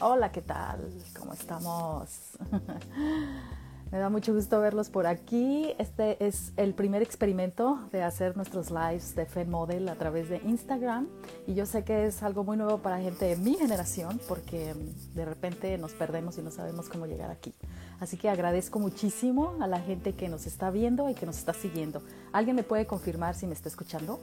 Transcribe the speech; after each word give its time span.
Hola, 0.00 0.30
¿qué 0.30 0.42
tal? 0.42 0.92
¿Cómo 1.18 1.32
estamos? 1.32 2.38
Me 3.90 3.98
da 3.98 4.10
mucho 4.10 4.34
gusto 4.34 4.60
verlos 4.60 4.90
por 4.90 5.06
aquí. 5.06 5.72
Este 5.78 6.22
es 6.22 6.52
el 6.58 6.74
primer 6.74 7.00
experimento 7.00 7.88
de 7.90 8.02
hacer 8.02 8.36
nuestros 8.36 8.70
lives 8.70 9.14
de 9.14 9.24
Fan 9.24 9.48
Model 9.48 9.88
a 9.88 9.94
través 9.94 10.28
de 10.28 10.42
Instagram. 10.44 11.08
Y 11.46 11.54
yo 11.54 11.64
sé 11.64 11.84
que 11.84 12.04
es 12.04 12.22
algo 12.22 12.44
muy 12.44 12.58
nuevo 12.58 12.78
para 12.78 13.00
gente 13.00 13.24
de 13.24 13.36
mi 13.36 13.54
generación 13.54 14.20
porque 14.28 14.74
de 15.14 15.24
repente 15.24 15.78
nos 15.78 15.94
perdemos 15.94 16.36
y 16.36 16.42
no 16.42 16.50
sabemos 16.50 16.90
cómo 16.90 17.06
llegar 17.06 17.30
aquí. 17.30 17.54
Así 17.98 18.18
que 18.18 18.28
agradezco 18.28 18.78
muchísimo 18.78 19.54
a 19.58 19.66
la 19.66 19.80
gente 19.80 20.12
que 20.12 20.28
nos 20.28 20.46
está 20.46 20.70
viendo 20.70 21.08
y 21.08 21.14
que 21.14 21.24
nos 21.24 21.38
está 21.38 21.54
siguiendo. 21.54 22.02
¿Alguien 22.32 22.56
me 22.56 22.64
puede 22.64 22.86
confirmar 22.86 23.36
si 23.36 23.46
me 23.46 23.54
está 23.54 23.70
escuchando? 23.70 24.20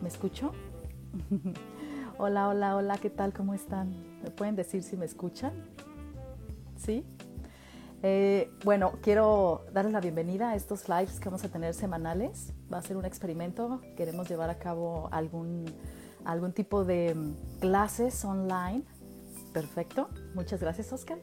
¿Me 0.00 0.08
escucho? 0.08 0.52
Hola, 2.18 2.46
hola, 2.46 2.76
hola, 2.76 2.98
¿qué 2.98 3.10
tal? 3.10 3.32
¿Cómo 3.32 3.54
están? 3.54 3.90
¿Me 4.22 4.30
pueden 4.30 4.54
decir 4.54 4.84
si 4.84 4.96
me 4.96 5.06
escuchan? 5.06 5.52
¿Sí? 6.76 7.04
Eh, 8.04 8.50
bueno, 8.64 8.94
quiero 9.00 9.64
darles 9.72 9.92
la 9.92 10.00
bienvenida 10.00 10.50
a 10.50 10.56
estos 10.56 10.88
lives 10.88 11.20
que 11.20 11.26
vamos 11.26 11.44
a 11.44 11.48
tener 11.48 11.72
semanales. 11.72 12.52
Va 12.72 12.78
a 12.78 12.82
ser 12.82 12.96
un 12.96 13.04
experimento. 13.04 13.80
Queremos 13.96 14.28
llevar 14.28 14.50
a 14.50 14.58
cabo 14.58 15.08
algún, 15.12 15.66
algún 16.24 16.52
tipo 16.52 16.84
de 16.84 17.14
mm, 17.14 17.60
clases 17.60 18.24
online. 18.24 18.82
Perfecto. 19.52 20.08
Muchas 20.34 20.60
gracias, 20.60 20.92
Oscar. 20.92 21.18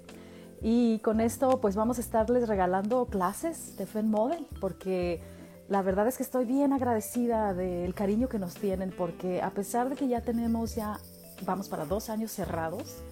Y 0.62 1.00
con 1.00 1.20
esto, 1.20 1.60
pues 1.60 1.76
vamos 1.76 1.98
a 1.98 2.02
estarles 2.02 2.48
regalando 2.48 3.06
clases 3.08 3.76
de 3.78 3.86
Fen 3.86 4.10
Model, 4.10 4.48
porque 4.62 5.22
la 5.68 5.82
verdad 5.82 6.08
es 6.08 6.18
que 6.18 6.24
estoy 6.24 6.46
bien 6.46 6.74
agradecida 6.74 7.54
del 7.54 7.94
cariño 7.94 8.28
que 8.28 8.40
nos 8.40 8.56
tienen 8.56 8.92
porque 8.98 9.42
a 9.42 9.52
pesar 9.52 9.90
de 9.90 9.96
que 9.96 10.08
ya 10.08 10.22
tenemos 10.22 10.76
ya, 10.76 11.00
vamos 11.46 11.70
para 11.70 11.86
dos 11.86 12.10
años 12.10 12.32
cerrados, 12.32 13.04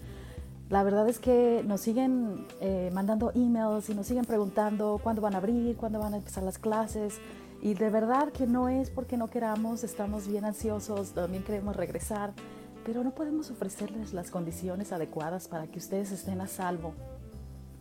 la 0.69 0.83
verdad 0.83 1.07
es 1.07 1.19
que 1.19 1.63
nos 1.65 1.81
siguen 1.81 2.45
eh, 2.59 2.89
mandando 2.93 3.31
emails 3.33 3.89
y 3.89 3.95
nos 3.95 4.07
siguen 4.07 4.25
preguntando 4.25 4.99
cuándo 5.01 5.21
van 5.21 5.33
a 5.33 5.37
abrir, 5.37 5.77
cuándo 5.77 5.99
van 5.99 6.13
a 6.13 6.17
empezar 6.17 6.43
las 6.43 6.57
clases. 6.57 7.19
Y 7.61 7.73
de 7.73 7.89
verdad 7.89 8.31
que 8.31 8.45
no 8.45 8.67
es 8.67 8.89
porque 8.89 9.17
no 9.17 9.29
queramos, 9.29 9.83
estamos 9.83 10.27
bien 10.27 10.45
ansiosos, 10.45 11.11
también 11.11 11.43
queremos 11.43 11.75
regresar, 11.75 12.33
pero 12.85 13.03
no 13.03 13.11
podemos 13.11 13.49
ofrecerles 13.49 14.13
las 14.13 14.29
condiciones 14.29 14.91
adecuadas 14.91 15.47
para 15.47 15.67
que 15.67 15.79
ustedes 15.79 16.11
estén 16.11 16.41
a 16.41 16.47
salvo 16.47 16.93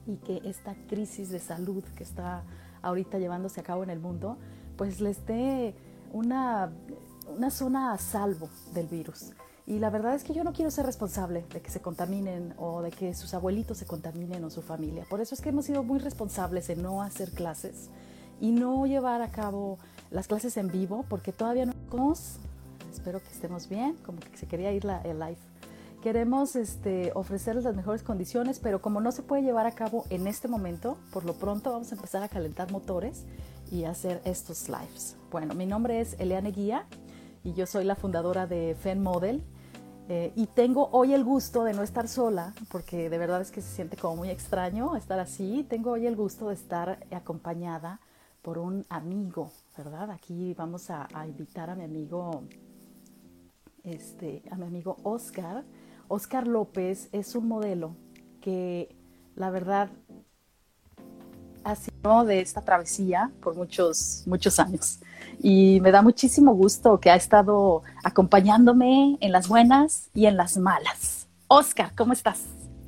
y 0.07 0.17
que 0.19 0.41
esta 0.45 0.77
crisis 0.89 1.31
de 1.31 1.41
salud 1.41 1.83
que 1.97 2.05
está 2.05 2.45
ahorita 2.83 3.19
llevándose 3.19 3.61
a 3.61 3.65
cabo 3.65 3.83
en 3.83 3.91
el 3.91 3.99
mundo 3.99 4.39
pues 4.77 5.01
les 5.01 5.27
dé 5.27 5.75
una, 6.13 6.71
una 7.29 7.51
zona 7.51 7.93
a 7.93 7.99
salvo 7.99 8.49
del 8.73 8.87
virus. 8.87 9.33
Y 9.67 9.81
la 9.81 9.91
verdad 9.91 10.15
es 10.15 10.23
que 10.23 10.33
yo 10.33 10.45
no 10.45 10.53
quiero 10.53 10.71
ser 10.71 10.87
responsable 10.87 11.45
de 11.53 11.61
que 11.61 11.71
se 11.71 11.81
contaminen 11.81 12.55
o 12.57 12.83
de 12.83 12.93
que 12.93 13.15
sus 13.15 13.35
abuelitos 13.35 13.79
se 13.79 13.87
contaminen 13.87 14.45
o 14.45 14.51
su 14.51 14.63
familia. 14.63 15.05
Por 15.11 15.21
eso 15.21 15.35
es 15.35 15.41
que 15.41 15.49
hemos 15.49 15.65
sido 15.65 15.83
muy 15.83 15.99
responsables 15.99 16.71
en 16.71 16.83
no 16.83 17.03
hacer 17.03 17.33
clases 17.33 17.91
y 18.41 18.53
no 18.53 18.87
llevar 18.87 19.23
a 19.23 19.31
cabo 19.31 19.79
las 20.11 20.29
clases 20.29 20.57
en 20.57 20.69
vivo 20.69 21.05
porque 21.09 21.33
todavía 21.33 21.67
no 21.67 21.75
espero 22.93 23.21
que 23.21 23.29
estemos 23.29 23.69
bien, 23.69 23.97
como 24.05 24.21
que 24.21 24.37
se 24.37 24.47
quería 24.47 24.73
ir 24.73 24.85
la, 24.85 25.01
el 25.03 25.19
live. 25.19 25.39
Queremos 26.03 26.55
este, 26.55 27.11
ofrecerles 27.15 27.65
las 27.65 27.75
mejores 27.75 28.03
condiciones, 28.03 28.61
pero 28.61 28.81
como 28.81 29.01
no 29.01 29.11
se 29.11 29.23
puede 29.23 29.43
llevar 29.43 29.67
a 29.67 29.73
cabo 29.73 30.05
en 30.11 30.29
este 30.29 30.47
momento, 30.47 30.97
por 31.13 31.25
lo 31.25 31.35
pronto 31.35 31.73
vamos 31.73 31.91
a 31.91 31.97
empezar 31.97 32.23
a 32.23 32.29
calentar 32.29 32.71
motores 32.71 33.25
y 33.73 33.85
hacer 33.85 34.21
estos 34.25 34.69
lives. 34.69 35.17
Bueno, 35.33 35.55
mi 35.55 35.67
nombre 35.67 36.01
es 36.01 36.15
Eliane 36.21 36.53
Guía 36.53 36.87
y 37.43 37.55
yo 37.55 37.67
soy 37.67 37.85
la 37.85 37.97
fundadora 37.97 38.47
de 38.47 38.77
Fen 38.81 39.03
Model. 39.03 39.43
Eh, 40.09 40.33
y 40.37 40.47
tengo 40.47 40.89
hoy 40.93 41.15
el 41.15 41.25
gusto 41.25 41.65
de 41.65 41.73
no 41.73 41.83
estar 41.83 42.07
sola, 42.07 42.55
porque 42.71 43.11
de 43.11 43.19
verdad 43.19 43.41
es 43.41 43.51
que 43.51 43.61
se 43.61 43.75
siente 43.75 43.97
como 43.97 44.17
muy 44.17 44.31
extraño 44.31 44.95
estar 44.95 45.19
así. 45.19 45.67
Tengo 45.69 45.91
hoy 45.93 46.07
el 46.07 46.15
gusto 46.15 46.49
de 46.49 46.55
estar 46.55 47.05
acompañada 47.11 48.01
por 48.41 48.59
un 48.59 48.87
amigo, 48.89 49.51
¿verdad? 49.77 50.13
Aquí 50.13 50.55
vamos 50.55 50.91
a, 50.91 51.09
invitar 51.27 51.71
a 51.71 51.75
mi 51.75 51.83
amigo, 51.83 52.45
este, 53.83 54.45
a 54.53 54.55
mi 54.57 54.67
amigo 54.67 54.97
Oscar. 55.03 55.65
Oscar 56.07 56.47
López 56.47 57.09
es 57.11 57.35
un 57.35 57.49
modelo 57.49 57.97
que 58.41 58.95
la 59.35 59.51
verdad 59.51 59.91
de 62.25 62.41
esta 62.41 62.61
travesía 62.61 63.31
por 63.43 63.57
muchos, 63.57 64.23
muchos 64.27 64.59
años. 64.59 65.01
Y 65.43 65.81
me 65.81 65.91
da 65.91 66.03
muchísimo 66.03 66.55
gusto 66.55 66.99
que 67.01 67.11
ha 67.11 67.17
estado 67.17 67.83
acompañándome 68.05 69.19
en 69.21 69.33
las 69.33 69.49
buenas 69.49 70.11
y 70.15 70.27
en 70.27 70.37
las 70.37 70.57
malas. 70.57 71.29
Oscar, 71.49 71.93
¿cómo 71.97 72.13
estás? 72.13 72.45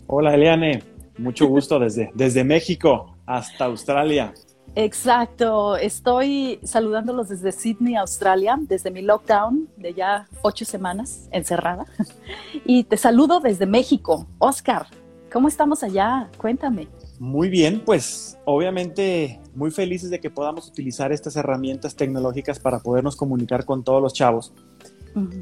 Hola, 0.06 0.34
Eliane. 0.34 0.82
Mucho 1.18 1.46
gusto 1.48 1.78
desde, 1.78 2.10
desde 2.14 2.44
México 2.44 3.16
hasta 3.26 3.64
Australia. 3.64 4.32
Exacto, 4.74 5.76
estoy 5.76 6.60
saludándolos 6.62 7.28
desde 7.28 7.50
Sydney, 7.50 7.96
Australia, 7.96 8.56
desde 8.60 8.92
mi 8.92 9.02
lockdown 9.02 9.68
de 9.76 9.94
ya 9.94 10.28
ocho 10.42 10.64
semanas 10.64 11.28
encerrada. 11.32 11.86
Y 12.64 12.84
te 12.84 12.96
saludo 12.96 13.40
desde 13.40 13.66
México. 13.66 14.26
Oscar, 14.38 14.86
¿cómo 15.32 15.48
estamos 15.48 15.82
allá? 15.82 16.28
Cuéntame. 16.36 16.86
Muy 17.18 17.48
bien, 17.48 17.82
pues 17.84 18.38
obviamente 18.44 19.40
muy 19.54 19.70
felices 19.70 20.10
de 20.10 20.20
que 20.20 20.30
podamos 20.30 20.68
utilizar 20.68 21.12
estas 21.12 21.34
herramientas 21.36 21.96
tecnológicas 21.96 22.60
para 22.60 22.78
podernos 22.78 23.16
comunicar 23.16 23.64
con 23.64 23.82
todos 23.82 24.00
los 24.00 24.12
chavos. 24.12 24.52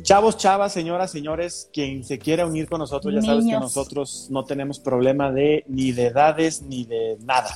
Chavos, 0.03 0.39
chavas, 0.39 0.73
señoras, 0.73 1.11
señores, 1.11 1.69
quien 1.73 2.03
se 2.03 2.19
quiera 2.19 2.47
unir 2.47 2.67
con 2.69 2.79
nosotros, 2.79 3.13
ya 3.13 3.21
sabes 3.21 3.45
que 3.45 3.53
nosotros 3.53 4.29
no 4.31 4.45
tenemos 4.45 4.79
problema 4.79 5.31
de 5.31 5.65
ni 5.69 5.93
de 5.93 6.07
edades 6.07 6.63
ni 6.63 6.85
de 6.85 7.19
nada. 7.21 7.51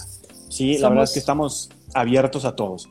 Sí, 0.51 0.77
la 0.79 0.89
verdad 0.91 1.05
es 1.05 1.13
que 1.13 1.19
estamos 1.19 1.71
abiertos 1.95 2.45
a 2.45 2.55
todos. 2.55 2.91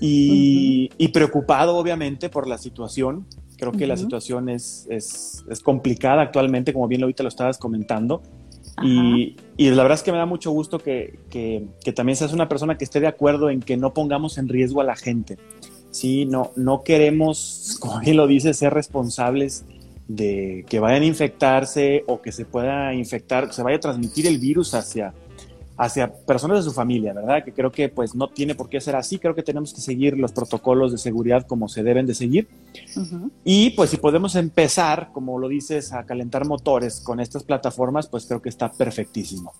Y, 0.00 1.08
preocupado, 1.12 1.76
obviamente, 1.76 2.28
por 2.28 2.48
la 2.48 2.58
situación. 2.58 3.26
Creo 3.56 3.72
que 3.72 3.88
la 3.88 3.96
situación 3.96 4.48
es, 4.48 4.86
es, 4.88 5.44
es, 5.50 5.60
complicada 5.60 6.22
actualmente, 6.22 6.72
como 6.72 6.86
bien 6.86 7.02
ahorita 7.02 7.24
lo 7.24 7.28
estabas 7.28 7.58
comentando. 7.58 8.22
Y, 8.82 9.36
la 9.58 9.82
verdad 9.82 9.96
es 9.96 10.02
que 10.02 10.12
me 10.12 10.18
da 10.18 10.26
mucho 10.26 10.50
gusto 10.50 10.78
que, 10.78 11.18
también 11.94 12.16
seas 12.16 12.32
una 12.32 12.48
persona 12.48 12.78
que 12.78 12.84
esté 12.84 13.00
de 13.00 13.06
acuerdo 13.06 13.50
en 13.50 13.60
que 13.60 13.76
no 13.76 13.94
pongamos 13.94 14.38
en 14.38 14.48
riesgo 14.48 14.80
a 14.80 14.84
la 14.84 14.96
gente. 14.96 15.38
Sí, 15.90 16.26
no, 16.26 16.52
no 16.56 16.82
queremos, 16.82 17.76
como 17.80 18.00
bien 18.00 18.16
lo 18.16 18.26
dice, 18.26 18.54
ser 18.54 18.74
responsables 18.74 19.64
de 20.06 20.64
que 20.68 20.80
vayan 20.80 21.02
a 21.02 21.06
infectarse 21.06 22.04
o 22.06 22.22
que 22.22 22.32
se 22.32 22.44
pueda 22.44 22.94
infectar, 22.94 23.48
que 23.48 23.52
se 23.52 23.62
vaya 23.62 23.76
a 23.76 23.80
transmitir 23.80 24.26
el 24.26 24.38
virus 24.38 24.74
hacia, 24.74 25.12
hacia 25.78 26.12
personas 26.12 26.58
de 26.58 26.64
su 26.64 26.74
familia, 26.74 27.12
¿verdad? 27.14 27.44
Que 27.44 27.52
creo 27.52 27.70
que 27.70 27.88
pues 27.88 28.14
no 28.14 28.28
tiene 28.28 28.56
por 28.56 28.68
qué 28.68 28.80
ser 28.80 28.96
así, 28.96 29.18
creo 29.18 29.34
que 29.34 29.44
tenemos 29.44 29.72
que 29.72 29.80
seguir 29.80 30.18
los 30.18 30.32
protocolos 30.32 30.90
de 30.90 30.98
seguridad 30.98 31.46
como 31.46 31.68
se 31.68 31.84
deben 31.84 32.04
de 32.04 32.14
seguir. 32.14 32.48
Y 33.44 33.70
pues 33.70 33.90
si 33.90 33.96
podemos 33.96 34.34
empezar, 34.34 35.10
como 35.12 35.38
lo 35.38 35.48
dices, 35.48 35.92
a 35.92 36.04
calentar 36.04 36.46
motores 36.46 37.00
con 37.00 37.20
estas 37.20 37.44
plataformas, 37.44 38.08
pues 38.08 38.26
creo 38.26 38.42
que 38.42 38.48
está 38.48 38.72
perfectísimo. 38.72 39.52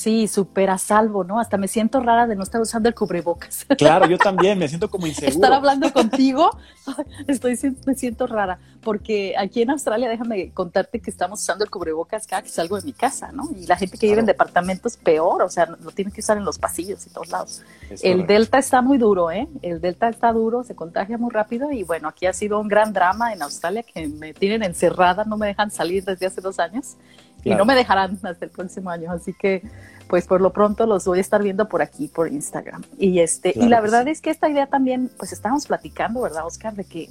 Sí, 0.00 0.28
súper 0.28 0.70
a 0.70 0.78
salvo, 0.78 1.24
¿no? 1.24 1.38
Hasta 1.38 1.58
me 1.58 1.68
siento 1.68 2.00
rara 2.00 2.26
de 2.26 2.34
no 2.34 2.42
estar 2.42 2.58
usando 2.58 2.88
el 2.88 2.94
cubrebocas. 2.94 3.66
Claro, 3.76 4.06
yo 4.06 4.16
también 4.16 4.58
me 4.58 4.66
siento 4.66 4.88
como 4.88 5.06
inseguro. 5.06 5.30
Estar 5.30 5.52
hablando 5.52 5.92
contigo, 5.92 6.56
estoy 7.26 7.58
me 7.84 7.94
siento 7.94 8.26
rara, 8.26 8.58
porque 8.82 9.34
aquí 9.36 9.60
en 9.60 9.68
Australia, 9.68 10.08
déjame 10.08 10.52
contarte 10.52 11.00
que 11.00 11.10
estamos 11.10 11.42
usando 11.42 11.64
el 11.64 11.70
cubrebocas 11.70 12.26
cada 12.26 12.40
que 12.40 12.48
salgo 12.48 12.80
de 12.80 12.86
mi 12.86 12.94
casa, 12.94 13.30
¿no? 13.30 13.50
Y 13.54 13.66
la 13.66 13.76
gente 13.76 13.98
que 13.98 14.06
vive 14.06 14.20
en 14.20 14.26
departamentos 14.26 14.96
peor, 14.96 15.42
o 15.42 15.50
sea, 15.50 15.66
lo 15.66 15.90
tiene 15.90 16.12
que 16.12 16.20
usar 16.22 16.38
en 16.38 16.46
los 16.46 16.58
pasillos 16.58 17.06
y 17.06 17.10
todos 17.10 17.28
lados. 17.28 17.62
el 18.02 18.26
Delta 18.26 18.56
está 18.56 18.80
muy 18.80 18.96
duro, 18.96 19.30
¿eh? 19.30 19.48
El 19.60 19.82
Delta 19.82 20.08
está 20.08 20.32
duro, 20.32 20.64
se 20.64 20.74
contagia 20.74 21.18
muy 21.18 21.30
rápido 21.30 21.72
y 21.72 21.82
bueno, 21.82 22.08
aquí 22.08 22.24
ha 22.24 22.32
sido 22.32 22.58
un 22.58 22.68
gran 22.68 22.94
drama 22.94 23.34
en 23.34 23.42
Australia 23.42 23.82
que 23.82 24.08
me 24.08 24.32
tienen 24.32 24.62
encerrada, 24.62 25.24
no 25.24 25.36
me 25.36 25.48
dejan 25.48 25.70
salir 25.70 26.04
desde 26.04 26.24
hace 26.24 26.40
dos 26.40 26.58
años 26.58 26.96
y 27.44 27.54
no 27.54 27.64
me 27.64 27.74
dejarán 27.74 28.18
hasta 28.22 28.44
el 28.44 28.50
próximo 28.50 28.90
año, 28.90 29.10
así 29.10 29.32
que 29.32 29.62
pues 30.10 30.26
por 30.26 30.40
lo 30.40 30.52
pronto 30.52 30.86
los 30.86 31.04
voy 31.04 31.18
a 31.18 31.20
estar 31.20 31.40
viendo 31.40 31.68
por 31.68 31.82
aquí, 31.82 32.08
por 32.08 32.30
Instagram. 32.30 32.82
Y 32.98 33.20
este, 33.20 33.54
y 33.54 33.68
la 33.68 33.80
verdad 33.80 34.08
es 34.08 34.20
que 34.20 34.30
esta 34.30 34.50
idea 34.50 34.66
también, 34.66 35.08
pues 35.16 35.32
estábamos 35.32 35.68
platicando, 35.68 36.20
¿verdad, 36.20 36.44
Oscar? 36.44 36.74
De 36.74 36.84
que 36.84 37.08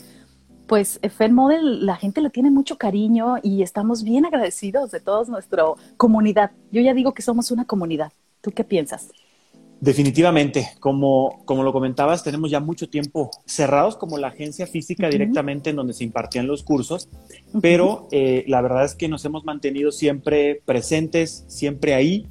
pues 0.67 0.99
Fan 1.17 1.33
Model 1.33 1.85
la 1.85 1.95
gente 1.95 2.19
le 2.19 2.29
tiene 2.29 2.51
mucho 2.51 2.77
cariño 2.77 3.37
y 3.41 3.63
estamos 3.63 4.03
bien 4.03 4.25
agradecidos 4.25 4.91
de 4.91 4.99
toda 4.99 5.23
nuestra 5.29 5.63
comunidad. 5.95 6.51
Yo 6.71 6.81
ya 6.81 6.93
digo 6.93 7.13
que 7.13 7.21
somos 7.21 7.51
una 7.51 7.63
comunidad. 7.65 8.11
¿Tú 8.41 8.51
qué 8.51 8.65
piensas? 8.65 9.09
Definitivamente, 9.79 10.69
como, 10.81 11.41
como 11.45 11.63
lo 11.63 11.71
comentabas, 11.71 12.21
tenemos 12.21 12.51
ya 12.51 12.59
mucho 12.59 12.89
tiempo 12.89 13.31
cerrados 13.45 13.95
como 13.95 14.17
la 14.17 14.27
agencia 14.27 14.67
física 14.67 15.07
directamente 15.07 15.69
en 15.69 15.77
donde 15.77 15.93
se 15.93 16.03
impartían 16.03 16.47
los 16.47 16.63
cursos, 16.63 17.07
pero 17.61 18.09
eh, 18.11 18.43
la 18.47 18.61
verdad 18.61 18.83
es 18.83 18.93
que 18.93 19.07
nos 19.07 19.23
hemos 19.23 19.45
mantenido 19.45 19.93
siempre 19.93 20.61
presentes, 20.65 21.45
siempre 21.47 21.93
ahí 21.93 22.27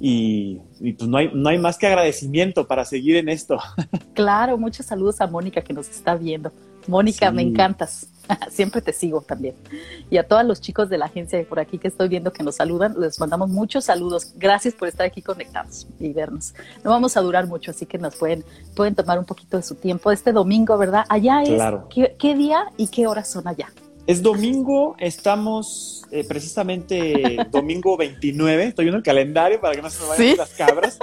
y, 0.00 0.60
pues 0.80 1.08
no 1.08 1.16
hay, 1.16 1.30
no 1.32 1.48
hay 1.48 1.58
más 1.58 1.78
que 1.78 1.86
agradecimiento 1.86 2.66
para 2.66 2.84
seguir 2.84 3.16
en 3.16 3.28
esto. 3.28 3.58
Claro, 4.14 4.56
muchos 4.56 4.86
saludos 4.86 5.20
a 5.20 5.26
Mónica 5.26 5.60
que 5.60 5.74
nos 5.74 5.90
está 5.90 6.14
viendo. 6.14 6.50
Mónica, 6.88 7.30
me 7.30 7.42
encantas. 7.42 8.08
Siempre 8.50 8.80
te 8.80 8.92
sigo 8.92 9.20
también. 9.20 9.54
Y 10.10 10.16
a 10.16 10.26
todos 10.26 10.44
los 10.44 10.60
chicos 10.60 10.88
de 10.88 10.98
la 10.98 11.06
agencia 11.06 11.42
por 11.46 11.60
aquí 11.60 11.78
que 11.78 11.88
estoy 11.88 12.08
viendo 12.08 12.32
que 12.32 12.42
nos 12.42 12.56
saludan, 12.56 12.94
les 12.98 13.20
mandamos 13.20 13.50
muchos 13.50 13.84
saludos. 13.84 14.32
Gracias 14.36 14.74
por 14.74 14.88
estar 14.88 15.06
aquí 15.06 15.22
conectados 15.22 15.86
y 15.98 16.12
vernos. 16.12 16.54
No 16.82 16.90
vamos 16.90 17.16
a 17.16 17.20
durar 17.20 17.46
mucho, 17.46 17.70
así 17.70 17.86
que 17.86 17.98
nos 17.98 18.16
pueden, 18.16 18.44
pueden 18.74 18.94
tomar 18.94 19.18
un 19.18 19.26
poquito 19.26 19.56
de 19.56 19.62
su 19.62 19.74
tiempo. 19.74 20.10
Este 20.10 20.32
domingo, 20.32 20.78
¿verdad? 20.78 21.04
Allá 21.08 21.42
es. 21.42 21.60
¿qué, 22.18 22.34
día 22.34 22.66
y 22.76 22.88
qué 22.88 23.06
horas 23.06 23.30
son 23.30 23.46
allá? 23.46 23.68
Es 24.06 24.22
domingo, 24.22 24.94
estamos 24.98 26.04
eh, 26.12 26.22
precisamente 26.22 27.38
domingo 27.50 27.96
29, 27.96 28.66
estoy 28.66 28.84
viendo 28.84 28.98
el 28.98 29.02
calendario 29.02 29.60
para 29.60 29.74
que 29.74 29.82
no 29.82 29.90
se 29.90 30.00
me 30.00 30.08
vayan 30.10 30.36
las 30.36 30.50
cabras. 30.50 30.98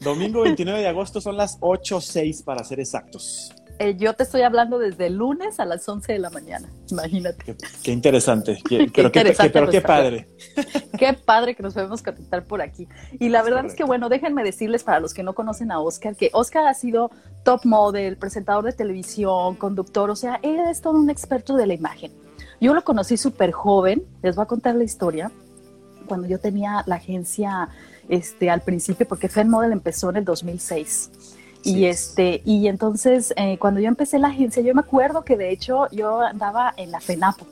Domingo 0.00 0.42
29 0.42 0.80
de 0.80 0.88
agosto 0.88 1.20
son 1.20 1.36
las 1.36 1.60
8.06 1.60 2.42
para 2.42 2.64
ser 2.64 2.80
exactos. 2.80 3.52
Eh, 3.78 3.96
yo 3.96 4.14
te 4.14 4.24
estoy 4.24 4.42
hablando 4.42 4.78
desde 4.78 5.06
el 5.06 5.14
lunes 5.14 5.60
a 5.60 5.64
las 5.64 5.88
11 5.88 6.12
de 6.12 6.18
la 6.18 6.28
mañana, 6.28 6.68
imagínate. 6.90 7.56
Qué, 7.82 7.92
interesante, 7.92 8.58
qué, 8.68 8.90
pero, 8.92 9.12
qué, 9.12 9.50
pero 9.50 9.70
qué 9.70 9.80
padre. 9.80 10.28
Qué 10.98 11.14
padre 11.14 11.54
que 11.54 11.62
nos 11.62 11.72
podemos 11.72 12.02
conectar 12.02 12.44
por 12.44 12.60
aquí. 12.60 12.86
Y 13.18 13.30
la 13.30 13.42
verdad 13.42 13.64
es 13.64 13.74
que, 13.74 13.84
bueno, 13.84 14.10
déjenme 14.10 14.44
decirles 14.44 14.84
para 14.84 15.00
los 15.00 15.14
que 15.14 15.22
no 15.22 15.34
conocen 15.34 15.70
a 15.70 15.80
Oscar, 15.80 16.14
que 16.14 16.28
Oscar 16.34 16.66
ha 16.66 16.74
sido 16.74 17.10
top 17.42 17.64
model, 17.64 18.18
presentador 18.18 18.64
de 18.64 18.72
televisión, 18.72 19.56
conductor, 19.56 20.10
o 20.10 20.16
sea, 20.16 20.40
él 20.42 20.60
es 20.68 20.82
todo 20.82 20.98
un 20.98 21.08
experto 21.08 21.56
de 21.56 21.66
la 21.66 21.72
imagen. 21.72 22.12
Yo 22.60 22.74
lo 22.74 22.84
conocí 22.84 23.16
súper 23.16 23.52
joven, 23.52 24.02
les 24.22 24.36
voy 24.36 24.42
a 24.42 24.46
contar 24.46 24.74
la 24.74 24.84
historia, 24.84 25.30
cuando 26.06 26.26
yo 26.26 26.38
tenía 26.38 26.82
la 26.86 26.96
agencia 26.96 27.68
este, 28.08 28.50
al 28.50 28.60
principio, 28.60 29.06
porque 29.08 29.28
Fed 29.28 29.46
Model 29.46 29.72
empezó 29.72 30.10
en 30.10 30.16
el 30.16 30.24
2006. 30.24 31.10
Y 31.62 31.84
este, 31.84 32.42
y 32.44 32.68
entonces 32.68 33.34
eh, 33.36 33.58
cuando 33.58 33.80
yo 33.80 33.88
empecé 33.88 34.18
la 34.18 34.28
agencia, 34.28 34.62
yo 34.62 34.74
me 34.74 34.80
acuerdo 34.80 35.24
que 35.24 35.36
de 35.36 35.50
hecho 35.50 35.88
yo 35.90 36.20
andaba 36.20 36.72
en 36.76 36.90
la 36.90 37.00
FENAPO 37.00 37.46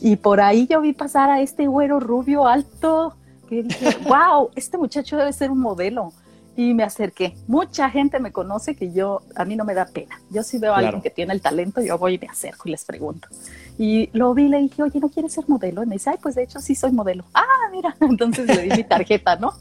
y 0.00 0.16
por 0.16 0.40
ahí 0.40 0.66
yo 0.66 0.80
vi 0.80 0.92
pasar 0.92 1.30
a 1.30 1.40
este 1.40 1.66
güero 1.66 2.00
rubio 2.00 2.46
alto 2.46 3.14
que 3.48 3.62
dije, 3.62 3.96
wow, 4.08 4.50
este 4.54 4.78
muchacho 4.78 5.16
debe 5.16 5.32
ser 5.32 5.50
un 5.50 5.58
modelo. 5.58 6.12
Y 6.56 6.74
me 6.74 6.82
acerqué. 6.82 7.34
Mucha 7.46 7.88
gente 7.90 8.18
me 8.20 8.32
conoce 8.32 8.74
que 8.74 8.92
yo, 8.92 9.22
a 9.36 9.44
mí 9.44 9.56
no 9.56 9.64
me 9.64 9.74
da 9.74 9.86
pena. 9.86 10.20
Yo 10.30 10.42
si 10.42 10.58
veo 10.58 10.74
a 10.74 10.78
alguien 10.78 11.00
que 11.00 11.10
tiene 11.10 11.32
el 11.32 11.40
talento, 11.40 11.80
yo 11.80 11.96
voy 11.96 12.14
y 12.14 12.18
me 12.18 12.26
acerco 12.26 12.68
y 12.68 12.72
les 12.72 12.84
pregunto. 12.84 13.28
Y 13.78 14.10
lo 14.12 14.34
vi 14.34 14.48
le 14.48 14.58
dije, 14.58 14.82
oye, 14.82 15.00
¿no 15.00 15.08
quieres 15.08 15.32
ser 15.32 15.48
modelo? 15.48 15.82
Y 15.82 15.86
me 15.86 15.94
dice, 15.94 16.10
ay, 16.10 16.18
pues 16.20 16.34
de 16.34 16.42
hecho 16.42 16.60
sí 16.60 16.74
soy 16.74 16.92
modelo. 16.92 17.24
Ah, 17.32 17.46
mira. 17.70 17.96
Entonces 18.00 18.46
le 18.46 18.62
di 18.62 18.70
mi 18.70 18.84
tarjeta, 18.84 19.36
¿no? 19.36 19.54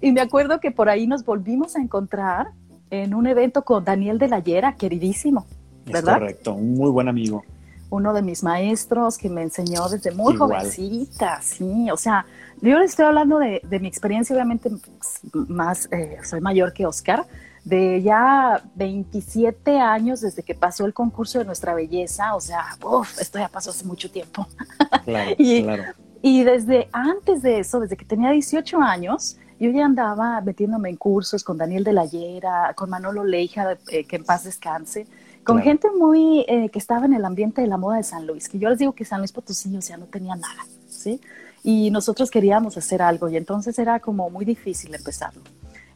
Y 0.00 0.12
me 0.12 0.20
acuerdo 0.20 0.60
que 0.60 0.70
por 0.70 0.88
ahí 0.88 1.06
nos 1.06 1.24
volvimos 1.24 1.74
a 1.74 1.80
encontrar 1.80 2.48
en 2.90 3.14
un 3.14 3.26
evento 3.26 3.64
con 3.64 3.84
Daniel 3.84 4.18
de 4.18 4.28
la 4.28 4.38
Llera, 4.40 4.76
queridísimo, 4.76 5.46
¿verdad? 5.86 6.14
Es 6.14 6.20
correcto, 6.20 6.54
un 6.54 6.74
muy 6.74 6.90
buen 6.90 7.08
amigo. 7.08 7.44
Uno 7.90 8.12
de 8.12 8.22
mis 8.22 8.42
maestros 8.42 9.16
que 9.16 9.28
me 9.28 9.42
enseñó 9.42 9.88
desde 9.88 10.10
muy 10.10 10.36
jovencita, 10.36 11.40
sí, 11.40 11.90
o 11.90 11.96
sea, 11.96 12.26
yo 12.60 12.78
les 12.78 12.90
estoy 12.90 13.06
hablando 13.06 13.38
de, 13.38 13.60
mi 13.80 13.86
experiencia, 13.86 14.34
obviamente 14.34 14.70
pues, 14.70 15.20
más, 15.32 15.88
eh, 15.92 16.18
soy 16.24 16.40
mayor 16.40 16.72
que 16.72 16.86
Oscar, 16.86 17.26
de 17.64 18.02
ya 18.02 18.62
27 18.74 19.78
años 19.78 20.20
desde 20.20 20.42
que 20.42 20.54
pasó 20.54 20.86
el 20.86 20.94
concurso 20.94 21.38
de 21.38 21.44
Nuestra 21.44 21.74
Belleza, 21.74 22.34
o 22.34 22.40
sea, 22.40 22.64
uf, 22.82 23.20
esto 23.20 23.38
ya 23.38 23.48
pasó 23.48 23.70
hace 23.70 23.84
mucho 23.84 24.10
tiempo. 24.10 24.46
Claro, 25.04 25.30
y, 25.38 25.62
claro. 25.62 25.84
Y 26.22 26.42
desde 26.42 26.88
antes 26.92 27.42
de 27.42 27.60
eso, 27.60 27.78
desde 27.78 27.96
que 27.96 28.04
tenía 28.04 28.30
18 28.30 28.80
años, 28.80 29.36
yo 29.58 29.70
ya 29.70 29.84
andaba 29.84 30.40
metiéndome 30.40 30.90
en 30.90 30.96
cursos 30.96 31.44
con 31.44 31.56
Daniel 31.56 31.84
de 31.84 31.92
la 31.92 32.04
Llera, 32.04 32.72
con 32.74 32.90
Manolo 32.90 33.24
Leija, 33.24 33.78
eh, 33.88 34.04
que 34.04 34.16
en 34.16 34.24
paz 34.24 34.44
descanse, 34.44 35.06
con 35.46 35.62
gente 35.62 35.88
muy 35.96 36.44
eh, 36.48 36.68
que 36.70 36.78
estaba 36.78 37.06
en 37.06 37.14
el 37.14 37.24
ambiente 37.24 37.62
de 37.62 37.68
la 37.68 37.76
moda 37.76 37.98
de 37.98 38.02
San 38.02 38.26
Luis, 38.26 38.48
que 38.48 38.58
yo 38.58 38.68
les 38.68 38.78
digo 38.78 38.92
que 38.92 39.04
San 39.04 39.20
Luis 39.20 39.30
Potosí, 39.30 39.74
o 39.76 39.80
sea, 39.80 39.96
no 39.96 40.06
tenía 40.06 40.34
nada, 40.34 40.66
¿sí? 40.88 41.20
Y 41.62 41.90
nosotros 41.92 42.30
queríamos 42.30 42.76
hacer 42.76 43.00
algo 43.00 43.28
y 43.28 43.36
entonces 43.36 43.78
era 43.78 44.00
como 44.00 44.28
muy 44.28 44.44
difícil 44.44 44.92
empezarlo. 44.94 45.42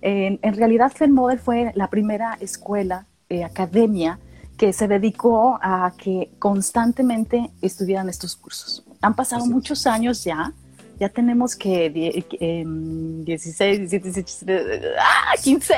En, 0.00 0.38
en 0.42 0.54
realidad, 0.54 0.92
Model 1.08 1.38
fue 1.38 1.72
la 1.74 1.88
primera 1.88 2.38
escuela, 2.40 3.06
eh, 3.28 3.42
academia, 3.44 4.20
que 4.56 4.72
se 4.72 4.86
dedicó 4.86 5.58
a 5.60 5.92
que 5.96 6.30
constantemente 6.38 7.50
estuvieran 7.60 8.08
estos 8.08 8.36
cursos. 8.36 8.84
Han 9.00 9.14
pasado 9.14 9.46
muchos 9.46 9.86
años 9.86 10.22
ya, 10.22 10.52
ya 11.00 11.08
tenemos 11.08 11.56
que 11.56 11.88
16, 11.88 13.90
17, 13.90 14.12
17, 14.12 14.82
¡ah! 14.98 15.32
15. 15.42 15.74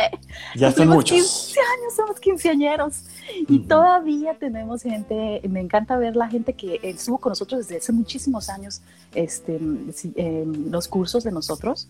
Ya 0.56 0.72
son 0.72 0.88
muchos. 0.88 1.16
15 1.16 1.60
años, 1.60 1.94
somos 1.94 2.19
quinceañeros. 2.19 3.04
Y 3.48 3.60
todavía 3.60 4.34
tenemos 4.34 4.82
gente, 4.82 5.40
me 5.48 5.60
encanta 5.60 5.96
ver 5.96 6.16
la 6.16 6.28
gente 6.28 6.54
que 6.54 6.80
estuvo 6.82 7.19
con 7.19 7.30
nosotros 7.30 7.60
desde 7.60 7.76
hace 7.78 7.92
muchísimos 7.92 8.48
años, 8.48 8.82
este, 9.14 9.60
los 9.60 10.88
cursos 10.88 11.22
de 11.22 11.30
nosotros, 11.30 11.86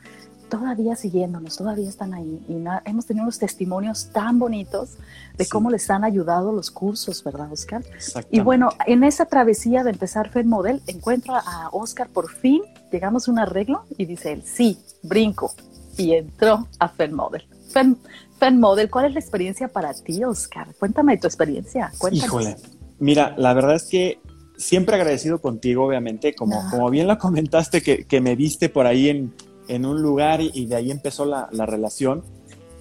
todavía 0.53 0.97
siguiéndonos, 0.97 1.57
todavía 1.57 1.89
están 1.89 2.13
ahí. 2.13 2.39
Y 2.47 2.63
hemos 2.85 3.07
tenido 3.07 3.23
unos 3.23 3.39
testimonios 3.39 4.11
tan 4.13 4.39
bonitos 4.39 4.99
de 5.39 5.47
cómo 5.47 5.71
les 5.71 5.89
han 5.89 6.05
ayudado 6.05 6.53
los 6.53 6.71
cursos, 6.71 7.25
¿verdad, 7.25 7.51
Oscar? 7.51 7.83
Y 8.31 8.41
bueno, 8.41 8.69
en 8.87 9.03
esa 9.03 9.25
travesía 9.25 9.83
de 9.83 9.93
empezar 9.93 10.29
Fed 10.29 10.45
Model, 10.45 10.83
encuentro 10.87 11.35
a 11.35 11.71
Oscar 11.73 12.11
por 12.11 12.31
fin, 12.31 12.61
llegamos 12.93 13.27
a 13.27 13.31
un 13.31 13.39
arreglo 13.39 13.87
y 13.97 14.05
dice 14.05 14.33
él, 14.33 14.43
sí, 14.45 14.79
brinco. 15.03 15.55
Y 15.97 16.13
entró 16.13 16.69
a 16.79 16.89
Fed 16.91 17.13
Model. 17.13 17.47
Fed, 17.71 18.53
Model, 18.53 18.91
¿cuál 18.91 19.07
es 19.07 19.15
la 19.15 19.21
experiencia 19.21 19.69
para 19.69 19.95
ti, 19.95 20.23
Oscar? 20.23 20.69
Cuéntame 20.79 21.17
tu 21.17 21.29
experiencia. 21.29 21.91
Híjole, 22.11 22.57
mira, 22.99 23.35
la 23.39 23.55
verdad 23.55 23.77
es 23.77 23.85
que 23.85 24.21
siempre 24.59 24.97
agradecido 24.97 25.41
contigo, 25.41 25.87
obviamente, 25.87 26.35
como, 26.35 26.61
ah. 26.61 26.69
como 26.71 26.91
bien 26.91 27.07
lo 27.07 27.17
comentaste, 27.17 27.81
que, 27.81 28.05
que 28.05 28.21
me 28.21 28.37
viste 28.37 28.69
por 28.69 28.85
ahí 28.85 29.09
en 29.09 29.33
en 29.69 29.87
un 29.87 30.03
lugar 30.03 30.41
y, 30.41 30.67
de 30.67 30.77
ahí 30.77 30.91
empezó 30.91 31.25
la, 31.25 31.67
relación. 31.67 32.23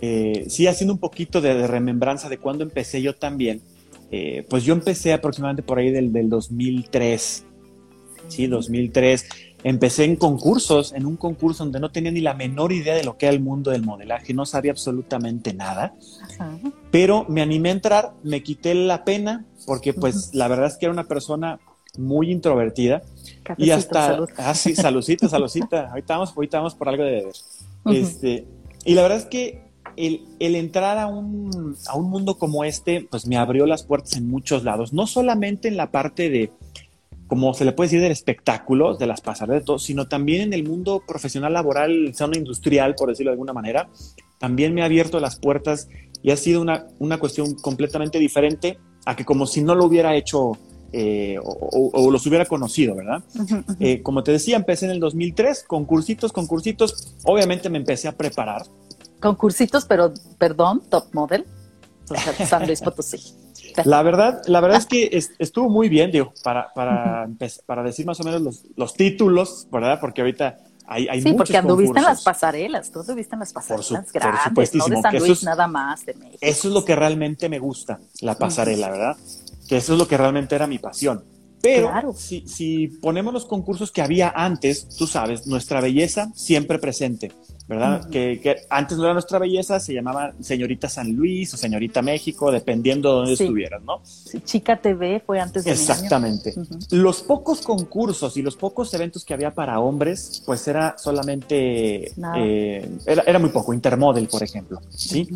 Eh, 0.01 0.45
sí, 0.50 0.68
haciendo 0.68 0.94
un 0.94 1.00
poquito 1.00 1.42
de, 1.42 1.68
remembranza 1.68 2.30
de 2.30 2.38
cuando 2.38 2.63
empecé 2.63 3.01
yo 3.01 3.16
también. 3.16 3.62
Eh, 4.12 4.45
pues 4.50 4.63
yo 4.63 4.74
empecé 4.74 5.13
aproximadamente 5.13 5.63
por 5.63 5.80
ahí 5.80 5.92
del, 5.92 6.12
del 6.12 6.30
2003. 6.30 7.45
Sí, 8.28 8.48
2003. 8.48 9.25
Empecé 9.63 10.06
en 10.06 10.16
concursos, 10.16 10.92
en 10.94 11.06
un 11.06 11.18
concurso 11.18 11.63
donde 11.63 11.80
no 11.80 11.92
tenía 11.92 12.12
ni 12.12 12.22
la 12.22 12.33
menor 12.33 12.72
idea 12.72 12.95
de 12.95 13.04
lo 13.04 13.18
que 13.18 13.28
era 13.28 13.36
el 13.36 13.42
mundo 13.42 13.69
del 13.69 13.83
modelaje, 13.83 14.33
no 14.33 14.45
sabía 14.45 14.72
absolutamente 14.72 15.54
nada. 15.54 15.94
Pero 16.90 17.26
me 17.30 17.42
animé 17.42 17.69
a 17.69 17.73
entrar, 17.73 18.14
me 18.23 18.42
quité 18.42 18.73
la 18.73 19.04
pena, 19.04 19.45
porque 19.68 19.94
pues 19.94 20.33
la 20.33 20.47
verdad 20.47 20.68
es 20.68 20.78
que 20.78 20.88
era 20.88 20.94
una 20.94 21.04
persona 21.04 21.59
muy 21.98 22.31
introvertida. 22.31 23.02
y 23.57 23.71
hasta, 23.71 24.07
salud. 24.07 24.30
ah, 24.38 24.54
sí, 24.54 24.76
saludcita, 24.76 25.28
saludcita. 25.28 25.90
Ahorita 25.90 26.16
vamos, 26.16 26.33
ahorita 26.36 26.57
vamos 26.57 26.76
por 26.76 26.90
algo 26.90 27.04
de 27.04 27.12
beber. 27.12 27.33
este, 27.86 28.45
y 28.86 28.94
la 28.94 29.02
verdad 29.04 29.18
es 29.18 29.26
que 29.26 29.62
el, 29.98 30.26
el, 30.40 30.56
entrar 30.56 30.98
a 30.98 31.07
un, 31.07 31.76
a 31.88 31.98
un 31.98 32.10
mundo 32.10 32.38
como 32.38 32.64
este, 32.64 33.07
pues 33.10 33.28
me 33.28 33.38
abrió 33.38 33.66
las 33.66 33.83
puertas 33.83 34.16
en 34.16 34.28
muchos 34.30 34.64
lados, 34.64 34.94
no 34.94 35.07
solamente 35.07 35.68
en 35.68 35.78
la 35.78 35.92
parte 35.92 36.30
de, 36.30 36.52
como 37.28 37.54
se 37.54 37.66
le 37.66 37.71
puede 37.71 37.88
decir, 37.88 38.02
del 38.02 38.12
espectáculo, 38.12 38.95
de 38.95 39.07
las 39.07 39.21
pasarelas, 39.21 39.62
de 39.62 39.66
todo, 39.66 39.80
sino 39.80 40.07
también 40.07 40.42
en 40.42 40.54
el 40.54 40.64
mundo 40.64 41.04
profesional, 41.06 41.54
laboral, 41.54 42.14
zona 42.14 42.38
industrial, 42.38 42.95
por 42.95 43.10
decirlo 43.10 43.31
de 43.31 43.36
alguna 43.36 43.54
manera. 43.54 43.90
También 44.38 44.74
me 44.74 44.81
ha 44.81 44.86
abierto 44.86 45.19
las 45.19 45.38
puertas 45.38 45.88
y 46.24 46.31
ha 46.31 46.38
sido 46.38 46.62
una, 46.62 46.88
una 47.00 47.19
cuestión 47.19 47.56
completamente 47.56 48.19
diferente 48.19 48.80
a 49.06 49.16
que 49.16 49.26
como 49.26 49.45
si 49.45 49.62
no 49.62 49.76
lo 49.76 49.86
hubiera 49.86 50.16
hecho 50.16 50.57
eh, 50.94 51.38
o, 51.42 52.12
los 52.12 52.26
hubiera 52.26 52.45
conocido, 52.45 52.95
¿verdad? 52.95 53.24
Eh, 53.80 54.02
como 54.02 54.24
te 54.24 54.31
decía, 54.31 54.57
empecé 54.57 54.86
en 54.86 54.92
el 54.92 55.00
2003, 55.00 55.64
concursitos, 55.64 56.33
concursitos, 56.33 57.16
obviamente 57.24 57.69
me 57.69 57.78
empecé 57.78 58.07
a 58.07 58.12
preparar. 58.12 58.64
Concursitos, 59.21 59.86
pero, 59.86 60.14
perdón, 60.38 60.81
top 60.90 61.06
model, 61.14 61.45
San 62.48 62.66
Luis 62.66 62.81
Potosí. 62.81 63.19
La 63.86 64.04
verdad, 64.04 64.42
la 64.48 64.60
verdad 64.60 64.80
es 64.80 64.86
que 64.86 65.10
estuvo 65.40 65.69
muy 65.69 65.88
bien, 65.88 66.12
digo, 66.12 66.33
para, 66.44 66.74
para, 66.74 67.30
para 67.66 67.83
decir 67.83 68.06
más 68.06 68.19
o 68.19 68.24
menos 68.24 68.42
los, 68.42 68.64
los, 68.76 68.94
títulos, 68.94 69.68
¿verdad? 69.71 70.00
Porque 70.02 70.21
ahorita 70.21 70.60
hay, 70.88 71.07
hay 71.07 71.21
sí, 71.21 71.33
porque 71.33 71.56
anduviste 71.56 72.00
en 72.00 72.06
las 72.06 72.21
pasarelas, 72.21 72.92
tú 72.92 73.00
anduviste 73.00 73.36
en 73.36 73.40
las 73.40 73.54
pasarelas 73.54 74.12
grandes, 74.12 74.76
no 74.76 74.88
de 74.88 75.02
San 75.02 75.19
Luis 75.19 75.44
nada 75.44 75.68
más, 75.68 76.06
de 76.06 76.16
México. 76.16 76.40
Eso 76.42 76.68
es 76.68 76.74
lo 76.74 76.83
que 76.83 76.95
realmente 76.98 77.48
me 77.48 77.60
gusta, 77.60 78.00
la 78.19 78.38
pasarela, 78.38 78.90
¿verdad? 78.90 79.18
Que 79.71 79.78
eso 79.78 79.94
es 79.94 79.99
lo 79.99 80.06
que 80.06 80.18
realmente 80.18 80.54
era 80.54 80.68
mi 80.68 80.80
pasión. 80.80 81.23
Pero 81.61 82.11
si, 82.13 82.45
si, 82.45 82.90
ponemos 82.90 83.33
los 83.33 83.45
concursos 83.45 83.90
que 83.90 84.01
había 84.01 84.28
antes, 84.35 84.90
tú 84.97 85.07
sabes, 85.07 85.47
nuestra 85.47 85.80
belleza 85.80 86.30
siempre 86.35 86.78
presente. 86.78 87.31
¿Verdad? 87.71 88.09
que, 88.09 88.66
antes 88.69 88.97
no 88.97 89.06
era 89.06 89.13
nuestra 89.13 89.40
belleza, 89.40 89.80
se 89.80 89.94
llamaba 89.94 90.33
señorita 90.42 90.90
San 90.90 91.13
Luis 91.13 91.54
o 91.54 91.57
señorita 91.57 92.01
México, 92.01 92.51
dependiendo 92.51 93.09
de 93.09 93.16
dónde 93.16 93.33
estuvieras, 93.33 93.81
¿no? 93.83 94.01
Chica 94.44 94.75
TV 94.75 95.21
fue 95.25 95.40
antes 95.40 95.63
de 95.63 95.71
Exactamente. 95.71 96.54
Los 96.92 97.21
pocos 97.21 97.61
concursos 97.61 98.35
y 98.35 98.42
los 98.42 98.57
pocos 98.57 98.94
eventos 98.94 99.23
que 99.23 99.33
había 99.33 99.54
para 99.54 99.80
hombres, 99.80 100.44
pues 100.45 100.68
era 100.68 100.97
solamente, 100.97 102.11
eh, 102.35 102.90
era, 103.06 103.40
muy 103.40 103.51
poco, 103.51 103.73
Intermodel, 103.73 104.28
por 104.28 104.44
ejemplo, 104.44 104.81
¿sí? 104.90 105.30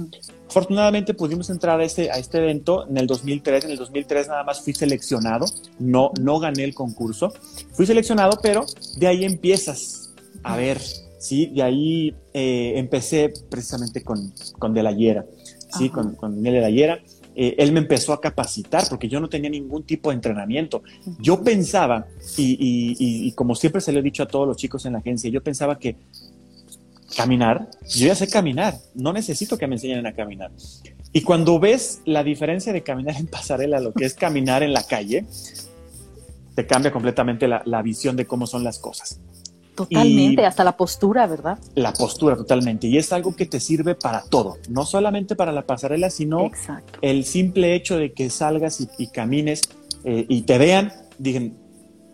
Afortunadamente 0.49 1.13
pudimos 1.13 1.49
entrar 1.49 1.79
a 1.79 1.85
este, 1.85 2.11
a 2.11 2.15
este 2.15 2.37
evento 2.39 2.85
en 2.87 2.97
el 2.97 3.07
2003. 3.07 3.65
En 3.65 3.71
el 3.71 3.77
2003 3.77 4.27
nada 4.27 4.43
más 4.43 4.61
fui 4.61 4.73
seleccionado, 4.73 5.45
no, 5.79 6.11
no 6.19 6.39
gané 6.39 6.65
el 6.65 6.75
concurso. 6.75 7.33
Fui 7.71 7.85
seleccionado, 7.85 8.39
pero 8.41 8.65
de 8.97 9.07
ahí 9.07 9.23
empiezas 9.25 10.05
a 10.45 10.55
ver, 10.55 10.79
¿sí? 11.17 11.47
De 11.47 11.63
ahí 11.63 12.15
eh, 12.33 12.73
empecé 12.75 13.33
precisamente 13.49 14.03
con, 14.03 14.33
con 14.59 14.73
De 14.73 14.83
la 14.83 14.91
Hiera, 14.91 15.25
¿sí? 15.77 15.89
Con, 15.89 16.15
con 16.15 16.41
De 16.41 16.51
la 16.51 16.69
Hiera. 16.69 16.99
Eh, 17.37 17.55
él 17.57 17.73
me 17.73 17.79
empezó 17.79 18.13
a 18.13 18.21
capacitar 18.21 18.87
porque 18.89 19.09
yo 19.09 19.19
no 19.19 19.27
tenía 19.27 19.49
ningún 19.49 19.83
tipo 19.83 20.09
de 20.09 20.15
entrenamiento. 20.15 20.83
Yo 21.19 21.43
pensaba, 21.43 22.05
y, 22.37 22.53
y, 22.53 23.27
y, 23.27 23.31
como 23.33 23.55
siempre 23.55 23.81
se 23.81 23.91
lo 23.91 23.99
he 23.99 24.01
dicho 24.01 24.23
a 24.23 24.27
todos 24.27 24.47
los 24.47 24.55
chicos 24.55 24.85
en 24.85 24.93
la 24.93 24.99
agencia, 24.99 25.29
yo 25.29 25.43
pensaba 25.43 25.77
que 25.77 25.97
caminar, 27.15 27.69
yo 27.89 28.07
ya 28.07 28.15
sé 28.15 28.27
caminar, 28.27 28.75
no 28.93 29.13
necesito 29.13 29.57
que 29.57 29.67
me 29.67 29.75
enseñen 29.75 30.05
a 30.05 30.13
caminar. 30.13 30.51
Y 31.11 31.21
cuando 31.21 31.59
ves 31.59 32.01
la 32.05 32.23
diferencia 32.23 32.73
de 32.73 32.83
caminar 32.83 33.15
en 33.17 33.27
pasarela 33.27 33.77
a 33.77 33.79
lo 33.79 33.93
que 33.93 34.05
es 34.05 34.15
caminar 34.15 34.63
en 34.63 34.73
la 34.73 34.83
calle, 34.83 35.25
te 36.55 36.65
cambia 36.65 36.91
completamente 36.91 37.47
la, 37.47 37.81
visión 37.81 38.15
de 38.15 38.25
cómo 38.25 38.47
son 38.47 38.63
las 38.63 38.79
cosas. 38.79 39.19
Totalmente, 39.75 40.45
hasta 40.45 40.63
la 40.63 40.77
postura, 40.77 41.27
¿verdad? 41.27 41.59
La 41.75 41.93
postura, 41.93 42.35
totalmente. 42.35 42.87
Y 42.87 42.97
es 42.97 43.11
algo 43.11 43.35
que 43.35 43.45
te 43.45 43.59
sirve 43.59 43.95
para 43.95 44.23
todo, 44.23 44.57
no 44.69 44.85
solamente 44.85 45.35
para 45.35 45.51
la 45.51 45.65
pasarela, 45.65 46.09
sino 46.09 46.49
el 47.01 47.25
simple 47.25 47.75
hecho 47.75 47.97
de 47.97 48.13
que 48.13 48.29
salgas 48.29 48.87
y, 48.97 49.07
camines 49.07 49.61
eh, 50.03 50.25
y 50.27 50.43
te 50.43 50.57
vean, 50.57 50.93
digan, 51.17 51.53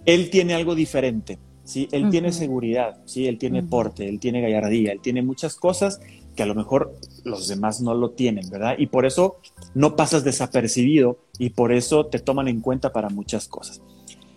él 0.06 0.30
tiene 0.30 0.56
algo 0.56 0.76
diferente 0.76 1.38
¿sí? 1.64 1.88
Él 1.92 2.10
tiene 2.10 2.32
seguridad, 2.32 2.98
¿sí? 3.06 3.28
Él 3.28 3.38
tiene 3.38 3.64
porte, 3.64 4.08
él 4.08 4.20
tiene 4.20 4.42
gallardía, 4.42 4.92
él 4.92 5.00
tiene 5.02 5.22
muchas 5.22 5.56
cosas 5.56 6.02
que 6.36 6.44
a 6.44 6.46
lo 6.46 6.56
mejor 6.56 6.94
los 7.24 7.48
demás 7.48 7.82
no 7.82 7.94
lo 7.94 8.12
tienen, 8.12 8.50
¿verdad? 8.50 8.76
Y 8.78 8.88
por 8.88 9.06
eso 9.06 9.38
no 9.74 9.96
pasas 9.96 10.24
desapercibido 10.24 11.20
y 11.38 11.52
por 11.52 11.72
eso 11.72 12.06
te 12.08 12.20
toman 12.20 12.48
en 12.48 12.62
cuenta 12.62 12.92
para 12.92 13.10
muchas 13.10 13.48
cosas. 13.48 13.82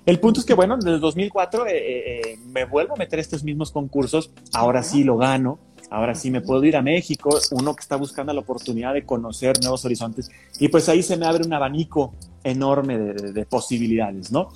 El 0.07 0.21
punto 0.21 0.41
es 0.41 0.47
que, 0.47 0.55
bueno, 0.55 0.77
desde 0.77 0.95
el 0.95 1.01
2004 1.01 1.67
eh, 1.67 1.71
eh, 1.71 2.21
eh, 2.33 2.39
me 2.47 2.65
vuelvo 2.67 2.95
a 2.95 2.97
meter 2.97 3.19
estos 3.19 3.43
mismos 3.43 3.73
concursos, 3.73 4.31
ahora 4.53 4.83
sí 4.83 5.03
lo 5.03 5.17
gano, 5.17 5.59
ahora 5.91 6.15
sí 6.15 6.31
me 6.31 6.43
puedo 6.43 6.63
ir 6.65 6.77
a 6.77 6.83
México, 6.83 7.39
uno 7.53 7.75
que 7.75 7.81
está 7.81 7.97
buscando 7.97 8.33
la 8.33 8.41
oportunidad 8.41 8.93
de 8.93 9.05
conocer 9.05 9.59
nuevos 9.63 9.85
horizontes, 9.85 10.31
y 10.59 10.69
pues 10.69 10.89
ahí 10.89 11.03
se 11.03 11.17
me 11.17 11.27
abre 11.27 11.45
un 11.47 11.53
abanico 11.53 12.15
enorme 12.43 12.99
de, 12.99 13.47
posibilidades, 13.47 14.31
¿no? 14.31 14.51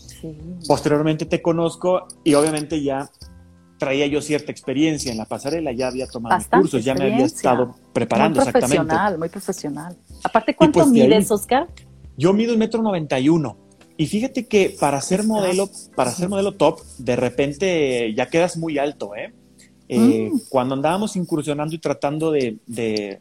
Posteriormente 0.67 1.25
te 1.25 1.41
conozco 1.41 2.07
y 2.23 2.35
obviamente 2.35 2.83
ya 2.83 3.09
traía 3.79 4.07
yo 4.07 4.21
cierta 4.21 4.53
experiencia 4.53 5.11
en 5.11 5.17
la 5.17 5.25
pasarela, 5.25 5.73
ya 5.73 5.89
había 5.89 6.07
tomado 6.07 6.45
cursos, 6.51 6.85
ya 6.85 6.95
me 6.95 7.05
había 7.05 7.25
estado 7.25 7.75
preparando 7.95 8.43
muy 8.43 8.53
profesional, 8.53 9.19
Muy 9.19 9.29
profesional, 9.31 9.97
Aparte, 10.23 10.55
¿cuánto 10.55 10.81
pues 10.81 10.91
mides, 10.91 11.31
Oscar? 11.31 11.69
Yo 12.19 12.35
mido 12.35 12.53
un 12.53 12.59
metro 12.59 12.83
noventa 12.83 13.19
y 13.19 13.29
uno. 13.29 13.68
Y 13.99 14.07
fíjate 14.07 14.47
que 14.47 14.77
para 14.79 15.01
ser 15.01 15.25
modelo, 15.25 15.69
para 15.97 16.13
ser 16.13 16.29
modelo 16.29 16.53
top, 16.53 16.81
de 16.99 17.17
repente 17.17 18.15
ya 18.15 18.29
quedas 18.31 18.57
muy 18.57 18.79
alto, 18.79 19.17
¿eh? 19.17 19.33
Eh, 19.89 20.31
mm. 20.31 20.43
Cuando 20.49 20.77
andábamos 20.77 21.17
incursionando 21.17 21.75
y 21.75 21.79
tratando 21.79 22.31
de, 22.31 22.59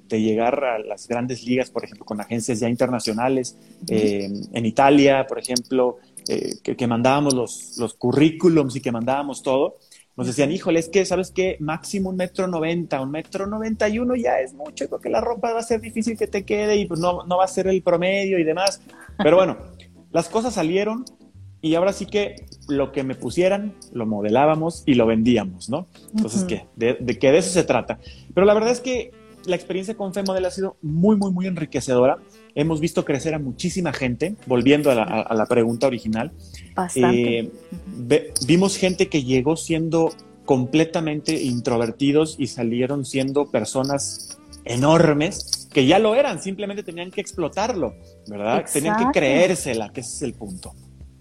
llegar 0.08 0.64
a 0.64 0.78
las 0.78 1.08
grandes 1.08 1.44
ligas, 1.44 1.72
por 1.72 1.84
ejemplo, 1.84 2.06
con 2.06 2.22
agencias 2.22 2.60
ya 2.60 2.70
internacionales, 2.70 3.58
eh, 3.90 4.30
en 4.54 4.66
Italia, 4.68 5.26
por 5.28 5.40
ejemplo, 5.40 5.98
eh, 6.30 6.58
que, 6.62 6.88
mandábamos 6.88 7.34
los, 7.34 7.78
los 7.78 7.96
currículums 7.96 8.76
y 8.76 8.82
que 8.82 8.92
mandábamos 8.92 9.42
todo, 9.42 9.78
nos 10.16 10.28
decían, 10.28 10.52
híjole, 10.52 10.80
es 10.80 10.90
que, 10.90 11.06
¿sabes 11.06 11.32
qué? 11.32 11.58
Máximo 11.60 12.12
un 12.12 12.18
metro 12.18 12.48
noventa, 12.48 13.02
un 13.02 13.10
metro 13.10 13.48
noventa 13.48 13.90
y 13.90 13.98
uno 13.98 14.16
ya 14.16 14.42
es 14.42 14.54
mucho, 14.54 14.88
porque 14.90 15.10
la 15.10 15.22
ropa 15.22 15.54
va 15.54 15.60
a 15.60 15.64
ser 15.64 15.82
difícil 15.82 16.16
que 16.18 16.28
te 16.28 16.44
quede 16.44 16.76
y 16.76 16.86
pues 16.86 17.00
no, 17.00 17.24
no 17.24 17.38
va 17.38 17.46
a 17.46 17.48
ser 17.48 17.68
el 17.68 17.82
promedio 17.82 18.38
y 18.38 18.44
demás. 18.44 18.82
Pero 19.18 19.38
bueno, 19.38 19.58
las 20.12 20.30
cosas 20.30 20.54
salieron, 20.54 21.06
y 21.62 21.76
ahora 21.76 21.94
sí 21.94 22.06
que 22.06 22.46
lo 22.68 22.92
que 22.92 23.04
me 23.04 23.16
pusieran 23.16 23.74
lo 23.92 24.06
modelábamos 24.06 24.84
y 24.86 24.94
lo 24.94 25.06
vendíamos, 25.08 25.70
¿no? 25.70 25.88
Entonces, 26.16 26.44
¿qué? 26.44 26.66
De, 26.76 26.98
que 27.20 27.32
de 27.32 27.40
eso 27.40 27.50
se 27.50 27.64
trata. 27.64 28.00
Pero 28.34 28.46
la 28.46 28.54
verdad 28.54 28.72
es 28.72 28.80
que 28.80 29.12
la 29.46 29.56
experiencia 29.56 29.96
con 29.96 30.14
FEModel 30.14 30.46
ha 30.46 30.52
sido 30.52 30.78
muy, 30.82 31.16
muy, 31.16 31.32
muy 31.32 31.48
enriquecedora. 31.48 32.18
Hemos 32.54 32.80
visto 32.80 33.06
crecer 33.06 33.34
a 33.34 33.40
muchísima 33.40 33.94
gente, 33.94 34.36
volviendo 34.46 34.92
a 34.92 34.96
la, 34.96 35.46
pregunta 35.48 35.88
original. 35.88 36.32
Bastante. 36.76 37.40
Eh, 37.40 38.34
vimos 38.46 38.78
gente 38.78 39.08
que 39.08 39.24
llegó 39.24 39.56
siendo 39.56 40.12
completamente 40.46 41.42
introvertidos 41.42 42.36
y 42.38 42.48
salieron 42.48 43.06
siendo 43.06 43.48
personas 43.48 44.38
enormes 44.64 45.57
que 45.78 45.86
ya 45.86 46.00
lo 46.00 46.16
eran, 46.16 46.42
simplemente 46.42 46.82
tenían 46.82 47.12
que 47.12 47.22
explotarlo, 47.22 47.94
¿verdad? 48.26 48.66
Tenían 48.74 48.98
que 48.98 49.20
creérsela, 49.20 49.90
que 49.90 50.02
ese 50.02 50.16
es 50.16 50.22
el 50.24 50.34
punto. 50.34 50.74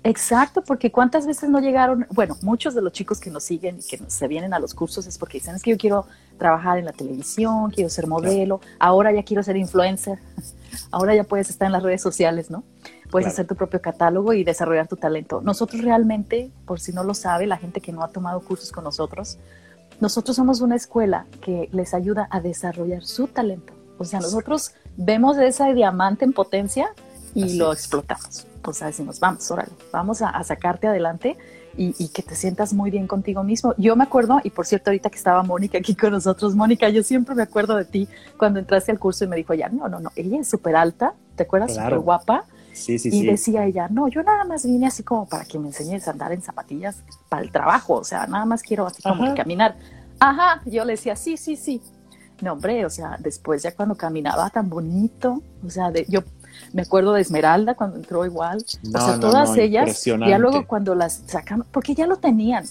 Exacto, 0.03 0.65
porque 0.65 0.91
cuántas 0.91 1.27
veces 1.27 1.51
no 1.51 1.61
llegaron, 1.61 2.07
bueno, 2.15 2.39
muchos 2.41 2.75
de 2.75 2.81
los 2.81 2.91
chicos 2.91 3.21
que 3.21 3.29
nos 3.29 3.45
siguen 3.45 3.81
y 3.81 3.83
que 3.87 4.01
se 4.07 4.29
vienen 4.29 4.55
a 4.55 4.59
los 4.59 4.73
cursos 4.73 5.07
es 5.07 5.19
porque 5.19 5.37
dicen, 5.41 5.57
es 5.57 5.63
que 5.63 5.73
yo 5.73 5.77
quiero 5.77 6.07
trabajar 6.39 6.79
en 6.79 6.87
la 6.87 6.93
televisión, 6.93 7.71
quiero 7.71 7.91
ser 7.91 8.07
modelo, 8.07 8.63
ahora 8.79 9.13
ya 9.13 9.25
quiero 9.25 9.43
ser 9.43 9.59
influencer, 9.59 10.19
ahora 10.91 11.15
ya 11.15 11.25
puedes 11.25 11.51
estar 11.51 11.67
en 11.67 11.73
las 11.73 11.83
redes 11.83 12.01
sociales, 12.01 12.51
¿no? 12.51 12.65
Puedes 13.11 13.29
hacer 13.29 13.47
tu 13.47 13.57
propio 13.57 13.83
catálogo 13.83 14.33
y 14.33 14.43
desarrollar 14.43 14.89
tu 14.89 14.97
talento. 14.97 15.43
Nosotros 15.43 15.83
realmente, 15.83 16.51
por 16.65 16.81
si 16.81 16.95
no 16.95 17.05
lo 17.05 17.13
sabe, 17.13 17.47
la 17.47 17.59
gente 17.59 17.83
que 17.83 17.93
no 17.93 18.03
ha 18.03 18.09
tomado 18.09 18.41
cursos 18.41 18.73
con 18.73 18.85
nosotros, 18.85 19.37
nosotros 20.01 20.35
somos 20.35 20.63
una 20.63 20.77
escuela 20.77 21.27
que 21.43 21.69
les 21.73 21.93
ayuda 21.93 22.27
a 22.31 22.41
desarrollar 22.41 23.05
su 23.05 23.27
talento. 23.27 23.76
O 23.99 24.05
sea, 24.05 24.21
nosotros 24.21 24.73
vemos 24.97 25.39
ese 25.39 25.73
diamante 25.75 26.25
en 26.25 26.33
potencia 26.33 26.89
y 27.35 27.55
lo 27.55 27.73
explotamos 27.73 28.47
o 28.69 28.73
sea, 28.73 28.89
decimos, 28.89 29.21
vamos, 29.21 29.51
órale, 29.51 29.73
vamos 29.93 30.23
a, 30.23 30.43
sacarte 30.45 30.87
adelante 30.87 31.37
y, 31.79 32.09
que 32.09 32.23
te 32.23 32.35
sientas 32.35 32.73
muy 32.73 32.91
bien 32.91 33.07
contigo 33.07 33.43
mismo. 33.43 33.75
Yo 33.77 33.97
me 33.97 34.05
acuerdo, 34.05 34.41
y 34.43 34.51
por 34.51 34.67
cierto, 34.67 34.91
ahorita 34.91 35.11
que 35.11 35.19
estaba 35.19 35.43
Mónica 35.43 35.77
aquí 35.77 35.95
con 35.95 36.13
nosotros, 36.13 36.55
Mónica, 36.55 36.89
yo 36.89 37.03
siempre 37.03 37.35
me 37.35 37.43
acuerdo 37.43 37.77
de 37.77 37.85
ti 37.85 38.09
cuando 38.39 38.59
entraste 38.59 38.93
al 38.93 38.99
curso 38.99 39.25
y 39.25 39.29
me 39.29 39.37
dijo 39.37 39.53
ya, 39.53 39.69
no, 39.69 39.87
no, 39.89 40.01
no, 40.01 40.11
ella 40.17 40.41
es 40.41 40.49
súper 40.49 40.75
alta, 40.75 41.13
¿te 41.37 41.43
acuerdas? 41.43 41.75
Súper 41.75 41.99
guapa. 41.99 42.45
Sí, 42.73 42.99
sí, 42.99 43.11
y 43.13 43.25
decía 43.25 43.65
ella, 43.65 43.89
no, 43.89 44.09
yo 44.09 44.23
nada 44.23 44.45
más 44.45 44.67
vine 44.67 44.87
así 44.87 45.03
como 45.03 45.27
para 45.27 45.47
que 45.47 45.59
me 45.59 45.69
enseñes 45.69 46.09
a 46.09 46.11
andar 46.11 46.33
en 46.33 46.43
zapatillas 46.43 47.03
para 47.29 47.43
el 47.43 47.51
trabajo, 47.51 47.95
o 47.95 48.05
sea, 48.05 48.27
nada 48.27 48.45
más 48.45 48.63
quiero 48.63 48.87
así 48.87 49.03
como 49.03 49.35
caminar. 49.35 49.77
Ajá, 50.19 50.63
yo 50.67 50.85
le 50.85 50.93
decía, 50.93 51.15
sí, 51.17 51.37
sí, 51.37 51.57
sí. 51.57 51.83
No, 52.43 52.53
hombre, 52.53 52.85
o 52.85 52.91
sea, 52.91 53.17
después 53.19 53.63
ya 53.63 53.75
cuando 53.75 53.95
caminaba 53.95 54.51
tan 54.51 54.69
bonito, 54.69 55.43
o 55.65 55.71
sea, 55.71 55.91
de, 55.91 56.05
yo 56.09 56.21
me 56.73 56.83
acuerdo 56.83 57.13
de 57.13 57.23
Esmeralda 57.23 57.75
cuando 57.75 57.97
entró 57.97 58.25
igual. 58.27 58.59
o 58.95 59.01
sea, 59.01 59.19
todas 59.19 59.57
ellas, 59.57 60.05
ya 60.05 60.39
luego 60.39 60.67
cuando 60.67 60.95
las 60.95 61.23
sacamos, 61.27 61.67
porque 61.71 61.95
ya 61.95 62.07
lo 62.07 62.17
tenían. 62.17 62.65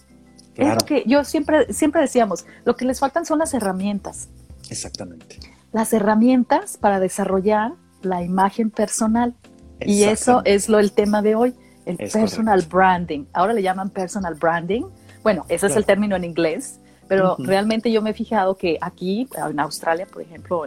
Es 0.55 0.73
lo 0.73 0.81
que 0.85 1.03
yo 1.05 1.23
siempre, 1.25 1.73
siempre 1.73 2.01
decíamos, 2.01 2.45
lo 2.63 2.75
que 2.75 2.85
les 2.85 2.99
faltan 2.99 3.25
son 3.25 3.39
las 3.39 3.53
herramientas. 3.53 4.29
Exactamente. 4.69 5.39
Las 5.73 5.91
herramientas 5.91 6.77
para 6.77 6.99
desarrollar 6.99 7.73
la 8.01 8.23
imagen 8.23 8.71
personal. 8.71 9.35
Y 9.81 10.03
eso 10.03 10.41
es 10.45 10.69
lo 10.69 10.79
el 10.79 10.93
tema 10.93 11.21
de 11.21 11.35
hoy, 11.35 11.53
el 11.85 11.97
personal 11.97 12.61
branding. 12.61 13.25
Ahora 13.33 13.53
le 13.53 13.61
llaman 13.61 13.89
personal 13.89 14.35
branding. 14.35 14.83
Bueno, 15.23 15.45
ese 15.49 15.67
es 15.67 15.75
el 15.75 15.85
término 15.85 16.15
en 16.15 16.23
inglés, 16.23 16.79
pero 17.07 17.35
realmente 17.39 17.91
yo 17.91 18.01
me 18.01 18.11
he 18.11 18.13
fijado 18.13 18.57
que 18.57 18.77
aquí, 18.81 19.27
en 19.49 19.59
Australia, 19.59 20.07
por 20.11 20.21
ejemplo, 20.21 20.63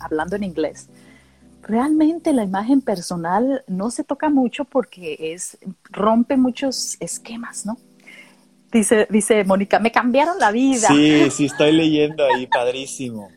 hablando 0.00 0.36
en 0.36 0.44
inglés, 0.44 0.88
realmente 1.62 2.32
la 2.32 2.44
imagen 2.44 2.80
personal 2.80 3.64
no 3.66 3.90
se 3.90 4.04
toca 4.04 4.28
mucho 4.28 4.64
porque 4.64 5.32
es 5.32 5.58
rompe 5.90 6.36
muchos 6.36 6.96
esquemas, 7.00 7.66
¿no? 7.66 7.76
Dice, 8.72 9.06
dice 9.10 9.44
Mónica, 9.44 9.78
me 9.78 9.90
cambiaron 9.90 10.38
la 10.38 10.50
vida. 10.50 10.88
Sí, 10.88 11.30
sí, 11.30 11.46
estoy 11.46 11.72
leyendo 11.72 12.24
ahí, 12.26 12.46
padrísimo. 12.46 13.28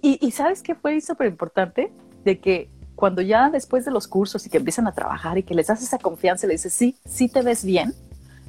Y, 0.00 0.30
¿sabes 0.30 0.62
qué 0.62 0.76
fue 0.76 1.00
súper 1.00 1.26
importante? 1.26 1.92
De 2.24 2.38
que 2.38 2.70
cuando 2.94 3.20
ya 3.22 3.50
después 3.50 3.84
de 3.84 3.90
los 3.90 4.06
cursos 4.06 4.46
y 4.46 4.50
que 4.50 4.58
empiezan 4.58 4.86
a 4.86 4.92
trabajar 4.92 5.38
y 5.38 5.42
que 5.42 5.54
les 5.54 5.66
das 5.66 5.82
esa 5.82 5.98
confianza, 5.98 6.46
le 6.46 6.52
dices, 6.52 6.72
sí, 6.72 6.96
sí 7.04 7.28
te 7.28 7.42
ves 7.42 7.64
bien, 7.64 7.92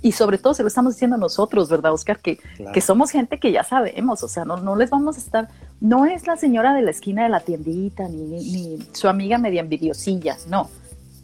y 0.02 0.14
sobre 0.14 0.38
todo 0.38 0.54
se 0.54 0.64
lo 0.64 0.68
estamos 0.68 0.96
diciendo 0.96 1.18
nosotros, 1.18 1.70
¿verdad, 1.70 1.94
Oscar? 1.94 2.20
Que, 2.20 2.40
que 2.74 2.82
somos 2.82 3.12
gente 3.12 3.40
que 3.40 3.52
ya 3.52 3.64
sabemos, 3.64 4.24
o 4.24 4.28
sea, 4.28 4.46
no, 4.46 4.58
no 4.58 4.76
les 4.76 4.90
vamos 4.90 5.18
a 5.18 5.20
estar, 5.20 5.50
no 5.82 6.06
es 6.06 6.26
la 6.28 6.38
señora 6.38 6.74
de 6.74 6.82
la 6.82 6.92
esquina 6.92 7.24
de 7.24 7.30
la 7.30 7.42
tiendita, 7.42 8.08
ni, 8.08 8.24
ni 8.24 8.80
su 8.94 9.08
amiga 9.08 9.38
media 9.38 9.62
envidiosilla, 9.62 10.38
no. 10.48 10.70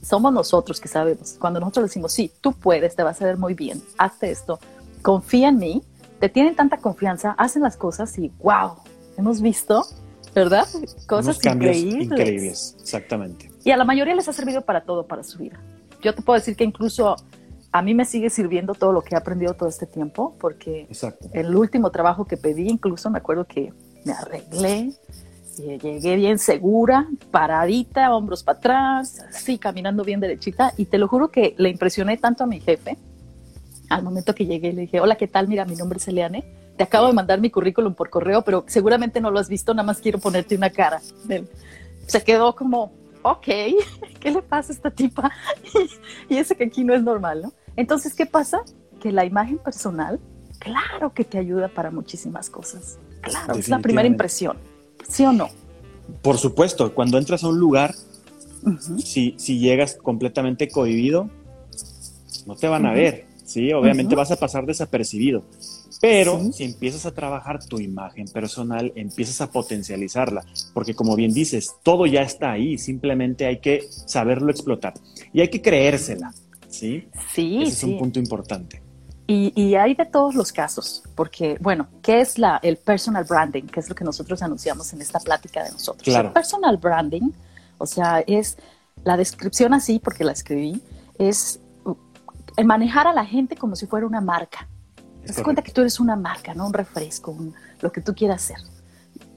Somos 0.02 0.32
nosotros 0.32 0.80
que 0.80 0.88
sabemos. 0.88 1.36
Cuando 1.40 1.60
nosotros 1.60 1.86
decimos, 1.86 2.12
sí, 2.12 2.32
tú 2.42 2.54
puedes, 2.54 2.96
te 2.96 3.04
vas 3.04 3.22
a 3.22 3.26
ver 3.26 3.38
muy 3.38 3.54
bien, 3.54 3.82
hazte 3.98 4.30
esto, 4.30 4.60
confía 5.02 5.50
en 5.50 5.58
mí, 5.58 5.84
te 6.20 6.30
tienen 6.30 6.56
tanta 6.56 6.78
confianza, 6.78 7.32
hacen 7.38 7.62
las 7.62 7.78
cosas 7.78 8.18
y 8.18 8.32
wow, 8.40 8.76
hemos 9.18 9.42
visto, 9.42 9.86
¿verdad? 10.34 10.68
Cosas 11.08 11.38
increíbles. 11.44 12.06
Increíbles, 12.06 12.76
exactamente. 12.82 13.52
Y 13.64 13.72
a 13.72 13.78
la 13.78 13.86
mayoría 13.86 14.16
les 14.16 14.28
ha 14.28 14.34
servido 14.34 14.62
para 14.62 14.82
todo, 14.82 15.08
para 15.08 15.24
su 15.24 15.40
vida. 15.40 15.60
Yo 16.02 16.14
te 16.14 16.22
puedo 16.22 16.38
decir 16.38 16.56
que 16.56 16.64
incluso 16.64 17.16
a 17.76 17.82
mí 17.82 17.94
me 17.94 18.06
sigue 18.06 18.30
sirviendo 18.30 18.74
todo 18.74 18.94
lo 18.94 19.02
que 19.02 19.16
he 19.16 19.18
aprendido 19.18 19.54
todo 19.54 19.68
este 19.68 19.86
tiempo, 19.86 20.34
porque 20.40 20.88
el 21.34 21.54
último 21.54 21.92
trabajo 21.92 22.24
que 22.24 22.38
pedí, 22.38 22.70
incluso 22.70 23.10
me 23.10 23.18
acuerdo 23.18 23.44
que 23.44 23.74
me 24.06 24.14
arreglé, 24.14 24.94
y 25.58 25.78
llegué 25.78 26.16
bien 26.16 26.40
segura, 26.40 27.10
paradita, 27.32 28.16
hombros 28.16 28.44
para 28.44 28.60
atrás, 28.60 29.20
así 29.28 29.58
caminando 29.58 30.06
bien 30.06 30.22
derechita, 30.22 30.72
y 30.78 30.86
te 30.86 30.98
lo 30.98 31.10
juro 31.10 31.32
que 31.32 31.54
le 31.58 31.68
impresioné 31.68 32.16
tanto 32.16 32.46
a 32.46 32.48
mi 32.48 32.62
jefe 32.62 32.98
al 33.90 34.04
momento 34.04 34.34
que 34.34 34.46
llegué 34.46 34.72
le 34.72 34.84
dije, 34.84 35.02
hola, 35.02 35.18
¿qué 35.18 35.28
tal? 35.28 35.50
Mira, 35.50 35.66
mi 35.66 35.76
nombre 35.76 35.98
es 35.98 36.08
Eliane. 36.08 36.46
Te 36.78 36.84
acabo 36.86 37.08
de 37.08 37.14
mandar 37.14 37.42
mi 37.42 37.50
currículum 37.50 37.94
por 37.94 38.10
correo, 38.10 38.42
pero 38.42 38.64
seguramente 38.68 39.20
no 39.20 39.32
lo 39.32 39.40
has 39.40 39.50
visto, 39.50 39.74
nada 39.74 39.86
más 39.86 40.00
quiero 40.00 40.20
ponerte 40.20 40.56
una 40.56 40.70
cara. 40.70 41.02
Se 42.08 42.24
quedó 42.24 42.56
como, 42.56 42.94
ok, 43.22 43.46
¿qué 44.22 44.32
le 44.32 44.42
pasa 44.42 44.72
a 44.72 44.76
esta 44.76 44.92
tipa? 44.92 45.30
y 46.30 46.38
ese 46.38 46.56
que 46.56 46.64
aquí 46.64 46.86
no 46.86 46.96
es 46.96 47.04
normal, 47.04 47.42
¿no? 47.42 47.54
Entonces, 47.76 48.14
¿qué 48.14 48.26
pasa? 48.26 48.64
Que 49.00 49.12
la 49.12 49.26
imagen 49.26 49.58
personal, 49.58 50.20
claro 50.60 51.14
que 51.14 51.24
te 51.24 51.38
ayuda 51.38 51.68
para 51.68 51.92
muchísimas 51.92 52.50
cosas. 52.50 52.98
Claro, 53.22 53.56
es 53.56 53.70
la 53.70 53.80
primera 53.80 54.08
impresión, 54.08 54.58
¿sí 55.08 55.26
o 55.26 55.32
no? 55.32 55.50
Por 56.22 56.38
supuesto, 56.38 56.94
cuando 56.94 57.18
entras 57.18 57.44
a 57.44 57.48
un 57.48 57.60
lugar, 57.60 57.96
si, 59.04 59.36
si 59.38 59.60
llegas 59.60 59.96
completamente 59.96 60.70
cohibido, 60.70 61.30
no 62.46 62.56
te 62.56 62.68
van 62.68 62.86
a 62.86 62.94
ver. 62.94 63.26
¿sí? 63.46 63.72
Obviamente 63.72 64.16
vas 64.16 64.32
a 64.32 64.36
pasar 64.36 64.66
desapercibido, 64.66 65.44
pero 66.02 66.52
si 66.52 66.64
empiezas 66.64 67.06
a 67.06 67.14
trabajar 67.14 67.64
tu 67.64 67.80
imagen 67.80 68.28
personal, 68.28 68.92
empiezas 68.96 69.40
a 69.42 69.52
potencializarla, 69.52 70.44
porque 70.74 70.94
como 70.94 71.16
bien 71.16 71.34
dices, 71.34 71.76
todo 71.84 72.06
ya 72.06 72.22
está 72.22 72.52
ahí, 72.52 72.78
simplemente 72.78 73.46
hay 73.46 73.60
que 73.60 73.88
saberlo 73.90 74.52
explotar 74.52 74.94
y 75.32 75.42
hay 75.42 75.50
que 75.50 75.62
creérsela, 75.62 76.34
¿sí? 76.80 77.10
Sí, 77.34 77.64
Ese 77.64 77.72
es 77.72 77.84
un 77.84 77.98
punto 77.98 78.20
importante. 78.20 78.82
Y, 79.28 79.74
hay 79.74 79.96
de 79.96 80.06
todos 80.06 80.36
los 80.36 80.52
casos, 80.52 81.02
porque, 81.16 81.58
bueno, 81.60 81.88
¿qué 82.04 82.22
es 82.22 82.38
la, 82.38 82.60
el 82.62 82.78
personal 82.78 83.24
branding? 83.24 83.64
Que 83.64 83.80
es 83.80 83.90
lo 83.90 83.96
que 83.96 84.04
nosotros 84.04 84.44
anunciamos 84.44 84.94
en 84.94 85.02
esta 85.02 85.20
plática 85.20 85.64
de 85.64 85.72
nosotros. 85.72 86.04
Claro. 86.04 86.28
El 86.28 86.34
personal 86.34 86.78
branding, 86.78 87.32
o 87.80 87.88
sea, 87.88 88.20
es 88.20 88.58
la 89.04 89.18
descripción 89.18 89.74
así, 89.74 89.98
porque 89.98 90.24
la 90.24 90.32
escribí, 90.32 90.80
es 91.18 91.60
el 92.56 92.66
manejar 92.66 93.08
a 93.08 93.14
la 93.14 93.26
gente 93.26 93.56
como 93.56 93.76
si 93.76 93.88
fuera 93.88 94.06
una 94.06 94.22
marca. 94.22 94.68
Te 95.22 95.34
das 95.34 95.42
cuenta 95.42 95.64
que 95.64 95.72
tú 95.72 95.82
eres 95.82 96.00
una 96.00 96.16
marca, 96.16 96.54
¿no? 96.54 96.68
Un 96.68 96.74
refresco, 96.74 97.36
lo 97.82 97.92
que 97.92 98.02
tú 98.02 98.14
quieras 98.14 98.44
hacer. 98.44 98.58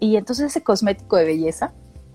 Y 0.00 0.16
entonces 0.16 0.47
ese 0.47 0.62
cosmético 0.62 1.16
de 1.16 1.25
belleza 1.25 1.73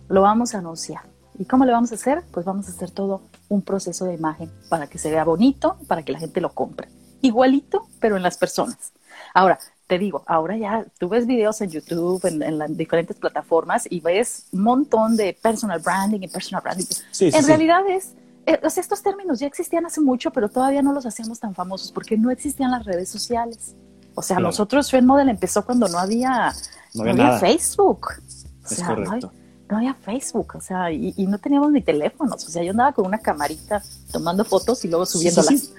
lo 0.10 0.22
vamos 0.22 0.54
a 0.54 0.60
anunciar. 0.60 1.02
¿Y 1.40 1.46
cómo 1.46 1.66
lo 1.66 1.72
vamos 1.72 1.92
a 1.92 1.96
hacer? 1.96 2.24
Pues 2.32 2.46
vamos 2.46 2.68
a 2.68 2.72
hacer 2.72 2.92
todo 2.92 3.24
un 3.54 3.62
proceso 3.62 4.06
de 4.06 4.16
imagen 4.16 4.52
para 4.70 4.88
que 4.88 4.98
se 4.98 5.12
vea 5.12 5.24
bonito, 5.24 5.78
para 5.88 6.04
que 6.04 6.12
la 6.12 6.20
gente 6.20 6.42
lo 6.42 6.54
compre. 6.54 6.90
Igualito, 7.22 7.88
pero 8.00 8.18
en 8.18 8.24
las 8.24 8.38
personas. 8.38 8.92
Ahora, 9.34 9.60
te 9.88 9.98
digo, 9.98 10.24
ahora 10.28 10.58
ya 10.58 10.86
tú 10.98 11.10
ves 11.10 11.28
videos 11.28 11.62
en 11.62 11.70
YouTube, 11.70 12.26
en, 12.26 12.58
las 12.58 12.76
diferentes 12.76 13.18
plataformas 13.18 13.86
y 13.90 14.00
ves 14.00 14.48
un 14.52 14.64
montón 14.64 15.16
de 15.16 15.38
personal 15.42 15.80
branding 15.80 16.22
y 16.22 16.28
personal 16.28 16.64
branding. 16.64 16.86
en 17.20 17.46
realidad 17.46 17.82
es 17.88 18.14
eh, 18.46 18.60
estos 18.64 19.02
términos 19.02 19.40
ya 19.40 19.48
existían 19.48 19.86
hace 19.86 20.02
mucho, 20.02 20.32
pero 20.32 20.50
todavía 20.50 20.82
no 20.82 20.94
los 20.94 21.06
hacíamos 21.06 21.40
tan 21.40 21.56
famosos 21.56 21.92
porque 21.92 22.18
no 22.18 22.32
existían 22.32 22.72
las 22.72 22.86
redes 22.86 23.10
sociales. 23.10 23.76
O 24.16 24.22
sea, 24.22 24.40
nosotros 24.40 24.88
Trend 24.88 25.08
Model 25.08 25.30
empezó 25.30 25.66
cuando 25.66 25.88
no 25.88 25.98
había, 25.98 26.54
no 26.94 27.10
había, 27.10 27.40
Facebook. 27.40 28.10
O 28.64 28.68
sea, 28.68 28.96
no, 28.96 29.12
había 29.12 29.30
Facebook, 30.02 30.54
o 30.56 30.62
sea, 30.62 30.92
y, 30.92 31.14
no 31.28 31.38
teníamos 31.38 31.72
ni 31.72 31.82
teléfonos. 31.82 32.46
O 32.46 32.50
sea, 32.50 32.64
yo 32.64 32.72
andaba 32.72 32.94
con 32.94 33.06
una 33.06 33.18
camarita 33.18 33.82
tomando 34.12 34.44
fotos 34.46 34.84
y 34.86 34.88
luego 34.88 35.06
subiéndolas. 35.06 35.72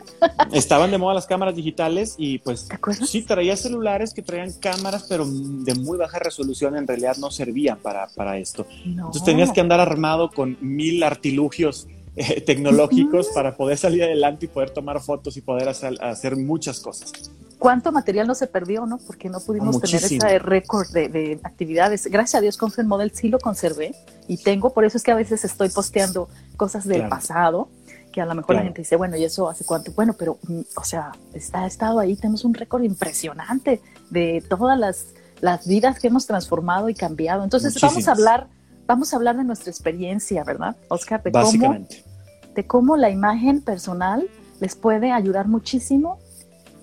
Estaban 0.52 0.90
de 0.90 0.98
moda 0.98 1.14
las 1.14 1.26
cámaras 1.26 1.54
digitales 1.54 2.14
y 2.16 2.38
pues 2.38 2.68
sí 3.06 3.22
traía 3.22 3.56
celulares 3.56 4.14
que 4.14 4.22
traían 4.22 4.52
cámaras, 4.52 5.04
pero 5.08 5.26
de 5.26 5.74
muy 5.74 5.98
baja 5.98 6.18
resolución 6.18 6.76
en 6.76 6.86
realidad 6.86 7.16
no 7.18 7.30
servían 7.30 7.78
para, 7.78 8.08
para 8.08 8.38
esto. 8.38 8.66
Entonces 8.84 9.24
tenías 9.24 9.52
que 9.52 9.60
andar 9.60 9.80
armado 9.80 10.30
con 10.30 10.56
mil 10.60 11.02
artilugios 11.02 11.86
eh, 12.16 12.40
tecnológicos 12.40 13.28
para 13.34 13.56
poder 13.56 13.76
salir 13.76 14.04
adelante 14.04 14.46
y 14.46 14.48
poder 14.48 14.70
tomar 14.70 15.00
fotos 15.00 15.36
y 15.36 15.40
poder 15.40 15.68
hacer, 15.68 16.36
muchas 16.36 16.78
cosas. 16.78 17.12
¿Cuánto 17.58 17.92
material 17.92 18.26
no 18.26 18.34
se 18.34 18.46
perdió, 18.46 18.86
no? 18.86 18.98
Porque 18.98 19.28
no 19.28 19.40
pudimos 19.40 19.80
tener 19.80 20.04
ese 20.04 20.38
récord 20.38 20.88
de, 20.90 21.40
actividades. 21.42 22.06
Gracias 22.06 22.36
a 22.36 22.40
Dios 22.40 22.56
con 22.56 22.70
Fred 22.70 22.86
Model 22.86 23.12
sí 23.12 23.28
lo 23.28 23.38
conservé 23.38 23.94
y 24.28 24.38
tengo, 24.38 24.72
por 24.72 24.84
eso 24.84 24.96
es 24.96 25.02
que 25.02 25.12
a 25.12 25.14
veces 25.14 25.44
estoy 25.44 25.68
posteando 25.68 26.28
cosas 26.56 26.86
del 26.86 27.08
pasado, 27.08 27.68
que 28.12 28.20
a 28.20 28.26
lo 28.26 28.34
mejor 28.34 28.56
la 28.56 28.62
gente 28.62 28.82
dice, 28.82 28.96
bueno, 28.96 29.16
¿y 29.16 29.24
eso 29.24 29.48
hace 29.48 29.64
cuánto? 29.64 29.92
Bueno, 29.92 30.14
pero, 30.18 30.38
mm, 30.46 30.60
o 30.76 30.84
sea, 30.84 31.12
está, 31.32 31.64
ha 31.64 31.66
estado 31.66 31.98
ahí, 31.98 32.16
tenemos 32.16 32.44
un 32.44 32.54
récord 32.54 32.82
impresionante 32.82 33.80
de 34.10 34.44
todas 34.48 34.78
las, 34.78 35.06
las 35.40 35.66
vidas 35.66 35.98
que 35.98 36.08
hemos 36.08 36.26
transformado 36.26 36.88
y 36.88 36.94
cambiado. 36.94 37.42
Entonces, 37.42 37.80
vamos 37.80 38.06
a 38.08 38.12
hablar 38.12 38.48
vamos 38.86 39.12
a 39.12 39.16
hablar 39.16 39.36
de 39.36 39.44
nuestra 39.44 39.70
experiencia, 39.70 40.44
¿verdad, 40.44 40.76
Oscar? 40.88 41.22
De 41.22 41.30
Básicamente. 41.30 42.02
Cómo, 42.02 42.54
de 42.54 42.66
cómo 42.66 42.96
la 42.96 43.10
imagen 43.10 43.60
personal 43.60 44.28
les 44.60 44.76
puede 44.76 45.10
ayudar 45.10 45.48
muchísimo 45.48 46.18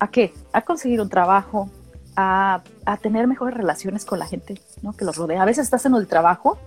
a 0.01 0.09
qué? 0.09 0.33
A 0.51 0.63
conseguir 0.63 0.99
un 0.99 1.09
trabajo, 1.09 1.69
a, 2.15 2.63
tener 3.01 3.27
mejores 3.27 3.55
relaciones 3.55 4.03
con 4.03 4.17
la 4.17 4.25
gente 4.25 4.59
¿no? 4.81 4.93
que 4.93 5.05
los 5.05 5.15
rodea. 5.15 5.43
A 5.43 5.45
veces 5.45 5.65
estás 5.65 5.85
en 5.85 5.93
el 5.93 6.07
trabajo 6.07 6.57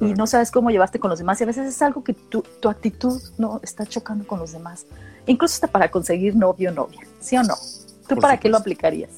y 0.00 0.12
no 0.14 0.26
sabes 0.26 0.50
cómo 0.50 0.70
llevaste 0.70 0.98
con 0.98 1.08
los 1.08 1.20
demás 1.20 1.40
y 1.40 1.44
a 1.44 1.46
veces 1.46 1.68
es 1.68 1.80
algo 1.82 2.02
que 2.02 2.14
tu, 2.14 2.42
tu 2.60 2.68
actitud 2.68 3.22
no 3.38 3.60
está 3.62 3.86
chocando 3.86 4.26
con 4.26 4.40
los 4.40 4.52
demás. 4.52 4.86
Incluso 5.26 5.54
hasta 5.54 5.68
para 5.68 5.88
conseguir 5.88 6.34
novio 6.34 6.70
o 6.70 6.74
novia, 6.74 7.00
¿sí 7.20 7.36
o 7.36 7.44
no? 7.44 7.54
¿Tú 8.08 8.16
para 8.16 8.38
qué 8.38 8.48
lo 8.48 8.56
aplicarías? 8.56 9.10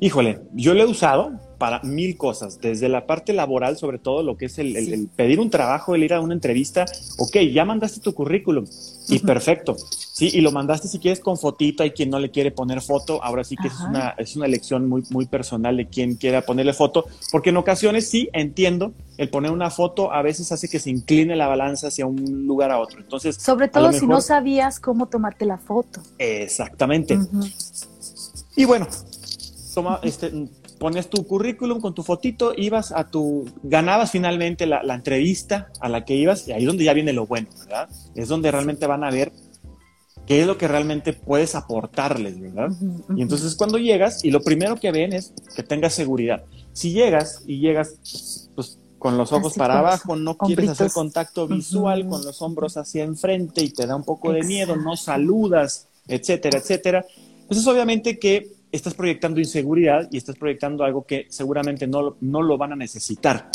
Híjole, 0.00 0.40
yo 0.52 0.74
lo 0.74 0.82
he 0.82 0.86
usado 0.86 1.38
para 1.58 1.80
mil 1.84 2.16
cosas, 2.16 2.60
desde 2.60 2.88
la 2.88 3.06
parte 3.06 3.32
laboral, 3.32 3.76
sobre 3.76 4.00
todo 4.00 4.24
lo 4.24 4.36
que 4.36 4.46
es 4.46 4.58
el, 4.58 5.08
pedir 5.14 5.38
un 5.38 5.48
trabajo, 5.48 5.94
el 5.94 6.02
ir 6.02 6.12
a 6.12 6.20
una 6.20 6.34
entrevista. 6.34 6.84
Ok, 7.18 7.36
ya 7.52 7.64
mandaste 7.64 8.00
tu 8.00 8.12
currículum 8.12 8.64
y 9.08 9.20
perfecto. 9.20 9.76
Sí, 10.22 10.30
y 10.34 10.40
lo 10.40 10.52
mandaste 10.52 10.86
si 10.86 11.00
quieres 11.00 11.18
con 11.18 11.36
fotito, 11.36 11.82
hay 11.82 11.90
quien 11.90 12.08
no 12.08 12.20
le 12.20 12.30
quiere 12.30 12.52
poner 12.52 12.80
foto. 12.80 13.20
Ahora 13.24 13.42
sí 13.42 13.56
que 13.56 13.66
es 13.66 13.80
una, 13.80 14.10
es 14.10 14.36
una 14.36 14.46
elección 14.46 14.88
muy, 14.88 15.02
muy 15.10 15.26
personal 15.26 15.76
de 15.76 15.88
quien 15.88 16.14
quiera 16.14 16.42
ponerle 16.42 16.74
foto, 16.74 17.06
porque 17.32 17.50
en 17.50 17.56
ocasiones 17.56 18.08
sí 18.08 18.28
entiendo, 18.32 18.92
el 19.18 19.30
poner 19.30 19.50
una 19.50 19.68
foto 19.68 20.12
a 20.12 20.22
veces 20.22 20.52
hace 20.52 20.68
que 20.68 20.78
se 20.78 20.90
incline 20.90 21.34
la 21.34 21.48
balanza 21.48 21.88
hacia 21.88 22.06
un 22.06 22.46
lugar 22.46 22.70
a 22.70 22.78
otro. 22.78 23.00
Entonces, 23.00 23.34
sobre 23.34 23.66
todo 23.66 23.92
si 23.92 24.06
no 24.06 24.20
sabías 24.20 24.78
cómo 24.78 25.06
tomarte 25.06 25.44
la 25.44 25.58
foto. 25.58 26.00
Exactamente. 26.18 27.18
Y 28.54 28.64
bueno, 28.64 28.86
toma, 29.74 29.98
este, 30.04 30.30
pones 30.78 31.10
tu 31.10 31.26
currículum 31.26 31.80
con 31.80 31.96
tu 31.96 32.04
fotito, 32.04 32.52
ibas 32.56 32.92
a 32.92 33.08
tu, 33.08 33.50
ganabas 33.64 34.12
finalmente 34.12 34.66
la, 34.66 34.82
entrevista 34.94 35.72
a 35.80 35.88
la 35.88 36.04
que 36.04 36.14
ibas 36.14 36.46
y 36.46 36.52
ahí 36.52 36.60
es 36.60 36.66
donde 36.68 36.84
ya 36.84 36.92
viene 36.92 37.12
lo 37.12 37.26
bueno, 37.26 37.48
¿verdad? 37.58 37.88
Es 38.14 38.28
donde 38.28 38.52
realmente 38.52 38.86
van 38.86 39.02
a 39.02 39.10
ver 39.10 39.32
qué 40.26 40.40
es 40.40 40.46
lo 40.46 40.58
que 40.58 40.68
realmente 40.68 41.12
puedes 41.12 41.54
aportarles, 41.54 42.40
¿verdad? 42.40 42.70
Y 43.16 43.22
entonces 43.22 43.54
cuando 43.54 43.78
llegas 43.78 44.24
y 44.24 44.30
lo 44.30 44.42
primero 44.42 44.76
que 44.76 44.92
ven 44.92 45.12
es 45.12 45.32
que 45.54 45.62
tengas 45.62 45.94
seguridad. 45.94 46.44
Si 46.72 46.92
llegas 46.92 47.42
y 47.46 47.60
llegas 47.60 48.48
pues 48.54 48.78
con 48.98 49.18
los 49.18 49.32
ojos 49.32 49.54
para 49.54 49.80
abajo, 49.80 50.14
no 50.14 50.38
quieres 50.38 50.70
hacer 50.70 50.92
contacto 50.92 51.48
visual 51.48 52.06
con 52.06 52.24
los 52.24 52.40
hombros 52.40 52.76
hacia 52.76 53.02
enfrente 53.02 53.62
y 53.62 53.70
te 53.70 53.86
da 53.86 53.96
un 53.96 54.04
poco 54.04 54.32
de 54.32 54.42
miedo, 54.42 54.76
no 54.76 54.96
saludas, 54.96 55.88
etcétera, 56.06 56.58
etcétera. 56.58 57.04
Entonces 57.40 57.66
obviamente 57.66 58.18
que 58.18 58.52
estás 58.70 58.94
proyectando 58.94 59.40
inseguridad 59.40 60.08
y 60.10 60.16
estás 60.16 60.36
proyectando 60.36 60.84
algo 60.84 61.04
que 61.04 61.26
seguramente 61.28 61.86
no, 61.86 62.16
no 62.20 62.42
lo 62.42 62.56
van 62.56 62.72
a 62.72 62.76
necesitar 62.76 63.50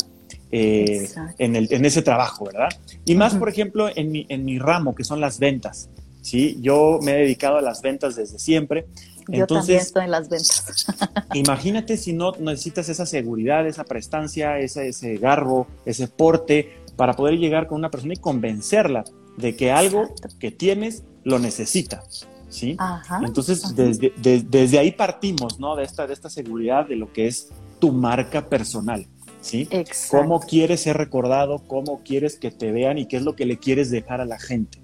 eh, 0.50 1.08
en, 1.38 1.56
el, 1.56 1.68
en, 1.72 1.84
ese 1.84 2.02
trabajo, 2.02 2.46
¿verdad? 2.46 2.68
Y 3.04 3.14
más, 3.16 3.34
por 3.34 3.48
ejemplo, 3.48 3.88
en 3.94 4.12
mi, 4.12 4.26
en 4.28 4.44
mi 4.44 4.58
ramo, 4.58 4.94
que 4.94 5.04
son 5.04 5.20
las 5.20 5.38
ventas. 5.38 5.90
¿Sí? 6.22 6.58
Yo 6.60 6.98
me 7.02 7.12
he 7.12 7.18
dedicado 7.18 7.56
a 7.56 7.62
las 7.62 7.82
ventas 7.82 8.16
desde 8.16 8.38
siempre. 8.38 8.86
Yo 9.28 9.46
también 9.46 9.80
estoy 9.80 10.04
en 10.04 10.10
las 10.10 10.28
ventas. 10.28 10.86
imagínate 11.34 11.96
si 11.96 12.12
no 12.12 12.32
necesitas 12.38 12.88
esa 12.88 13.04
seguridad, 13.04 13.66
esa 13.66 13.84
prestancia, 13.84 14.58
ese, 14.58 14.88
ese 14.88 15.16
garbo, 15.18 15.66
ese 15.84 16.08
porte 16.08 16.78
para 16.96 17.14
poder 17.14 17.38
llegar 17.38 17.66
con 17.66 17.78
una 17.78 17.90
persona 17.90 18.14
y 18.14 18.16
convencerla 18.16 19.04
de 19.36 19.54
que 19.54 19.70
algo 19.70 20.08
que 20.40 20.50
tienes 20.50 21.04
lo 21.24 21.38
necesita. 21.38 22.02
¿sí? 22.48 22.76
Entonces, 23.22 23.74
Desde, 23.74 24.12
desde 24.16 24.78
ahí 24.78 24.92
partimos, 24.92 25.58
¿no? 25.58 25.76
De 25.76 25.84
esta, 25.84 26.06
de 26.06 26.14
esta 26.14 26.30
seguridad 26.30 26.86
de 26.86 26.96
lo 26.96 27.12
que 27.12 27.26
es 27.26 27.48
tu 27.78 27.92
marca 27.92 28.48
personal, 28.48 29.06
¿sí? 29.40 29.68
¿Cómo 30.10 30.40
quieres 30.40 30.82
ser 30.82 30.96
recordado? 30.96 31.62
¿Cómo 31.66 32.02
quieres 32.02 32.38
que 32.38 32.50
te 32.50 32.72
vean? 32.72 32.98
¿Y 32.98 33.06
qué 33.06 33.16
es 33.18 33.22
lo 33.22 33.36
que 33.36 33.46
le 33.46 33.58
quieres 33.58 33.90
dejar 33.90 34.20
a 34.20 34.24
la 34.24 34.38
gente? 34.38 34.80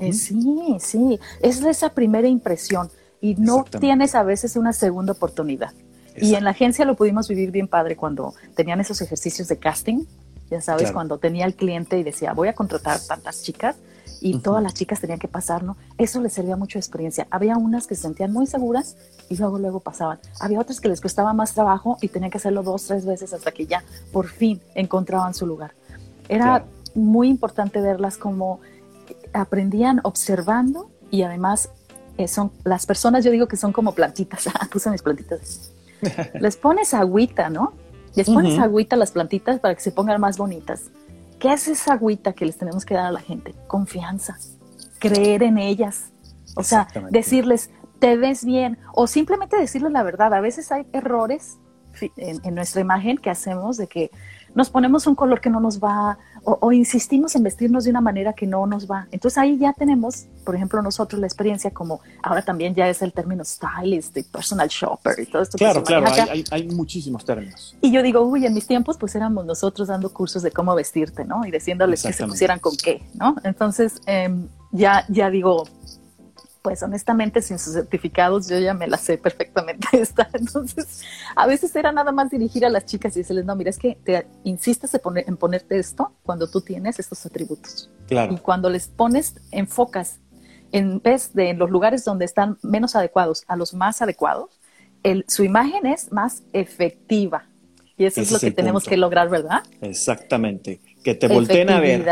Eh, 0.00 0.12
sí, 0.12 0.76
sí, 0.80 1.18
es 1.40 1.62
esa 1.62 1.90
primera 1.90 2.28
impresión. 2.28 2.90
y 3.20 3.34
no 3.34 3.64
tienes 3.64 4.14
a 4.14 4.22
veces 4.22 4.54
una 4.54 4.72
segunda 4.72 5.12
oportunidad. 5.12 5.72
Y 6.20 6.34
en 6.34 6.44
la 6.44 6.50
agencia 6.50 6.84
lo 6.84 6.94
pudimos 6.94 7.28
vivir 7.28 7.50
bien 7.50 7.66
padre 7.66 7.96
cuando 7.96 8.34
tenían 8.54 8.80
esos 8.80 9.00
ejercicios 9.00 9.48
de 9.48 9.56
casting, 9.56 10.04
ya 10.50 10.60
sabes, 10.60 10.92
cuando 10.92 11.18
tenía 11.18 11.44
el 11.44 11.54
cliente 11.54 11.98
y 11.98 12.02
decía, 12.02 12.32
voy 12.32 12.48
a 12.48 12.54
contratar 12.54 13.00
tantas 13.00 13.42
chicas 13.42 13.76
y 14.20 14.38
todas 14.38 14.62
las 14.62 14.74
chicas 14.74 15.00
tenían 15.00 15.18
que 15.18 15.28
pasar, 15.28 15.62
¿no? 15.62 15.76
Eso 15.98 16.20
les 16.20 16.32
servía 16.32 16.56
mucho 16.56 16.78
experiencia. 16.78 17.26
Había 17.30 17.56
unas 17.56 17.86
que 17.86 17.94
se 17.94 18.02
sentían 18.02 18.32
muy 18.32 18.46
seguras 18.46 18.96
y 19.28 19.36
luego, 19.36 19.58
luego 19.58 19.80
pasaban. 19.80 20.18
Había 20.40 20.60
otras 20.60 20.80
que 20.80 20.88
les 20.88 21.00
costaba 21.00 21.32
más 21.34 21.54
trabajo 21.54 21.98
y 22.00 22.08
tenían 22.08 22.30
que 22.30 22.38
hacerlo 22.38 22.62
dos, 22.62 22.84
tres 22.84 23.04
veces 23.04 23.32
hasta 23.32 23.52
que 23.52 23.66
ya 23.66 23.84
por 24.12 24.28
fin 24.28 24.60
encontraban 24.74 25.34
su 25.34 25.46
lugar. 25.46 25.72
Era 26.28 26.64
muy 26.94 27.28
importante 27.28 27.80
verlas 27.80 28.16
como 28.16 28.60
aprendían 29.32 30.00
observando 30.04 30.90
y 31.10 31.22
además 31.22 31.70
eh, 32.16 32.28
son 32.28 32.52
las 32.64 32.86
personas, 32.86 33.24
yo 33.24 33.30
digo 33.30 33.48
que 33.48 33.56
son 33.56 33.72
como 33.72 33.92
plantitas. 33.92 34.46
Ah, 34.54 34.68
puse 34.70 34.90
mis 34.90 35.02
plantitas. 35.02 35.72
Les 36.40 36.56
pones 36.56 36.94
agüita, 36.94 37.50
¿no? 37.50 37.72
Les 38.14 38.26
pones 38.26 38.58
agüita 38.58 38.96
a 38.96 38.98
las 38.98 39.12
plantitas 39.12 39.60
para 39.60 39.74
que 39.74 39.80
se 39.80 39.92
pongan 39.92 40.20
más 40.20 40.38
bonitas. 40.38 40.90
¿Qué 41.38 41.52
es 41.52 41.68
esa 41.68 41.92
agüita 41.92 42.32
que 42.32 42.44
les 42.44 42.58
tenemos 42.58 42.84
que 42.84 42.94
dar 42.94 43.06
a 43.06 43.12
la 43.12 43.20
gente? 43.20 43.54
Confianza, 43.68 44.36
creer 44.98 45.44
en 45.44 45.56
ellas. 45.56 46.10
O 46.56 46.64
sea, 46.64 46.88
decirles, 47.10 47.70
te 48.00 48.16
ves 48.16 48.44
bien, 48.44 48.78
o 48.92 49.06
simplemente 49.06 49.56
decirles 49.56 49.92
la 49.92 50.02
verdad. 50.02 50.34
A 50.34 50.40
veces 50.40 50.72
hay 50.72 50.86
errores 50.92 51.58
en, 52.16 52.54
nuestra 52.54 52.80
imagen 52.80 53.18
que 53.18 53.30
hacemos 53.30 53.76
de 53.76 53.86
que 53.86 54.10
nos 54.54 54.70
ponemos 54.70 55.06
un 55.06 55.14
color 55.14 55.40
que 55.40 55.50
no 55.50 55.60
nos 55.60 55.82
va 55.82 56.18
o, 56.44 56.72
insistimos 56.72 57.34
en 57.36 57.42
vestirnos 57.42 57.84
de 57.84 57.90
una 57.90 58.00
manera 58.00 58.32
que 58.32 58.46
no 58.46 58.66
nos 58.66 58.90
va. 58.90 59.06
Entonces 59.10 59.36
ahí 59.38 59.58
ya 59.58 59.72
tenemos, 59.72 60.26
por 60.44 60.54
ejemplo, 60.54 60.80
nosotros 60.82 61.20
la 61.20 61.26
experiencia 61.26 61.70
como 61.70 62.00
ahora 62.22 62.42
también 62.42 62.74
ya 62.74 62.88
es 62.88 63.02
el 63.02 63.12
término 63.12 63.44
stylist 63.44 64.16
y 64.16 64.22
personal 64.22 64.68
shopper 64.68 65.18
y 65.20 65.26
todo 65.26 65.42
esto. 65.42 65.58
Claro, 65.58 65.82
claro, 65.82 66.06
hay, 66.30 66.44
hay, 66.50 66.68
muchísimos 66.68 67.24
términos. 67.24 67.76
Y 67.80 67.90
yo 67.90 68.02
digo, 68.02 68.22
uy, 68.22 68.46
en 68.46 68.54
mis 68.54 68.66
tiempos 68.66 68.96
pues 68.96 69.14
éramos 69.14 69.44
nosotros 69.44 69.88
dando 69.88 70.12
cursos 70.12 70.42
de 70.42 70.50
cómo 70.50 70.74
vestirte, 70.74 71.24
¿no? 71.24 71.44
Y 71.44 71.50
diciéndoles 71.50 72.02
que 72.02 72.12
se 72.12 72.26
pusieran 72.26 72.58
con 72.58 72.76
qué, 72.76 73.02
¿no? 73.14 73.36
Entonces 73.44 74.00
em, 74.06 74.48
ya, 74.72 75.04
ya 75.08 75.30
digo, 75.30 75.64
pues 76.68 76.82
honestamente 76.82 77.40
sin 77.40 77.58
sus 77.58 77.72
certificados 77.72 78.46
yo 78.46 78.58
ya 78.58 78.74
me 78.74 78.86
la 78.86 78.98
sé 78.98 79.16
perfectamente 79.16 79.88
esta. 79.92 80.28
Entonces, 80.34 81.02
a 81.34 81.46
veces 81.46 81.74
era 81.74 81.92
nada 81.92 82.12
más 82.12 82.30
dirigir 82.30 82.66
a 82.66 82.68
las 82.68 82.84
chicas 82.84 83.16
y 83.16 83.20
decirles, 83.20 83.46
no, 83.46 83.56
mira, 83.56 83.70
es 83.70 83.78
que 83.78 83.96
te 84.04 84.26
insistes 84.44 84.90
en, 85.26 85.36
ponerte 85.38 85.78
esto 85.78 86.12
cuando 86.24 86.50
tú 86.50 86.60
tienes 86.60 86.98
estos 86.98 87.24
atributos. 87.24 87.88
Claro. 88.06 88.34
Y 88.34 88.36
cuando 88.36 88.68
les 88.68 88.88
pones, 88.88 89.36
enfocas 89.50 90.20
en 90.70 91.00
vez 91.00 91.32
de 91.32 91.48
en 91.48 91.58
los 91.58 91.70
lugares 91.70 92.04
donde 92.04 92.26
están 92.26 92.58
menos 92.60 92.94
adecuados 92.94 93.44
a 93.48 93.56
los 93.56 93.72
más 93.72 94.02
adecuados, 94.02 94.60
el, 95.02 95.24
su 95.26 95.44
imagen 95.44 95.86
es 95.86 96.12
más 96.12 96.42
efectiva. 96.52 97.46
Y 97.96 98.04
eso 98.04 98.20
es 98.20 98.30
lo 98.30 98.38
que 98.38 98.50
tenemos 98.50 98.84
que 98.84 98.98
lograr, 98.98 99.30
¿verdad? 99.30 99.62
Exactamente. 99.80 100.82
Que 101.02 101.14
te 101.14 101.28
volteen 101.28 101.70
a 101.70 101.80
ver. 101.80 102.06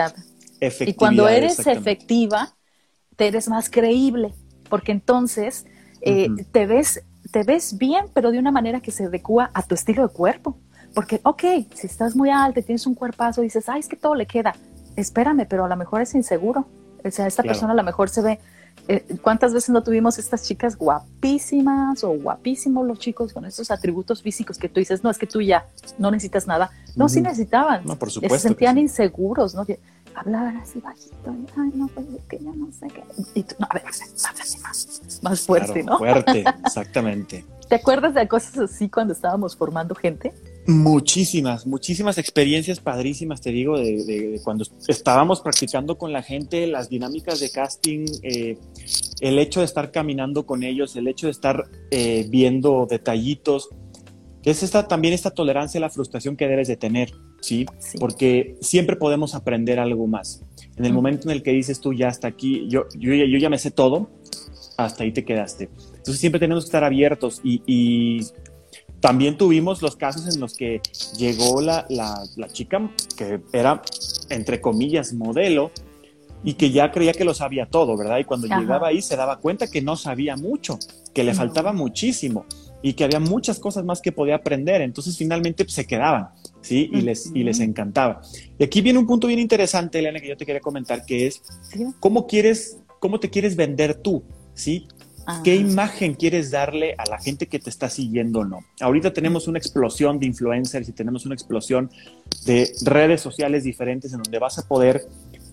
Efectividad. 0.61 0.89
Y 0.89 0.95
cuando 0.95 1.29
eres 1.29 1.59
efectiva, 1.67 2.55
te 3.17 3.27
eres 3.27 3.49
más 3.49 3.69
creíble, 3.69 4.33
porque 4.69 4.93
entonces 4.93 5.67
eh, 6.01 6.29
te, 6.53 6.67
ves, 6.67 7.03
te 7.31 7.43
ves 7.43 7.79
bien, 7.79 8.07
pero 8.15 8.31
de 8.31 8.39
una 8.39 8.53
manera 8.53 8.81
que 8.81 8.91
se 8.91 9.05
adecua 9.05 9.51
a 9.55 9.63
tu 9.63 9.75
estilo 9.75 10.07
de 10.07 10.13
cuerpo. 10.13 10.59
Porque, 10.95 11.21
ok, 11.25 11.43
si 11.75 11.87
estás 11.87 12.17
muy 12.17 12.31
alta 12.31 12.61
y 12.61 12.63
tienes 12.63 12.87
un 12.87 12.95
cuerpazo, 12.95 13.43
dices, 13.43 13.69
ay, 13.69 13.81
es 13.81 13.89
que 13.89 13.97
todo 13.97 14.15
le 14.15 14.27
queda. 14.27 14.55
Espérame, 14.97 15.47
pero 15.49 15.65
a 15.65 15.69
lo 15.69 15.77
mejor 15.77 16.01
es 16.01 16.15
inseguro. 16.15 16.67
O 17.05 17.11
sea, 17.11 17.27
esta 17.27 17.43
persona 17.43 17.73
a 17.73 17.77
lo 17.77 17.83
mejor 17.83 18.09
se 18.09 18.23
ve. 18.23 18.41
Eh, 18.89 19.05
¿Cuántas 19.21 19.53
veces 19.53 19.71
no 19.71 19.83
tuvimos 19.83 20.19
estas 20.19 20.45
chicas 20.45 20.77
guapísimas 20.77 22.05
o 22.05 22.11
guapísimos 22.11 22.87
los 22.87 22.99
chicos 22.99 23.33
con 23.33 23.45
estos 23.45 23.71
atributos 23.71 24.23
físicos 24.23 24.59
que 24.59 24.69
tú 24.69 24.81
dices, 24.81 25.03
no, 25.03 25.11
es 25.11 25.19
que 25.19 25.27
tú 25.27 25.41
ya 25.41 25.67
no 25.99 26.11
necesitas 26.11 26.47
nada? 26.47 26.71
No, 26.95 27.09
sí 27.09 27.21
necesitaban. 27.21 27.85
No, 27.85 27.97
por 27.97 28.11
supuesto. 28.11 28.39
Se 28.39 28.49
sentían 28.49 28.79
inseguros, 28.79 29.55
¿no? 29.55 29.65
Hablaban 30.17 30.57
así 30.57 30.81
bajito, 30.81 31.15
y, 31.27 31.61
ay, 31.61 31.71
no, 31.75 31.89
pues 31.89 32.07
es 32.09 32.25
que 32.29 32.39
ya 32.39 32.53
no 32.53 32.73
sé 32.73 32.89
qué. 32.89 33.03
Y 33.35 33.43
tú, 33.43 33.55
no, 33.59 33.67
a 33.71 33.75
ver, 33.75 33.85
más, 33.85 35.21
más 35.23 35.41
fuerte, 35.43 35.83
¿no? 35.83 35.99
Fuerte, 35.99 36.45
exactamente. 36.65 37.45
¿Te 37.69 37.75
acuerdas 37.75 38.15
de 38.15 38.27
cosas 38.29 38.59
así 38.59 38.89
cuando 38.89 39.13
estábamos 39.13 39.57
formando 39.57 39.95
gente? 39.95 40.33
Muchísimas, 40.67 41.67
muchísimas 41.67 42.17
experiencias 42.17 42.81
padrísimas, 42.81 43.41
te 43.41 43.51
digo, 43.51 43.79
de, 43.79 44.41
cuando 44.43 44.65
estábamos 44.89 45.41
practicando 45.41 45.99
con 45.99 46.13
la 46.13 46.23
gente, 46.23 46.67
las 46.67 46.89
dinámicas 46.89 47.39
de 47.41 47.51
casting, 47.51 48.07
eh, 48.23 48.59
el 49.21 49.39
hecho 49.39 49.61
de 49.61 49.67
estar 49.67 49.91
caminando 49.91 50.47
con 50.47 50.63
ellos, 50.63 50.97
el 50.97 51.09
hecho 51.09 51.27
de 51.27 51.33
estar 51.33 51.69
eh, 51.91 52.27
viendo 52.31 52.87
detallitos, 52.89 53.69
es 54.45 54.63
esta, 54.63 54.87
también 54.87 55.13
esta 55.13 55.31
tolerancia 55.33 55.79
a 55.79 55.83
la 55.83 55.91
frustración 55.91 56.37
que 56.37 56.47
debes 56.47 56.69
de 56.69 56.77
tener, 56.77 57.13
¿sí? 57.41 57.67
Porque 57.99 58.57
siempre 58.61 58.97
podemos 58.97 59.35
aprender 59.35 59.79
algo 59.79 60.07
más. 60.07 60.43
En 60.77 60.85
el 60.85 60.93
momento 60.93 61.29
en 61.29 61.37
el 61.37 61.43
que 61.43 61.53
dices 61.53 61.81
tú, 61.81 61.93
ya 61.93 62.09
hasta 62.09 62.29
aquí, 62.29 62.67
yo, 62.69 62.85
yo, 62.99 63.15
yo 63.15 63.39
ya 63.39 63.49
me 63.49 63.59
sé 63.59 63.71
todo, 63.71 64.11
hasta 64.77 65.05
ahí 65.05 65.13
te 65.13 65.25
quedaste. 65.25 65.71
Entonces 65.89 66.19
siempre 66.19 66.39
tenemos 66.39 66.65
que 66.65 66.69
estar 66.69 66.85
abiertos 66.85 67.41
y, 67.43 68.21
también 68.99 69.37
tuvimos 69.37 69.83
los 69.83 69.95
casos 69.95 70.35
en 70.35 70.41
los 70.41 70.57
que 70.57 70.81
llegó 71.17 71.61
la, 71.61 71.87
la, 71.91 72.25
la, 72.37 72.49
chica 72.49 72.91
que 73.17 73.41
era, 73.53 73.83
entre 74.31 74.61
comillas, 74.61 75.13
modelo 75.13 75.71
y 76.43 76.55
que 76.55 76.71
ya 76.71 76.91
creía 76.91 77.13
que 77.13 77.25
lo 77.25 77.35
sabía 77.35 77.67
todo, 77.67 77.97
¿verdad? 77.97 78.19
Y 78.19 78.25
cuando 78.25 78.47
llegaba 78.47 78.89
ahí 78.89 79.03
se 79.03 79.15
daba 79.15 79.39
cuenta 79.39 79.67
que 79.67 79.83
no 79.83 79.97
sabía 79.97 80.37
mucho, 80.37 80.79
que 81.13 81.25
le 81.25 81.35
faltaba 81.35 81.73
muchísimo 81.73 82.47
y 82.83 82.95
que 82.95 83.05
había 83.05 83.21
muchas 83.21 83.59
cosas 83.59 83.85
más 83.85 84.01
que 84.01 84.13
podía 84.13 84.37
aprender. 84.37 84.81
Entonces 84.81 85.17
finalmente 85.17 85.65
pues, 85.65 85.75
se 85.75 85.87
quedaban, 85.87 86.29
¿sí? 86.67 86.91
Y 86.93 87.03
les, 87.03 87.31
y 87.33 87.45
les 87.45 87.61
encantaba. 87.61 88.21
Y 88.59 88.65
aquí 88.65 88.81
viene 88.81 88.99
un 88.99 89.07
punto 89.07 89.29
bien 89.29 89.39
interesante, 89.39 90.01
Elena, 90.01 90.19
que 90.19 90.29
yo 90.29 90.37
te 90.37 90.45
quería 90.45 90.61
comentar, 90.61 91.05
que 91.05 91.29
es 91.29 91.43
cómo 92.01 92.27
quieres, 92.27 92.79
cómo 92.99 93.21
te 93.21 93.31
quieres 93.31 93.55
vender 93.55 93.95
tú, 93.95 94.25
¿sí? 94.55 94.89
¿Qué 95.43 95.57
imagen 95.57 96.15
quieres 96.15 96.53
darle 96.53 96.95
a 96.99 97.05
la 97.09 97.19
gente 97.19 97.49
que 97.49 97.59
te 97.59 97.69
está 97.69 97.91
siguiendo 97.91 98.41
o 98.41 98.45
no? 98.45 98.61
Ahorita 98.81 99.13
tenemos 99.13 99.49
una 99.49 99.59
explosión 99.59 100.21
de 100.21 100.27
influencers 100.27 100.89
y 100.89 100.93
tenemos 100.93 101.27
una 101.27 101.35
explosión 101.35 101.91
de 102.45 102.71
redes 102.85 103.23
sociales 103.23 103.65
diferentes 103.65 104.13
en 104.13 104.23
donde 104.23 104.39
vas 104.39 104.59
a 104.59 104.69
poder 104.69 105.09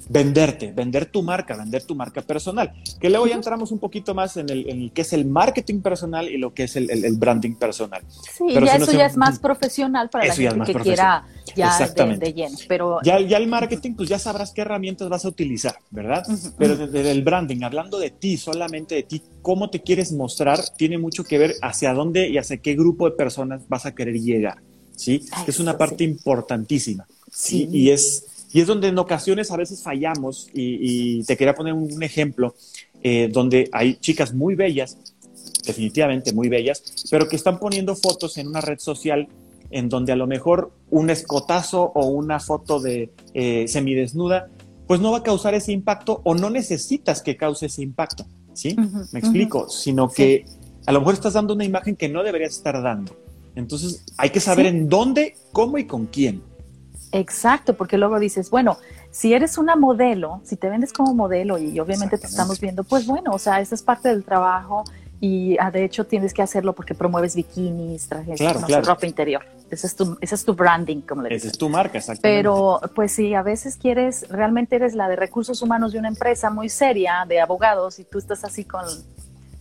venderte, 0.09 0.71
vender 0.71 1.05
tu 1.05 1.23
marca, 1.23 1.55
vender 1.55 1.83
tu 1.83 1.95
marca 1.95 2.21
personal. 2.21 2.73
Que 2.99 3.09
luego 3.09 3.27
ya 3.27 3.35
entramos 3.35 3.71
un 3.71 3.79
poquito 3.79 4.13
más 4.13 4.37
en 4.37 4.49
el, 4.49 4.69
en 4.69 4.89
que 4.89 5.01
es 5.01 5.13
el 5.13 5.25
marketing 5.25 5.81
personal 5.81 6.29
y 6.29 6.37
lo 6.37 6.53
que 6.53 6.63
es 6.63 6.75
el, 6.75 6.89
el, 6.89 7.15
branding 7.15 7.55
personal. 7.55 8.01
Sí, 8.09 8.45
ya 8.53 8.75
eso 8.75 8.91
ya 8.91 9.05
es 9.05 9.17
más 9.17 9.39
profesional 9.39 10.09
para 10.09 10.25
la 10.25 10.35
gente 10.35 10.73
que 10.73 10.79
quiera 10.79 11.25
ya 11.55 11.87
de, 11.87 12.33
lleno. 12.33 12.57
Pero 12.67 12.99
ya, 13.03 13.19
ya, 13.19 13.37
el 13.37 13.47
marketing, 13.47 13.93
pues 13.95 14.09
ya 14.09 14.19
sabrás 14.19 14.51
qué 14.51 14.61
herramientas 14.61 15.09
vas 15.09 15.25
a 15.25 15.27
utilizar, 15.27 15.75
¿verdad? 15.91 16.25
Pero 16.57 16.75
desde 16.75 17.11
el 17.11 17.23
branding, 17.23 17.63
hablando 17.63 17.99
de 17.99 18.09
ti, 18.09 18.37
solamente 18.37 18.95
de 18.95 19.03
ti, 19.03 19.21
cómo 19.41 19.69
te 19.69 19.81
quieres 19.81 20.11
mostrar, 20.11 20.59
tiene 20.77 20.97
mucho 20.97 21.23
que 21.23 21.37
ver 21.37 21.55
hacia 21.61 21.93
dónde 21.93 22.29
y 22.29 22.37
hacia 22.37 22.57
qué 22.57 22.75
grupo 22.75 23.09
de 23.09 23.15
personas 23.15 23.61
vas 23.67 23.85
a 23.85 23.93
querer 23.93 24.15
llegar. 24.19 24.57
¿Sí? 24.95 25.25
es 25.47 25.59
una 25.59 25.75
parte 25.75 26.03
importantísima. 26.03 27.07
¿sí? 27.31 27.67
Y 27.71 27.89
es 27.89 28.27
y 28.53 28.61
es 28.61 28.67
donde 28.67 28.87
en 28.87 28.97
ocasiones 28.99 29.49
a 29.51 29.57
veces 29.57 29.81
fallamos, 29.81 30.47
y, 30.53 31.23
te 31.23 31.35
quería 31.35 31.55
poner 31.55 31.73
un, 31.73 32.03
ejemplo, 32.03 32.55
eh, 33.01 33.27
donde 33.31 33.67
hay 33.73 33.95
chicas 33.95 34.33
muy 34.33 34.53
bellas, 34.53 34.97
definitivamente 35.65 36.33
muy 36.33 36.49
bellas, 36.49 36.83
pero 37.09 37.27
que 37.27 37.35
están 37.35 37.57
poniendo 37.57 37.95
fotos 37.95 38.37
en 38.37 38.47
una 38.47 38.61
red 38.61 38.77
social 38.79 39.27
en 39.71 39.89
donde 39.89 40.11
a 40.11 40.15
lo 40.15 40.27
mejor 40.27 40.71
un 40.91 41.09
escotazo 41.09 41.91
o 41.95 42.05
una 42.05 42.39
foto 42.39 42.79
de 42.79 43.09
eh, 43.33 43.67
semidesnuda, 43.67 44.49
pues 44.85 45.01
no 45.01 45.11
va 45.11 45.19
a 45.19 45.23
causar 45.23 45.55
ese 45.55 45.71
impacto 45.71 46.21
o 46.23 46.35
no 46.35 46.51
necesitas 46.51 47.23
que 47.23 47.35
cause 47.35 47.65
ese 47.65 47.81
impacto, 47.81 48.25
¿sí? 48.53 48.75
Me 49.11 49.19
explico, 49.19 49.67
sino 49.67 50.09
que 50.09 50.45
a 50.85 50.91
lo 50.91 50.99
mejor 50.99 51.15
estás 51.15 51.33
dando 51.33 51.55
una 51.55 51.65
imagen 51.65 51.95
que 51.95 52.07
no 52.07 52.21
deberías 52.21 52.55
estar 52.55 52.79
dando. 52.83 53.17
Entonces 53.55 54.05
hay 54.17 54.29
que 54.29 54.39
saber 54.39 54.67
en 54.67 54.89
dónde, 54.89 55.35
cómo 55.51 55.79
y 55.79 55.85
con 55.85 56.05
quién. 56.05 56.43
Exacto, 57.13 57.75
porque 57.75 57.97
luego 57.97 58.19
dices, 58.19 58.49
bueno, 58.49 58.77
si 59.11 59.33
eres 59.33 59.59
una 59.59 59.75
modelo, 59.75 60.41
si 60.43 60.57
te 60.57 60.67
vendes 60.67 60.91
como 60.91 61.13
modelo 61.13 61.59
y 61.59 61.79
obviamente 61.79 62.17
te 62.17 62.25
estamos 62.25 62.59
viendo, 62.59 62.83
pues 62.83 63.05
bueno, 63.05 63.31
o 63.31 63.39
sea, 63.39 63.61
esa 63.61 63.75
es 63.75 63.83
parte 63.83 64.09
del 64.09 64.23
trabajo 64.23 64.83
y 65.21 65.55
ah, 65.59 65.69
de 65.69 65.85
hecho 65.85 66.05
tienes 66.05 66.33
que 66.33 66.41
hacerlo 66.41 66.73
porque 66.73 66.95
promueves 66.95 67.35
bikinis, 67.35 68.09
trajes, 68.09 68.39
ropa 68.83 69.05
interior. 69.05 69.43
Ese 69.69 69.87
es, 69.87 69.95
tu, 69.95 70.17
ese 70.21 70.35
es 70.35 70.43
tu 70.43 70.55
branding, 70.55 71.01
como 71.01 71.21
le. 71.21 71.33
Esa 71.33 71.47
es 71.47 71.57
tu 71.57 71.69
marca, 71.69 71.99
exactamente. 71.99 72.39
Pero 72.39 72.81
pues 72.95 73.11
si 73.11 73.33
a 73.35 73.43
veces 73.43 73.77
quieres, 73.77 74.27
realmente 74.29 74.75
eres 74.75 74.95
la 74.95 75.07
de 75.07 75.15
recursos 75.15 75.61
humanos 75.61 75.93
de 75.93 75.99
una 75.99 76.07
empresa 76.07 76.49
muy 76.49 76.67
seria, 76.67 77.25
de 77.27 77.39
abogados, 77.39 77.99
y 77.99 78.03
tú 78.03 78.17
estás 78.17 78.43
así 78.43 78.65
con 78.65 78.83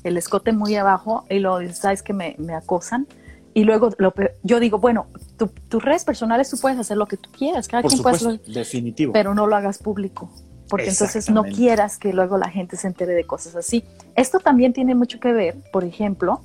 el 0.05 0.17
escote 0.17 0.53
muy 0.53 0.75
abajo 0.75 1.27
y 1.31 1.39
lo 1.39 1.61
sabes 1.75 2.03
que 2.03 2.13
me, 2.13 2.35
me 2.39 2.55
acosan, 2.55 3.07
y 3.55 3.65
luego 3.65 3.91
lo, 3.99 4.15
yo 4.43 4.59
digo, 4.59 4.79
bueno, 4.79 5.07
tu, 5.47 5.53
tus 5.69 5.83
redes 5.83 6.05
personales 6.05 6.51
tú 6.51 6.59
puedes 6.59 6.79
hacer 6.79 6.97
lo 6.97 7.07
que 7.07 7.17
tú 7.17 7.31
quieras, 7.31 7.69
cada 7.69 7.83
quien 7.83 8.03
puede 8.03 8.17
hacerlo, 8.17 8.41
definitivo. 8.47 9.13
pero 9.13 9.35
no 9.35 9.47
lo 9.47 9.57
hagas 9.57 9.79
público. 9.79 10.31
porque 10.69 10.89
entonces 10.89 11.29
no 11.29 11.43
quieras 11.45 11.99
que 11.99 12.13
luego 12.13 12.39
la 12.39 12.49
gente 12.49 12.77
se 12.77 12.87
entere 12.87 13.13
de 13.13 13.25
cosas 13.25 13.57
así. 13.57 13.85
Esto 14.17 14.39
también 14.39 14.73
tiene 14.73 14.95
mucho 14.95 15.21
que 15.21 15.33
ver, 15.33 15.57
por 15.71 15.85
ejemplo, 15.85 16.41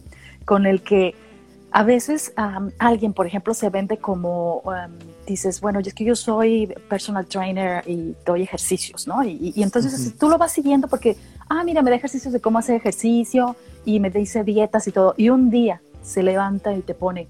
con 0.45 0.65
el 0.65 0.81
que 0.81 1.15
a 1.71 1.83
veces 1.83 2.33
alguien, 2.79 3.13
por 3.13 3.27
ejemplo, 3.27 3.53
se 3.53 3.69
vende 3.69 3.97
como, 3.97 4.63
dices, 5.25 5.61
bueno, 5.61 5.79
es 5.79 5.93
que 5.93 6.03
yo 6.03 6.15
soy 6.15 6.73
personal 6.89 7.25
trainer 7.25 7.83
y 7.87 8.15
doy 8.25 8.41
ejercicios, 8.41 9.07
¿no? 9.07 9.23
Y, 9.23 9.53
entonces 9.57 10.13
tú 10.17 10.27
lo 10.29 10.37
vas 10.37 10.51
siguiendo 10.51 10.87
porque, 10.87 11.15
ah, 11.49 11.63
mira, 11.63 11.81
me 11.81 11.89
da 11.89 11.95
ejercicios 11.95 12.33
de 12.33 12.41
cómo 12.41 12.57
hacer 12.57 12.75
ejercicio 12.75 13.55
y 13.85 13.99
me 13.99 14.09
dice 14.09 14.43
dietas 14.43 14.87
y 14.87 14.91
todo. 14.91 15.13
Y 15.17 15.29
un 15.29 15.49
día 15.49 15.81
se 16.01 16.23
levanta 16.23 16.73
y 16.73 16.81
te 16.81 16.93
pone 16.93 17.27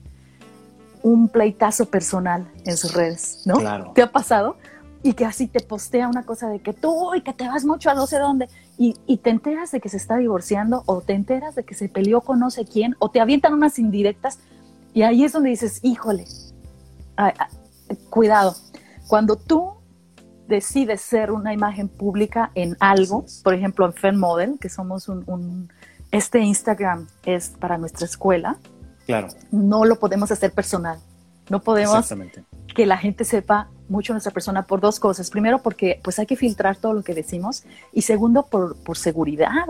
un 1.03 1.29
pleitazo 1.29 1.85
personal 1.85 2.51
en 2.65 2.77
sus 2.77 2.93
redes, 2.93 3.43
¿no? 3.45 3.55
Claro. 3.55 3.91
¿Te 3.93 4.01
ha 4.01 4.11
pasado? 4.11 4.57
Y 5.03 5.13
que 5.13 5.25
así 5.25 5.47
te 5.47 5.59
postea 5.59 6.07
una 6.07 6.23
cosa 6.23 6.49
de 6.49 6.59
que 6.59 6.73
tú 6.73 7.13
y 7.15 7.21
que 7.21 7.33
te 7.33 7.47
vas 7.47 7.65
mucho 7.65 7.89
a 7.89 7.93
no 7.93 8.07
sé 8.07 8.19
dónde 8.19 8.49
y, 8.77 8.95
y, 9.05 9.17
te 9.17 9.29
enteras 9.29 9.71
de 9.71 9.79
que 9.79 9.89
se 9.89 9.97
está 9.97 10.17
divorciando 10.17 10.83
o 10.85 11.01
te 11.01 11.13
enteras 11.13 11.55
de 11.55 11.63
que 11.63 11.75
se 11.75 11.87
peleó 11.87 12.21
con 12.21 12.39
no 12.39 12.49
sé 12.49 12.65
quién 12.65 12.95
o 12.99 13.09
te 13.09 13.19
avientan 13.19 13.53
unas 13.53 13.79
indirectas 13.79 14.39
y 14.97 15.03
ahí 15.03 15.23
es 15.23 15.31
donde 15.31 15.51
dices, 15.51 15.79
híjole, 15.83 16.25
cuidado, 18.09 18.55
cuando 19.07 19.35
tú 19.35 19.73
decides 20.47 21.01
ser 21.01 21.31
una 21.31 21.53
imagen 21.53 21.87
pública 21.87 22.51
en 22.55 22.75
algo, 22.79 23.25
por 23.43 23.53
ejemplo 23.53 23.85
en 23.85 23.93
Fan 23.93 24.17
Model, 24.17 24.57
que 24.59 24.69
somos 24.69 25.07
un, 25.07 25.71
este 26.11 26.39
Instagram 26.39 27.07
es 27.25 27.49
para 27.49 27.77
nuestra 27.77 28.05
escuela, 28.05 28.57
claro. 29.07 29.29
no 29.51 29.85
lo 29.85 29.97
podemos 29.97 30.31
hacer 30.31 30.51
personal, 30.51 30.99
no 31.49 31.61
podemos 31.61 32.13
que 32.75 32.85
la 32.85 32.97
gente 32.97 33.25
sepa 33.25 33.69
mucho 33.89 34.13
nuestra 34.13 34.31
persona 34.31 34.67
por 34.67 34.79
dos 34.79 34.99
cosas. 34.99 35.31
Primero, 35.31 35.63
porque 35.63 35.99
pues 36.03 36.19
hay 36.19 36.27
que 36.27 36.35
filtrar 36.35 36.77
todo 36.77 36.93
lo 36.93 37.01
que 37.01 37.15
decimos. 37.15 37.63
Y 37.91 38.03
segundo, 38.03 38.45
por, 38.45 38.75
por 38.75 38.97
seguridad, 38.97 39.65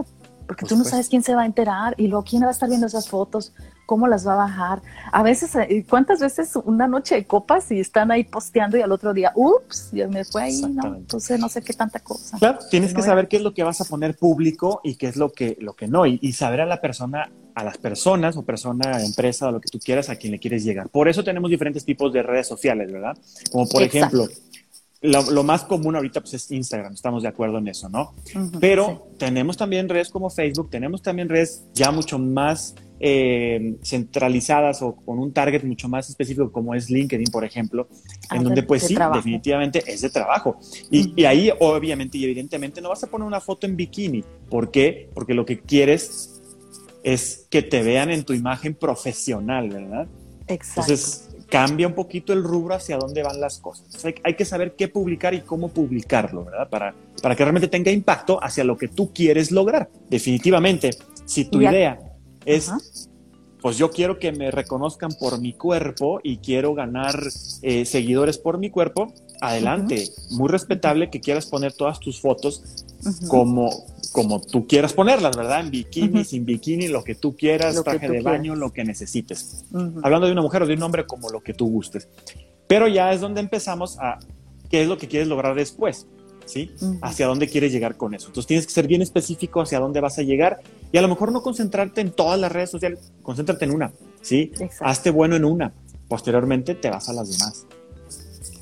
porque 0.46 0.66
tú 0.66 0.76
no 0.76 0.84
sabes 0.84 1.08
quién 1.08 1.24
se 1.24 1.34
va 1.34 1.44
a 1.44 1.46
enterar 1.46 1.96
y 1.98 2.08
luego 2.08 2.26
quién 2.26 2.44
va 2.44 2.48
a 2.48 2.52
estar 2.52 2.68
viendo 2.68 2.88
esas 2.88 3.08
fotos, 3.08 3.54
cómo 3.88 4.08
las 4.08 4.28
va 4.28 4.34
a 4.34 4.36
bajar. 4.36 4.82
A 5.12 5.24
veces, 5.24 5.56
eh, 5.56 5.84
¿cuántas 5.90 6.20
veces 6.20 6.56
una 6.66 6.88
noche 6.88 7.16
de 7.16 7.26
copas 7.26 7.72
y 7.72 7.80
están 7.80 8.12
ahí 8.12 8.24
posteando 8.24 8.78
y 8.78 8.82
al 8.82 8.92
otro 8.92 9.14
día, 9.14 9.32
ups, 9.34 9.90
ya 9.94 10.08
me 10.08 10.24
fue 10.24 10.44
ahí, 10.44 10.62
¿no? 10.62 10.96
Entonces 10.96 11.40
no 11.40 11.50
sé 11.50 11.64
qué 11.64 11.74
tanta 11.74 12.00
cosa. 12.02 12.38
Claro, 12.38 12.60
tienes 12.70 12.94
que 12.94 13.02
saber 13.02 13.28
qué 13.28 13.38
es 13.38 13.42
lo 13.42 13.56
que 13.56 13.64
vas 13.64 13.82
a 13.82 13.86
poner 13.86 14.16
público 14.16 14.82
y 14.84 14.96
qué 14.96 15.08
es 15.08 15.16
lo 15.16 15.32
que, 15.32 15.58
lo 15.60 15.74
que 15.74 15.88
no, 15.88 16.06
y, 16.06 16.20
y 16.22 16.34
saber 16.34 16.62
a 16.62 16.68
la 16.68 16.80
persona 16.80 17.32
a 17.56 17.64
las 17.64 17.80
personas 17.80 18.38
o 18.38 18.44
persona, 18.44 19.04
empresa, 19.04 19.48
o 19.48 19.52
lo 19.52 19.60
que 19.60 19.70
tú 19.70 19.80
quieras, 19.80 20.10
a 20.10 20.16
quien 20.16 20.32
le 20.32 20.38
quieres 20.38 20.64
llegar. 20.64 20.90
Por 20.90 21.08
eso 21.08 21.24
tenemos 21.24 21.50
diferentes 21.50 21.84
tipos 21.84 22.14
de 22.14 22.22
redes 22.22 22.46
sociales, 22.46 22.92
¿verdad? 22.92 23.18
Como 23.52 23.68
por 23.68 23.82
ejemplo, 23.82 24.28
lo, 25.02 25.44
más 25.44 25.64
común 25.64 25.96
ahorita 25.96 26.22
pues, 26.22 26.34
es 26.34 26.52
Instagram, 26.52 26.94
estamos 26.94 27.24
de 27.24 27.30
acuerdo 27.30 27.58
en 27.60 27.68
eso, 27.68 27.90
¿no? 27.90 28.14
Pero 28.60 29.08
tenemos 29.18 29.58
también 29.58 29.88
redes 29.90 30.10
como 30.10 30.30
Facebook, 30.30 30.70
tenemos 30.70 31.02
también 31.02 31.30
redes 31.30 31.64
ya 31.74 31.92
mucho 31.92 32.18
más 32.18 32.76
eh, 33.00 33.76
centralizadas 33.84 34.82
o 34.82 34.96
con 34.96 35.20
un 35.20 35.32
target 35.32 35.64
mucho 35.64 35.88
más 35.88 36.10
específico 36.10 36.52
como 36.52 36.74
es 36.74 36.90
LinkedIn, 36.90 37.28
por 37.32 37.46
ejemplo, 37.46 37.88
en 38.32 38.44
donde 38.44 38.64
pues 38.64 38.84
sí, 38.84 38.96
definitivamente 39.14 39.84
es 39.86 40.02
de 40.02 40.10
trabajo. 40.10 40.60
Y, 40.90 41.14
y, 41.22 41.26
ahí 41.26 41.52
obviamente 41.60 42.18
y 42.18 42.26
evidentemente 42.26 42.82
no 42.82 42.90
vas 42.90 43.04
a 43.04 43.08
poner 43.08 43.28
una 43.28 43.40
foto 43.40 43.68
en 43.68 43.76
bikini. 43.76 44.24
¿Por 44.50 44.72
qué? 44.72 45.10
Porque 45.14 45.34
lo 45.34 45.46
que 45.46 45.60
quieres 45.60 46.42
es 47.04 47.48
que 47.50 47.62
te 47.62 47.84
vean 47.84 48.10
en 48.10 48.24
tu 48.24 48.34
imagen 48.34 48.74
profesional, 48.74 49.70
¿verdad? 49.70 50.08
Exacto. 50.48 50.92
Entonces, 50.92 51.30
cambia 51.50 51.88
un 51.88 51.94
poquito 51.94 52.34
el 52.34 52.44
rubro 52.44 52.76
hacia 52.76 52.98
dónde 52.98 53.24
van 53.24 53.40
las 53.40 53.60
cosas. 53.60 53.88
hay, 54.24 54.34
que 54.34 54.46
saber 54.46 54.76
qué 54.76 54.88
publicar 54.88 55.34
y 55.34 55.42
cómo 55.42 55.70
publicarlo, 55.70 56.46
¿verdad? 56.46 56.70
Para, 56.70 56.96
para 57.22 57.36
que 57.36 57.44
realmente 57.44 57.68
tenga 57.68 57.92
impacto 57.92 58.44
hacia 58.44 58.64
lo 58.64 58.78
que 58.78 58.88
tú 58.88 59.14
quieres 59.14 59.52
lograr. 59.52 59.90
Definitivamente, 60.10 60.92
si 61.26 61.46
tu 61.46 61.62
idea 61.62 62.00
es, 62.48 62.72
pues 63.62 63.78
yo 63.78 63.92
quiero 63.92 64.18
que 64.18 64.32
me 64.32 64.50
reconozcan 64.50 65.12
por 65.20 65.40
mi 65.40 65.54
cuerpo 65.54 66.20
y 66.24 66.38
quiero 66.38 66.74
ganar 66.74 67.22
eh, 67.62 67.86
seguidores 67.86 68.38
por 68.38 68.58
mi 68.58 68.70
cuerpo, 68.70 69.14
adelante. 69.42 70.10
Muy 70.32 70.50
respetable 70.50 71.10
que 71.10 71.20
quieras 71.20 71.46
poner 71.46 71.74
todas 71.74 72.00
tus 72.00 72.20
fotos 72.20 72.86
como 73.28 73.70
como 74.12 74.42
tú 74.42 74.66
quieras 74.66 74.94
ponerlas, 74.94 75.38
¿verdad? 75.38 75.60
En 75.60 75.70
bikini, 75.70 76.24
sin 76.24 76.44
bikini, 76.44 76.88
lo 76.88 77.04
que 77.04 77.14
tú 77.14 77.36
quieras, 77.36 77.84
traje 77.84 78.10
de 78.10 78.22
baño, 78.22 78.56
lo 78.56 78.74
que 78.74 78.84
necesites. 78.84 79.66
Hablando 80.02 80.26
de 80.26 80.32
una 80.32 80.42
mujer 80.42 80.64
o 80.64 80.66
de 80.66 80.74
un 80.74 80.82
hombre, 80.82 81.06
como 81.06 81.30
lo 81.30 81.42
que 81.42 81.54
tú 81.54 81.70
gustes. 81.70 82.08
Pero 82.68 82.88
ya 82.88 83.14
es 83.14 83.22
donde 83.22 83.42
empezamos 83.42 84.00
a 84.00 84.18
qué 84.72 84.82
es 84.82 84.88
lo 84.88 84.98
que 84.98 85.08
quieres 85.08 85.28
lograr 85.28 85.54
después, 85.54 86.08
¿sí? 86.48 86.72
Hacia 87.02 87.28
dónde 87.28 87.48
quieres 87.48 87.72
llegar 87.72 87.98
con 87.98 88.14
eso. 88.16 88.28
Entonces 88.28 88.48
tienes 88.48 88.66
que 88.66 88.74
ser 88.74 88.88
bien 88.88 89.02
específico 89.02 89.62
hacia 89.62 89.80
dónde 89.80 90.00
vas 90.00 90.18
a 90.18 90.24
llegar 90.24 90.60
y 90.92 90.98
a 90.98 91.02
lo 91.02 91.08
mejor 91.08 91.32
no 91.32 91.44
concentrarte 91.44 92.02
en 92.02 92.12
todas 92.12 92.40
las 92.40 92.52
redes 92.52 92.72
sociales, 92.72 93.12
concéntrate 93.22 93.66
en 93.66 93.72
una, 93.72 93.92
¿sí? 94.22 94.52
Hazte 94.80 95.12
bueno 95.12 95.36
en 95.36 95.46
una. 95.46 95.74
Posteriormente 96.08 96.74
te 96.74 96.90
vas 96.90 97.10
a 97.10 97.14
las 97.14 97.30
demás. 97.30 97.66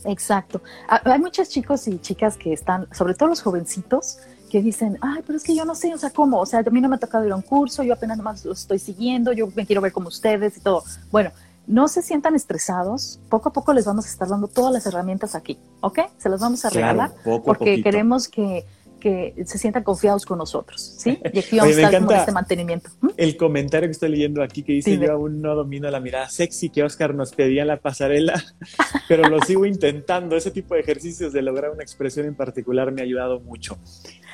Exacto. 0.05 0.61
Ah, 0.87 1.01
hay 1.05 1.19
muchos 1.19 1.49
chicos 1.49 1.87
y 1.87 1.99
chicas 1.99 2.37
que 2.37 2.53
están, 2.53 2.87
sobre 2.91 3.13
todo 3.13 3.29
los 3.29 3.41
jovencitos, 3.41 4.17
que 4.49 4.61
dicen, 4.61 4.97
ay, 5.01 5.21
pero 5.25 5.37
es 5.37 5.43
que 5.43 5.55
yo 5.55 5.65
no 5.65 5.75
sé, 5.75 5.93
o 5.93 5.97
sea, 5.97 6.11
¿cómo? 6.11 6.39
O 6.39 6.45
sea, 6.45 6.59
a 6.59 6.69
mí 6.69 6.79
no 6.79 6.87
me 6.87 6.95
ha 6.95 6.99
tocado 6.99 7.25
ir 7.25 7.31
a 7.31 7.35
un 7.35 7.41
curso, 7.41 7.83
yo 7.83 7.93
apenas 7.93 8.17
nomás 8.17 8.45
lo 8.45 8.53
estoy 8.53 8.79
siguiendo, 8.79 9.33
yo 9.33 9.49
me 9.55 9.65
quiero 9.65 9.81
ver 9.81 9.91
como 9.91 10.07
ustedes 10.07 10.57
y 10.57 10.59
todo. 10.59 10.83
Bueno, 11.11 11.31
no 11.67 11.87
se 11.87 12.01
sientan 12.01 12.35
estresados, 12.35 13.19
poco 13.29 13.49
a 13.49 13.53
poco 13.53 13.73
les 13.73 13.85
vamos 13.85 14.05
a 14.05 14.09
estar 14.09 14.27
dando 14.27 14.47
todas 14.47 14.73
las 14.73 14.85
herramientas 14.85 15.35
aquí, 15.35 15.59
¿ok? 15.81 15.99
Se 16.17 16.29
las 16.29 16.39
vamos 16.39 16.65
a 16.65 16.69
regalar 16.69 17.13
porque 17.43 17.81
queremos 17.81 18.27
que 18.27 18.65
que 19.05 19.45
se 19.45 19.59
sientan 19.59 19.83
confiados 19.83 20.25
con 20.25 20.39
nosotros, 20.39 20.81
¿sí? 20.97 21.19
Y 21.31 21.37
aquí 21.37 21.59
vamos 21.59 21.77
a 21.77 21.81
estar 21.81 22.17
este 22.17 22.31
mantenimiento. 22.31 22.89
¿Mm? 23.01 23.09
El 23.17 23.37
comentario 23.37 23.87
que 23.87 23.91
estoy 23.91 24.09
leyendo 24.09 24.41
aquí 24.41 24.63
que 24.63 24.73
dice, 24.73 24.97
yo 24.97 25.11
aún 25.13 25.43
no 25.43 25.53
domino 25.53 25.91
la 25.91 25.99
mirada 25.99 26.27
sexy 26.27 26.71
que 26.71 26.81
Oscar 26.81 27.13
nos 27.13 27.31
pedía 27.31 27.61
en 27.61 27.67
la 27.67 27.77
pasarela, 27.77 28.43
pero 29.07 29.29
lo 29.29 29.39
sigo 29.41 29.67
intentando. 29.67 30.35
Ese 30.35 30.49
tipo 30.49 30.73
de 30.73 30.81
ejercicios 30.81 31.33
de 31.33 31.43
lograr 31.43 31.69
una 31.69 31.83
expresión 31.83 32.25
en 32.25 32.33
particular 32.33 32.91
me 32.91 33.01
ha 33.01 33.03
ayudado 33.03 33.39
mucho. 33.41 33.77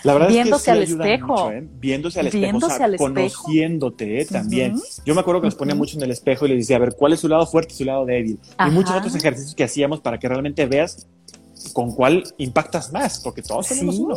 La 0.03 0.13
verdad 0.13 0.29
Viéndose 0.29 0.55
es 0.55 0.63
que 0.63 0.71
al 0.71 0.83
espejo. 0.83 1.51
¿eh? 1.51 1.67
Viéndose 1.79 2.19
al 2.19 2.27
espejo, 2.27 2.59
conociéndote 2.97 4.21
¿eh? 4.21 4.25
también. 4.25 4.79
Yo 5.05 5.13
me 5.13 5.21
acuerdo 5.21 5.41
que 5.41 5.47
nos 5.47 5.55
ponía 5.55 5.75
mucho 5.75 5.97
en 5.97 6.03
el 6.03 6.11
espejo 6.11 6.45
y 6.45 6.49
le 6.49 6.55
decía, 6.55 6.77
a 6.77 6.79
ver, 6.79 6.95
¿cuál 6.97 7.13
es 7.13 7.19
su 7.19 7.27
lado 7.27 7.45
fuerte 7.45 7.73
y 7.73 7.77
su 7.77 7.85
lado 7.85 8.05
débil? 8.05 8.39
Y 8.65 8.71
muchos 8.71 8.95
otros 8.95 9.15
ejercicios 9.15 9.55
que 9.55 9.63
hacíamos 9.63 9.99
para 10.01 10.19
que 10.19 10.27
realmente 10.27 10.65
veas 10.65 11.07
con 11.73 11.91
cuál 11.91 12.23
impactas 12.37 12.91
más, 12.91 13.19
porque 13.19 13.41
todos 13.41 13.67
tenemos 13.67 13.99
uno 13.99 14.15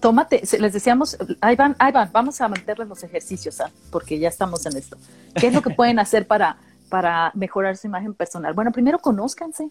tómate, 0.00 0.42
les 0.58 0.72
decíamos, 0.72 1.16
ahí 1.40 1.56
van, 1.56 1.76
ahí 1.78 1.92
van, 1.92 2.10
vamos 2.12 2.40
a 2.40 2.48
meterles 2.48 2.88
los 2.88 3.02
ejercicios, 3.02 3.60
¿ah? 3.60 3.70
porque 3.90 4.18
ya 4.18 4.28
estamos 4.28 4.64
en 4.66 4.76
esto. 4.76 4.96
¿Qué 5.34 5.48
es 5.48 5.54
lo 5.54 5.62
que 5.62 5.70
pueden 5.70 5.98
hacer 5.98 6.26
para, 6.26 6.58
para 6.88 7.32
mejorar 7.34 7.76
su 7.76 7.86
imagen 7.86 8.14
personal? 8.14 8.54
Bueno, 8.54 8.72
primero 8.72 8.98
conózcanse, 8.98 9.70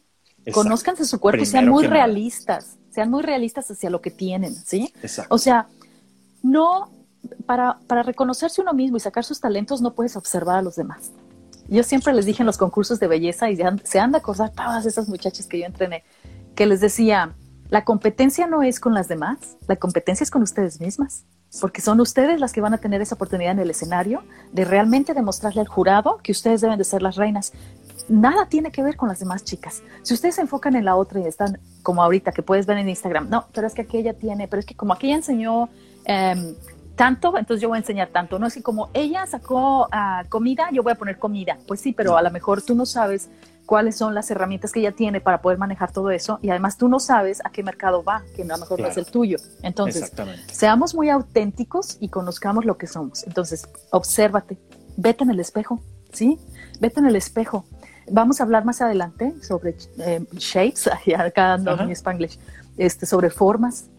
conózcanse 0.53 1.05
su 1.05 1.19
cuerpo 1.19 1.45
sean 1.45 1.67
muy 1.67 1.87
realistas, 1.87 2.77
sean 2.97 3.11
muy 3.11 3.21
realistas 3.21 3.69
hacia 3.69 3.91
lo 3.91 4.01
que 4.01 4.09
tienen, 4.09 4.55
¿sí? 4.55 4.91
Exacto. 5.03 5.35
O 5.35 5.37
sea, 5.37 5.67
no, 6.41 6.89
para, 7.45 7.77
para 7.85 8.01
reconocerse 8.01 8.59
uno 8.59 8.73
mismo 8.73 8.97
y 8.97 8.99
sacar 8.99 9.23
sus 9.23 9.39
talentos 9.39 9.83
no 9.83 9.93
puedes 9.93 10.15
observar 10.15 10.57
a 10.57 10.61
los 10.63 10.77
demás. 10.77 11.11
Yo 11.67 11.83
siempre 11.83 12.11
les 12.11 12.25
dije 12.25 12.41
en 12.41 12.47
los 12.47 12.57
concursos 12.57 12.99
de 12.99 13.05
belleza 13.05 13.51
y 13.51 13.57
se 13.83 13.99
han 13.99 14.11
de 14.11 14.17
acordar 14.17 14.49
todas 14.49 14.87
esas 14.87 15.07
muchachas 15.09 15.45
que 15.45 15.59
yo 15.59 15.67
entrené, 15.67 16.03
que 16.55 16.65
les 16.65 16.81
decía, 16.81 17.35
la 17.69 17.85
competencia 17.85 18.47
no 18.47 18.63
es 18.63 18.79
con 18.79 18.95
las 18.95 19.07
demás, 19.07 19.57
la 19.67 19.75
competencia 19.75 20.23
es 20.23 20.31
con 20.31 20.41
ustedes 20.41 20.81
mismas, 20.81 21.23
porque 21.61 21.81
son 21.81 22.01
ustedes 22.01 22.39
las 22.39 22.51
que 22.51 22.61
van 22.61 22.73
a 22.73 22.79
tener 22.79 22.99
esa 23.01 23.13
oportunidad 23.13 23.51
en 23.51 23.59
el 23.59 23.69
escenario 23.69 24.23
de 24.53 24.65
realmente 24.65 25.13
demostrarle 25.13 25.61
al 25.61 25.67
jurado 25.67 26.17
que 26.23 26.31
ustedes 26.31 26.61
deben 26.61 26.79
de 26.79 26.83
ser 26.83 27.03
las 27.03 27.15
reinas. 27.15 27.53
Nada 28.09 28.47
tiene 28.47 28.71
que 28.71 28.83
ver 28.83 28.95
con 28.95 29.09
las 29.09 29.19
demás 29.19 29.43
chicas. 29.43 29.83
Si 30.01 30.13
ustedes 30.13 30.35
se 30.35 30.41
enfocan 30.41 30.75
en 30.75 30.85
la 30.85 30.95
otra 30.95 31.19
y 31.19 31.25
están 31.25 31.59
como 31.83 32.01
ahorita, 32.03 32.31
que 32.31 32.41
puedes 32.41 32.65
ver 32.65 32.77
en 32.77 32.89
Instagram, 32.89 33.29
no, 33.29 33.45
pero 33.53 33.67
es 33.67 33.73
que 33.73 33.81
aquella 33.81 34.13
tiene, 34.13 34.47
pero 34.47 34.59
es 34.59 34.65
que 34.65 34.75
como 34.75 34.93
aquella 34.93 35.15
enseñó 35.15 35.69
em, 36.05 36.55
tanto, 36.95 37.37
entonces 37.37 37.61
yo 37.61 37.69
voy 37.69 37.77
a 37.77 37.79
enseñar 37.79 38.09
tanto. 38.09 38.39
No 38.39 38.47
es 38.47 38.53
que 38.53 38.63
como 38.63 38.89
ella 38.93 39.25
sacó 39.27 39.87
ah, 39.91 40.23
comida, 40.29 40.69
yo 40.71 40.83
voy 40.83 40.93
a 40.93 40.95
poner 40.95 41.19
comida. 41.19 41.57
Pues 41.67 41.81
sí, 41.81 41.93
pero 41.93 42.17
a 42.17 42.21
lo 42.21 42.31
mejor 42.31 42.61
tú 42.61 42.75
no 42.75 42.85
sabes 42.85 43.29
cuáles 43.67 43.95
son 43.97 44.15
las 44.15 44.31
herramientas 44.31 44.71
que 44.71 44.79
ella 44.79 44.93
tiene 44.93 45.21
para 45.21 45.41
poder 45.41 45.59
manejar 45.59 45.91
todo 45.91 46.09
eso 46.09 46.39
y 46.41 46.49
además 46.49 46.77
tú 46.77 46.87
no 46.87 46.99
sabes 46.99 47.45
a 47.45 47.51
qué 47.51 47.61
mercado 47.61 48.03
va, 48.03 48.23
que 48.35 48.41
a 48.41 48.45
lo 48.45 48.57
mejor 48.57 48.79
no 48.79 48.87
es 48.87 48.97
el 48.97 49.05
tuyo. 49.05 49.37
Entonces, 49.61 50.11
seamos 50.51 50.95
muy 50.95 51.09
auténticos 51.09 51.97
y 51.99 52.09
conozcamos 52.09 52.65
lo 52.65 52.77
que 52.77 52.87
somos. 52.87 53.23
Entonces, 53.27 53.67
obsérvate, 53.91 54.57
vete 54.95 55.23
en 55.23 55.29
el 55.29 55.39
espejo, 55.39 55.81
¿sí? 56.13 56.39
Vete 56.79 57.01
en 57.01 57.05
el 57.05 57.15
espejo. 57.15 57.65
Vamos 58.09 58.39
a 58.39 58.43
hablar 58.43 58.65
más 58.65 58.81
adelante 58.81 59.33
sobre 59.41 59.75
eh, 59.99 60.25
shapes, 60.33 60.89
acá 61.17 61.53
ando 61.53 61.79
en 61.79 61.91
spanglish, 61.91 62.39
este, 62.77 63.05
sobre 63.05 63.29
formas, 63.29 63.89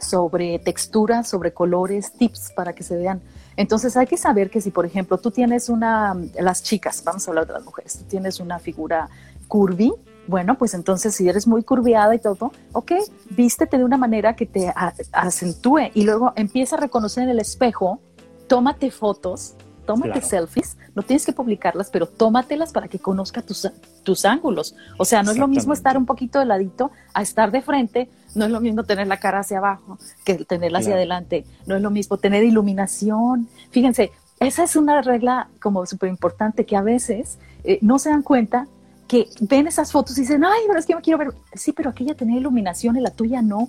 sobre 0.00 0.58
texturas, 0.58 1.28
sobre 1.28 1.52
colores, 1.52 2.12
tips 2.12 2.52
para 2.54 2.72
que 2.72 2.82
se 2.82 2.96
vean. 2.96 3.20
Entonces 3.56 3.96
hay 3.96 4.06
que 4.06 4.16
saber 4.16 4.50
que 4.50 4.60
si, 4.60 4.70
por 4.70 4.86
ejemplo, 4.86 5.18
tú 5.18 5.30
tienes 5.30 5.68
una, 5.68 6.16
las 6.38 6.62
chicas, 6.62 7.02
vamos 7.04 7.26
a 7.26 7.30
hablar 7.30 7.46
de 7.46 7.52
las 7.52 7.64
mujeres, 7.64 7.98
tú 7.98 8.04
tienes 8.04 8.40
una 8.40 8.58
figura 8.58 9.08
curvy, 9.48 9.92
Bueno, 10.26 10.56
pues 10.56 10.74
entonces 10.74 11.14
si 11.14 11.28
eres 11.28 11.46
muy 11.46 11.64
curviada 11.64 12.14
y 12.14 12.20
todo, 12.20 12.52
ok, 12.72 12.92
vístete 13.30 13.78
de 13.78 13.84
una 13.84 13.96
manera 13.96 14.36
que 14.36 14.46
te 14.46 14.72
acentúe 15.12 15.90
y 15.92 16.04
luego 16.04 16.32
empieza 16.36 16.76
a 16.76 16.80
reconocer 16.80 17.24
en 17.24 17.30
el 17.30 17.40
espejo, 17.40 17.98
tómate 18.46 18.90
fotos, 18.92 19.54
tómate 19.86 20.20
selfies, 20.20 20.76
no 20.94 21.02
tienes 21.02 21.26
que 21.26 21.32
publicarlas, 21.32 21.90
pero 21.90 22.06
tómatelas 22.06 22.72
para 22.72 22.88
que 22.88 22.98
conozca 22.98 23.42
tus, 23.42 23.68
tus 24.02 24.24
ángulos. 24.24 24.74
O 24.98 25.04
sea, 25.04 25.22
no 25.22 25.30
es 25.30 25.38
lo 25.38 25.48
mismo 25.48 25.72
estar 25.72 25.96
un 25.96 26.06
poquito 26.06 26.38
de 26.38 26.46
ladito 26.46 26.90
a 27.14 27.22
estar 27.22 27.50
de 27.50 27.62
frente, 27.62 28.08
no 28.34 28.44
es 28.44 28.50
lo 28.50 28.60
mismo 28.60 28.84
tener 28.84 29.06
la 29.06 29.18
cara 29.18 29.40
hacia 29.40 29.58
abajo 29.58 29.98
que 30.24 30.34
tenerla 30.44 30.78
hacia 30.78 30.94
adelante, 30.94 31.44
no 31.66 31.76
es 31.76 31.82
lo 31.82 31.90
mismo 31.90 32.16
tener 32.16 32.44
iluminación. 32.44 33.48
Fíjense, 33.70 34.12
esa 34.38 34.64
es 34.64 34.76
una 34.76 35.02
regla 35.02 35.48
como 35.60 35.84
súper 35.86 36.08
importante 36.08 36.64
que 36.64 36.76
a 36.76 36.82
veces 36.82 37.38
eh, 37.64 37.78
no 37.82 37.98
se 37.98 38.10
dan 38.10 38.22
cuenta 38.22 38.66
que 39.06 39.28
ven 39.40 39.66
esas 39.66 39.90
fotos 39.90 40.16
y 40.18 40.20
dicen, 40.20 40.44
ay, 40.44 40.62
pero 40.66 40.78
es 40.78 40.86
que 40.86 40.92
yo 40.92 41.00
quiero 41.02 41.18
ver. 41.18 41.34
Sí, 41.54 41.72
pero 41.72 41.90
aquella 41.90 42.14
tenía 42.14 42.38
iluminación 42.38 42.96
y 42.96 43.00
la 43.00 43.10
tuya 43.10 43.42
no. 43.42 43.68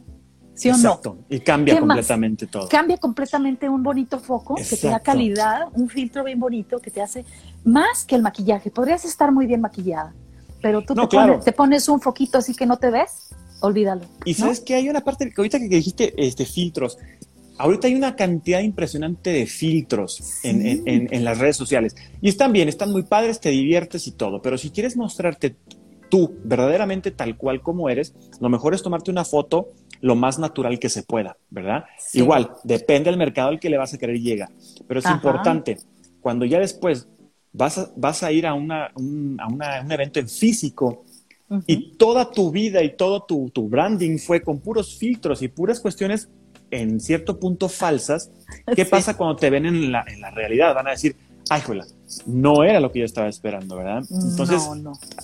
¿Sí 0.61 0.69
o 0.69 0.73
Exacto. 0.73 1.17
Y 1.27 1.39
cambia 1.39 1.79
completamente 1.79 2.45
todo. 2.45 2.69
Cambia 2.69 2.97
completamente 2.97 3.67
un 3.67 3.81
bonito 3.81 4.19
foco 4.19 4.53
que 4.53 4.77
te 4.77 4.87
da 4.89 4.99
calidad, 4.99 5.69
un 5.73 5.89
filtro 5.89 6.23
bien 6.23 6.39
bonito 6.39 6.79
que 6.79 6.91
te 6.91 7.01
hace 7.01 7.25
más 7.63 8.05
que 8.05 8.13
el 8.13 8.21
maquillaje. 8.21 8.69
Podrías 8.69 9.03
estar 9.03 9.31
muy 9.31 9.47
bien 9.47 9.61
maquillada, 9.61 10.13
pero 10.61 10.83
tú 10.83 10.93
te, 11.43 11.51
pones, 11.51 11.89
un 11.89 11.99
foquito 11.99 12.37
así 12.37 12.53
que 12.53 12.67
no 12.67 12.77
te 12.77 12.91
ves, 12.91 13.33
olvídalo. 13.61 14.03
Y 14.23 14.35
sabes 14.35 14.59
que 14.59 14.75
hay 14.75 14.87
una 14.87 15.01
parte, 15.01 15.31
que 15.31 15.33
ahorita 15.35 15.57
que 15.57 15.67
dijiste 15.67 16.13
este, 16.15 16.45
filtros, 16.45 16.99
ahorita 17.57 17.87
hay 17.87 17.95
una 17.95 18.15
cantidad 18.15 18.59
impresionante 18.59 19.31
de 19.31 19.47
filtros 19.47 20.41
en, 20.43 21.23
las 21.23 21.39
redes 21.39 21.57
sociales. 21.57 21.95
Y 22.21 22.29
están 22.29 22.53
bien, 22.53 22.69
están 22.69 22.91
muy 22.91 23.01
padres, 23.01 23.39
te 23.39 23.49
diviertes 23.49 24.05
y 24.05 24.11
todo, 24.11 24.43
pero 24.43 24.59
si 24.59 24.69
quieres 24.69 24.95
mostrarte 24.95 25.55
tú 26.09 26.35
verdaderamente 26.43 27.09
tal 27.09 27.35
cual 27.35 27.61
como 27.63 27.89
eres, 27.89 28.13
lo 28.39 28.49
mejor 28.49 28.75
es 28.75 28.83
tomarte 28.83 29.09
una 29.09 29.25
foto 29.25 29.69
lo 30.01 30.15
más 30.15 30.39
natural 30.39 30.79
que 30.79 30.89
se 30.89 31.03
pueda, 31.03 31.37
¿verdad? 31.49 31.85
Igual, 32.13 32.51
depende 32.63 33.09
del 33.09 33.17
mercado 33.17 33.49
al 33.49 33.59
que 33.59 33.69
le 33.69 33.77
vas 33.77 33.93
a 33.93 33.97
querer 33.97 34.19
llegar, 34.19 34.49
pero 34.87 34.99
es 34.99 35.05
importante, 35.05 35.77
cuando 36.19 36.45
ya 36.45 36.59
después 36.59 37.07
vas 37.53 37.77
a, 37.77 37.91
vas 37.95 38.23
a 38.23 38.31
ir 38.31 38.47
a, 38.47 38.53
un, 38.53 38.71
evento 39.89 40.19
en 40.19 40.27
físico 40.27 41.03
y 41.67 41.97
toda 41.97 42.31
tu 42.31 42.51
vida 42.51 42.81
y 42.83 42.95
todo 42.95 43.23
tu, 43.23 43.49
tu 43.49 43.67
branding 43.67 44.17
fue 44.17 44.41
con 44.41 44.59
puros 44.59 44.97
filtros 44.97 45.41
y 45.41 45.49
puras 45.49 45.79
cuestiones 45.79 46.29
en 46.71 46.99
cierto 46.99 47.39
punto 47.39 47.69
falsas, 47.69 48.31
¿qué 48.75 48.85
pasa 48.85 49.15
cuando 49.15 49.35
te 49.35 49.49
ven 49.49 49.65
en 49.65 49.91
la, 49.91 50.05
en 50.07 50.21
la 50.21 50.31
realidad? 50.31 50.73
Van 50.73 50.87
a 50.87 50.91
decir, 50.91 51.15
ay, 51.49 51.61
juela, 51.61 51.85
no 52.25 52.63
era 52.63 52.79
lo 52.79 52.91
que 52.91 52.99
yo 52.99 53.05
estaba 53.05 53.27
esperando, 53.27 53.75
¿verdad? 53.75 54.03
Entonces, 54.09 54.63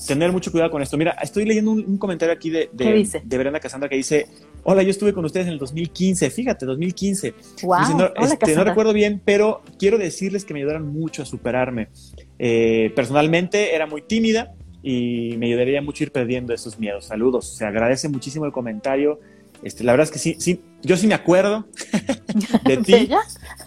tener 0.05 0.31
mucho 0.31 0.51
cuidado 0.51 0.69
con 0.69 0.81
esto. 0.81 0.97
Mira, 0.97 1.11
estoy 1.21 1.45
leyendo 1.45 1.71
un, 1.71 1.97
comentario 1.97 2.33
aquí 2.33 2.49
de, 2.49 2.69
de, 2.73 3.21
de, 3.23 3.37
Brenda 3.37 3.59
Casandra 3.59 3.87
que 3.87 3.95
dice, 3.95 4.27
hola, 4.69 4.83
yo 4.83 4.89
estuve 4.89 5.13
con 5.13 5.23
ustedes 5.23 5.47
en 5.47 5.53
el 5.53 5.59
2015, 5.59 6.29
fíjate, 6.29 6.65
2015. 6.65 7.33
Wow, 7.63 7.79
no, 7.97 8.11
este, 8.25 8.53
no, 8.53 8.65
recuerdo 8.65 8.91
bien, 8.91 9.21
pero 9.23 9.61
quiero 9.79 9.97
decirles 9.97 10.43
que 10.43 10.53
me 10.53 10.59
ayudaron 10.59 10.89
mucho 10.89 11.23
a 11.23 11.25
superarme. 11.25 11.87
Eh, 12.37 12.91
personalmente 12.93 13.73
era 13.73 13.87
muy 13.87 14.01
tímida 14.01 14.55
y 14.83 15.35
me 15.37 15.45
ayudaría 15.45 15.81
mucho 15.81 16.03
ir 16.03 16.11
perdiendo 16.11 16.53
esos 16.53 16.77
miedos. 16.79 17.05
Saludos, 17.05 17.55
se 17.55 17.65
agradece 17.65 18.09
muchísimo 18.09 18.43
el 18.45 18.51
comentario. 18.51 19.21
Este, 19.63 19.83
la 19.83 19.93
verdad 19.93 20.05
es 20.05 20.11
que 20.11 20.19
sí, 20.19 20.35
sí, 20.39 20.63
yo 20.83 20.95
sí 20.95 21.07
me 21.07 21.15
acuerdo 21.15 21.65
de 22.65 22.77
ti. 22.77 23.09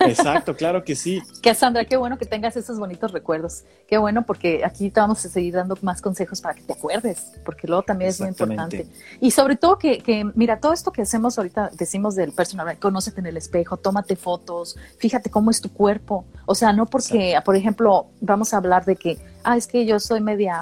Exacto, 0.01 0.55
claro 0.57 0.85
que 0.85 0.95
sí. 0.95 1.23
Que 1.43 1.55
Sandra, 1.55 1.85
qué 1.85 1.97
bueno 1.97 2.19
que 2.19 2.27
tengas 2.27 2.57
esos 2.57 2.79
bonitos 2.79 3.13
recuerdos. 3.13 3.65
Qué 3.89 3.99
bueno 3.99 4.25
porque 4.27 4.63
aquí 4.65 4.91
te 4.91 5.01
vamos 5.01 5.25
a 5.25 5.29
seguir 5.29 5.55
dando 5.55 5.77
más 5.83 6.01
consejos 6.01 6.41
para 6.41 6.55
que 6.55 6.63
te 6.63 6.73
acuerdes, 6.73 7.33
porque 7.45 7.67
luego 7.67 7.83
también 7.83 8.11
es 8.11 8.21
muy 8.21 8.29
importante. 8.29 8.87
Y 9.21 9.31
sobre 9.31 9.57
todo 9.57 9.79
que, 9.79 9.99
que, 9.99 10.25
mira, 10.35 10.61
todo 10.61 10.73
esto 10.73 10.93
que 10.93 11.03
hacemos 11.03 11.39
ahorita, 11.39 11.71
decimos 11.77 12.15
del 12.15 12.33
personal, 12.33 12.79
conócete 12.79 13.21
en 13.21 13.27
el 13.27 13.37
espejo, 13.37 13.77
tómate 13.79 14.17
fotos, 14.17 14.77
fíjate 14.99 15.31
cómo 15.31 15.51
es 15.51 15.61
tu 15.61 15.73
cuerpo. 15.73 16.25
O 16.47 16.55
sea, 16.55 16.73
no 16.73 16.87
porque, 16.87 17.37
por 17.45 17.57
ejemplo, 17.57 18.07
vamos 18.21 18.55
a 18.55 18.59
hablar 18.59 18.85
de 18.85 18.97
que, 18.97 19.19
ah, 19.45 19.57
es 19.57 19.67
que 19.67 19.87
yo 19.87 19.99
soy 19.99 20.21
media, 20.21 20.61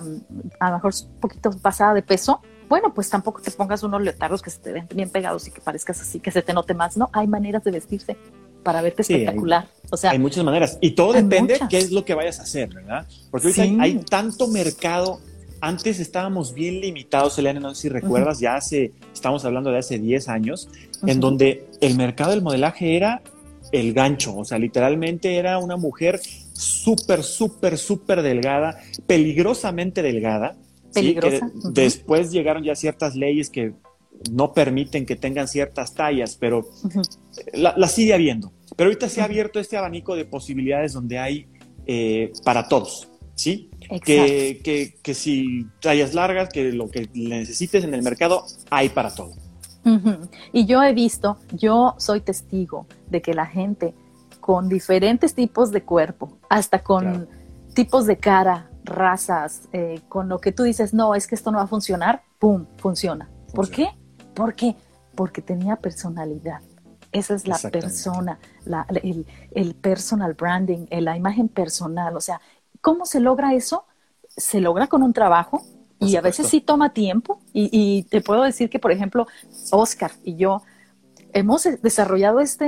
a 0.61 0.71
lo 0.71 0.77
mejor 0.77 0.93
un 0.95 1.21
poquito 1.21 1.51
pasada 1.59 1.95
de 1.95 2.03
peso, 2.03 2.41
bueno, 2.69 2.93
pues 2.95 3.09
tampoco 3.09 3.41
te 3.41 3.51
pongas 3.51 3.83
unos 3.83 4.03
leotardos 4.03 4.43
que 4.43 4.51
se 4.51 4.59
te 4.59 4.73
ven 4.73 4.89
bien 4.95 5.11
pegados 5.11 5.47
y 5.49 5.51
que 5.51 5.61
parezcas 5.61 6.01
así, 6.01 6.21
que 6.21 6.31
se 6.31 6.43
te 6.43 6.53
note 6.53 6.75
más, 6.75 6.97
¿no? 6.97 7.11
Hay 7.13 7.27
maneras 7.27 7.65
de 7.65 7.71
vestirse 7.71 8.17
para 8.63 8.83
verte 8.83 9.03
espectacular. 9.03 9.65
Hay, 9.65 9.89
o 9.91 9.97
sea, 9.97 10.11
hay 10.11 10.19
muchas 10.19 10.45
maneras. 10.45 10.79
Y 10.81 10.91
todo 10.91 11.13
depende 11.13 11.59
qué 11.71 11.79
es 11.79 11.91
lo 11.91 12.05
que 12.05 12.15
vayas 12.15 12.41
a 12.41 12.43
hacer, 12.43 12.69
¿verdad? 12.69 13.07
Porque 13.31 13.49
ahorita 13.49 13.83
hay, 13.83 13.99
tanto 13.99 14.49
mercado. 14.49 15.21
Antes 15.61 15.99
estábamos 15.99 16.55
bien 16.55 16.81
limitados, 16.81 17.37
Elena, 17.39 17.59
no 17.59 17.75
sé 17.75 17.83
si 17.83 17.89
recuerdas, 17.89 18.39
ya 18.39 18.55
hace, 18.55 18.93
estamos 19.13 19.45
hablando 19.45 19.73
de 19.73 19.79
hace 19.79 19.99
10 19.99 20.29
años, 20.29 20.69
en 21.05 21.19
donde 21.19 21.67
el 21.81 21.97
mercado 21.97 22.31
del 22.31 22.43
modelaje 22.43 22.97
era 22.97 23.23
el 23.73 23.93
gancho, 23.93 24.37
o 24.37 24.45
sea, 24.45 24.59
literalmente 24.59 25.37
era 25.37 25.59
una 25.59 25.77
mujer 25.77 26.21
súper, 26.53 27.23
súper, 27.23 27.77
súper 27.77 28.23
delgada, 28.23 28.79
peligrosamente 29.07 30.03
delgada, 30.03 30.57
después 31.73 32.31
llegaron 32.31 32.63
ya 32.63 32.75
ciertas 32.75 33.15
leyes 33.15 33.51
que 33.51 33.75
no 34.31 34.53
permiten 34.53 35.07
que 35.07 35.17
tengan 35.17 35.49
ciertas 35.49 35.95
tallas, 35.95 36.37
pero 36.39 36.69
la, 37.53 37.89
sigue 37.89 38.15
habiendo. 38.15 38.53
Pero 38.77 38.89
ahorita 38.89 39.09
se 39.09 39.21
ha 39.21 39.25
abierto 39.25 39.61
este 39.61 39.77
abanico 39.77 40.17
de 40.17 40.25
posibilidades 40.25 40.93
donde 40.93 41.19
hay 41.19 41.47
eh, 41.87 42.33
para 42.45 42.69
todos, 42.69 43.09
¿sí? 43.35 43.71
Que, 44.05 44.61
que, 45.03 45.15
si 45.15 45.67
tallas 45.81 46.15
largas, 46.15 46.51
que 46.51 46.73
lo 46.73 46.91
que 46.91 47.09
necesites 47.15 47.85
en 47.85 47.95
el 47.95 48.03
mercado, 48.03 48.45
hay 48.71 48.89
para 48.91 49.15
todo. 49.15 49.33
Y 50.53 50.67
yo 50.67 50.83
he 50.83 50.93
visto, 50.93 51.39
yo 51.53 51.95
soy 51.97 52.21
testigo 52.21 52.87
de 53.09 53.23
que 53.23 53.33
la 53.33 53.47
gente 53.47 53.95
con 54.41 54.69
diferentes 54.69 55.35
tipos 55.35 55.73
de 55.73 55.83
cuerpo, 55.83 56.37
hasta 56.51 56.83
con 56.83 57.27
tipos 57.75 58.05
de 58.07 58.19
cara, 58.19 58.71
razas, 58.85 59.69
eh, 59.73 60.01
con 60.09 60.29
lo 60.29 60.41
que 60.41 60.53
tú 60.53 60.63
dices, 60.63 60.95
no, 60.95 61.15
es 61.15 61.27
que 61.27 61.35
esto 61.35 61.51
no 61.51 61.59
va 61.59 61.65
a 61.65 61.69
funcionar, 61.69 62.23
¡pum! 62.39 62.67
Funciona. 62.77 63.29
¿Por 63.55 63.71
qué? 63.71 63.91
¿Por 64.35 64.55
qué? 64.55 64.77
Porque 65.15 65.43
tenía 65.43 65.77
personalidad. 65.77 66.61
Esa 67.11 67.35
es 67.35 67.47
la 67.49 67.59
persona, 67.59 68.39
el, 69.03 69.75
personal 69.75 70.35
branding, 70.35 70.87
eh, 70.91 71.01
la 71.01 71.17
imagen 71.17 71.49
personal. 71.49 72.17
O 72.17 72.21
sea, 72.21 72.41
¿cómo 72.81 73.07
se 73.07 73.21
logra 73.21 73.55
eso? 73.55 73.87
Se 74.29 74.61
logra 74.61 74.89
con 74.89 75.03
un 75.03 75.15
trabajo 75.15 75.63
y 75.99 76.17
a 76.17 76.21
veces 76.21 76.49
sí 76.49 76.61
toma 76.61 76.93
tiempo. 76.93 77.41
Y, 77.53 78.05
te 78.05 78.21
puedo 78.21 78.43
decir 78.43 78.69
que, 78.69 78.79
por 78.79 78.93
ejemplo, 78.93 79.27
Oscar 79.71 80.13
y 80.23 80.37
yo 80.37 80.63
hemos 81.33 81.65
desarrollado 81.83 82.41
esta 82.41 82.67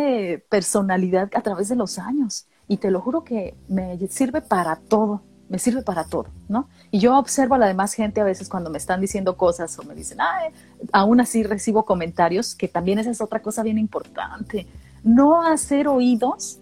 personalidad 0.48 1.30
a 1.34 1.42
través 1.42 1.68
de 1.68 1.76
los 1.76 1.98
años. 1.98 2.46
Y 2.66 2.78
te 2.78 2.90
lo 2.90 3.00
juro 3.00 3.24
que 3.24 3.56
me 3.68 3.98
sirve 4.08 4.40
para 4.40 4.76
todo 4.76 5.22
me 5.50 5.58
sirve 5.58 5.82
para 5.82 6.04
todo, 6.04 6.26
¿no? 6.48 6.68
Y 6.92 7.00
yo 7.00 7.18
observo 7.18 7.56
a 7.56 7.58
la 7.58 7.66
demás 7.66 7.92
gente 7.92 8.20
a 8.20 8.24
veces 8.24 8.48
cuando 8.48 8.70
me 8.70 8.78
están 8.78 9.00
diciendo 9.00 9.36
cosas 9.36 9.76
o 9.80 9.82
me 9.82 9.96
dicen, 9.96 10.18
ay, 10.20 10.50
aún 10.92 11.20
así 11.20 11.42
recibo 11.42 11.84
comentarios, 11.84 12.54
que 12.54 12.68
también 12.68 13.00
esa 13.00 13.10
es 13.10 13.20
otra 13.20 13.42
cosa 13.42 13.64
bien 13.64 13.76
importante. 13.76 14.68
No 15.02 15.42
hacer 15.42 15.88
oídos 15.88 16.60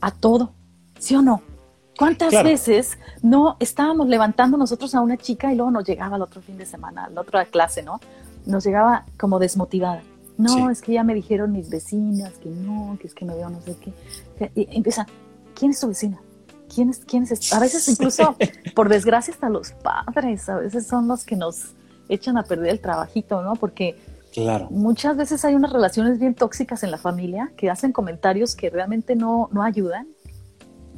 a 0.00 0.10
todo, 0.10 0.52
¿sí 0.98 1.14
o 1.14 1.22
no? 1.22 1.42
¿Cuántas 1.96 2.42
veces 2.42 2.98
no 3.22 3.56
estábamos 3.60 4.08
levantando 4.08 4.56
nosotros 4.56 4.96
a 4.96 5.00
una 5.00 5.16
chica 5.16 5.52
y 5.52 5.56
luego 5.56 5.70
nos 5.70 5.84
llegaba 5.84 6.16
el 6.16 6.22
otro 6.22 6.42
fin 6.42 6.58
de 6.58 6.66
semana, 6.66 7.08
la 7.08 7.20
otra 7.20 7.44
clase, 7.44 7.84
¿no? 7.84 8.00
Nos 8.46 8.64
llegaba 8.64 9.04
como 9.16 9.38
desmotivada. 9.38 10.02
No, 10.36 10.70
es 10.70 10.82
que 10.82 10.92
ya 10.92 11.04
me 11.04 11.14
dijeron 11.14 11.52
mis 11.52 11.70
vecinas 11.70 12.32
que 12.38 12.48
no, 12.48 12.96
que 13.00 13.06
es 13.06 13.14
que 13.14 13.24
me 13.24 13.34
veo 13.34 13.48
no 13.48 13.60
sé 13.60 13.76
qué. 13.76 14.50
Y 14.54 14.76
empieza, 14.76 15.06
¿quién 15.54 15.70
es 15.70 15.80
tu 15.80 15.88
vecina? 15.88 16.20
¿Quiénes, 16.72 17.00
quiénes? 17.00 17.52
A 17.52 17.60
veces 17.60 17.88
incluso, 17.88 18.36
por 18.74 18.88
desgracia, 18.88 19.32
hasta 19.32 19.48
los 19.48 19.72
padres, 19.72 20.48
a 20.48 20.58
veces 20.58 20.86
son 20.86 21.08
los 21.08 21.24
que 21.24 21.36
nos 21.36 21.74
echan 22.08 22.38
a 22.38 22.44
perder 22.44 22.70
el 22.70 22.80
trabajito, 22.80 23.42
¿no? 23.42 23.54
Porque 23.54 23.96
claro. 24.32 24.68
muchas 24.70 25.16
veces 25.16 25.44
hay 25.44 25.54
unas 25.54 25.72
relaciones 25.72 26.18
bien 26.18 26.34
tóxicas 26.34 26.82
en 26.82 26.90
la 26.90 26.98
familia 26.98 27.52
que 27.56 27.70
hacen 27.70 27.92
comentarios 27.92 28.54
que 28.54 28.70
realmente 28.70 29.16
no, 29.16 29.48
no 29.52 29.62
ayudan. 29.62 30.06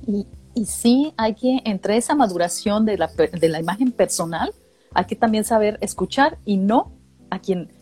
Y, 0.07 0.27
y 0.55 0.67
sí 0.67 1.15
hay 1.17 1.35
que, 1.35 1.61
entre 1.65 1.97
esa 1.97 2.15
maduración 2.15 2.85
de 2.85 2.99
la, 2.99 3.09
de 3.09 3.49
la 3.49 3.61
imagen 3.61 3.93
personal, 3.93 4.53
hay 4.95 5.05
que 5.05 5.17
también 5.17 5.45
saber 5.45 5.79
escuchar 5.81 6.39
y 6.45 6.57
no 6.57 6.93
a 7.31 7.39
quien 7.39 7.73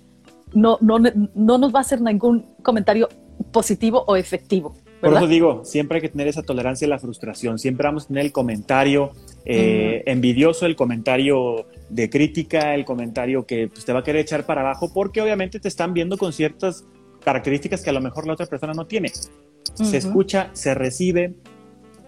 no, 0.55 0.79
no, 0.81 0.99
no 0.99 1.59
nos 1.59 1.75
va 1.75 1.79
a 1.79 1.83
hacer 1.83 2.01
ningún 2.01 2.47
comentario 2.63 3.09
positivo 3.53 4.05
o 4.07 4.17
efectivo. 4.17 4.75
Por 5.01 5.15
eso 5.15 5.27
digo, 5.27 5.65
siempre 5.65 5.97
hay 5.97 6.03
que 6.03 6.09
tener 6.09 6.27
esa 6.27 6.43
tolerancia 6.43 6.87
a 6.87 6.91
la 6.91 6.99
frustración. 6.99 7.59
Siempre 7.59 7.87
vamos 7.87 8.05
a 8.05 8.09
tener 8.09 8.25
el 8.25 8.33
comentario 8.33 9.13
eh, 9.45 10.03
envidioso, 10.07 10.67
el 10.67 10.75
comentario 10.75 11.67
de 11.89 12.11
crítica, 12.11 12.75
el 12.75 12.85
comentario 12.85 13.47
que 13.47 13.69
pues, 13.69 13.85
te 13.85 13.93
va 13.93 14.01
a 14.01 14.03
querer 14.03 14.23
echar 14.23 14.45
para 14.45 14.63
abajo, 14.63 14.93
porque 14.93 15.23
obviamente 15.23 15.61
te 15.61 15.69
están 15.69 15.95
viendo 15.95 16.19
con 16.19 16.33
ciertas 16.33 16.85
características 17.23 17.83
que 17.83 17.91
a 17.91 17.93
lo 17.93 18.01
mejor 18.01 18.27
la 18.27 18.33
otra 18.33 18.47
persona 18.47 18.73
no 18.73 18.87
tiene. 18.87 19.13
Se 19.75 19.97
escucha, 19.97 20.51
se 20.55 20.75
recibe, 20.75 21.35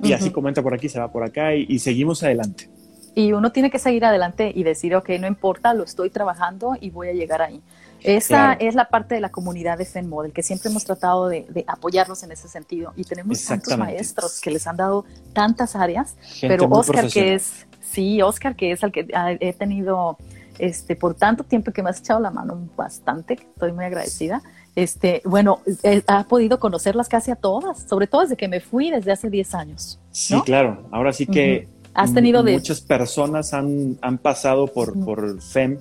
y 0.03 0.13
así 0.13 0.31
comenta 0.31 0.63
por 0.63 0.75
aquí, 0.75 0.89
se 0.89 0.99
va 0.99 1.13
por 1.13 1.23
acá, 1.23 1.55
y, 1.55 1.79
seguimos 1.79 2.23
adelante. 2.23 2.69
y 3.15 3.33
uno 3.33 3.53
tiene 3.53 3.71
que 3.71 3.79
seguir 3.79 4.05
adelante 4.05 4.51
y 4.55 4.65
decir, 4.65 4.97
ok, 4.97 5.11
no 5.21 5.27
importa, 5.27 5.75
lo 5.75 5.85
estoy 5.85 6.11
trabajando 6.11 6.77
y 6.81 6.91
voy 6.91 7.09
a 7.09 7.13
llegar 7.13 7.43
ahí. 7.43 7.61
Esa 8.03 8.55
es 8.55 8.75
la 8.75 8.89
parte 8.89 9.15
de 9.15 9.21
la 9.21 9.31
comunidad 9.31 9.79
de 9.79 10.03
Model, 10.03 10.33
que 10.33 10.43
siempre 10.43 10.71
hemos 10.71 10.85
tratado 10.85 11.29
de, 11.29 11.65
apoyarlos 11.67 12.23
en 12.23 12.33
ese 12.33 12.49
sentido. 12.49 12.93
Y 12.97 13.05
tenemos 13.05 13.45
tantos 13.45 13.77
maestros 13.77 14.41
que 14.41 14.51
les 14.51 14.67
han 14.67 14.77
dado 14.77 15.05
tantas 15.33 15.77
áreas, 15.77 16.17
pero 16.41 16.67
Oscar, 16.71 17.09
que 17.09 17.35
es, 17.35 17.67
sí, 17.81 18.23
Oscar, 18.23 18.57
que 18.57 18.73
es 18.73 18.83
el 18.83 18.93
que 18.93 19.07
he 19.41 19.53
tenido 19.53 20.17
este, 20.59 20.95
por 20.97 21.15
tanto 21.15 21.45
tiempo 21.45 21.73
que 21.73 21.83
me 21.83 21.91
has 21.91 22.01
echado 22.01 22.21
la 22.21 22.31
mano 22.31 22.69
bastante, 22.77 23.35
estoy 23.35 23.73
muy 23.73 23.85
agradecida. 23.85 24.43
Este, 24.77 25.21
bueno, 25.25 25.61
eh, 25.83 26.03
ha 26.07 26.25
podido 26.25 26.61
conocerlas 26.61 27.09
casi 27.09 27.31
a 27.31 27.37
todas, 27.37 27.83
sobre 27.89 28.07
todo 28.07 28.23
desde 28.23 28.37
que 28.37 28.47
me 28.47 28.61
fui 28.61 28.91
desde 28.91 29.13
hace 29.13 29.29
10 29.29 29.55
años. 29.55 29.99
Sí, 30.11 30.41
claro. 30.43 30.87
Ahora 30.93 31.13
sí 31.13 31.27
que 31.27 31.69
has 31.95 32.15
tenido 32.15 32.45
muchas 32.45 32.81
personas 32.81 33.53
han, 33.53 33.99
han 34.01 34.19
pasado 34.19 34.69
por, 34.69 34.99
por 35.05 35.41
FEM 35.43 35.79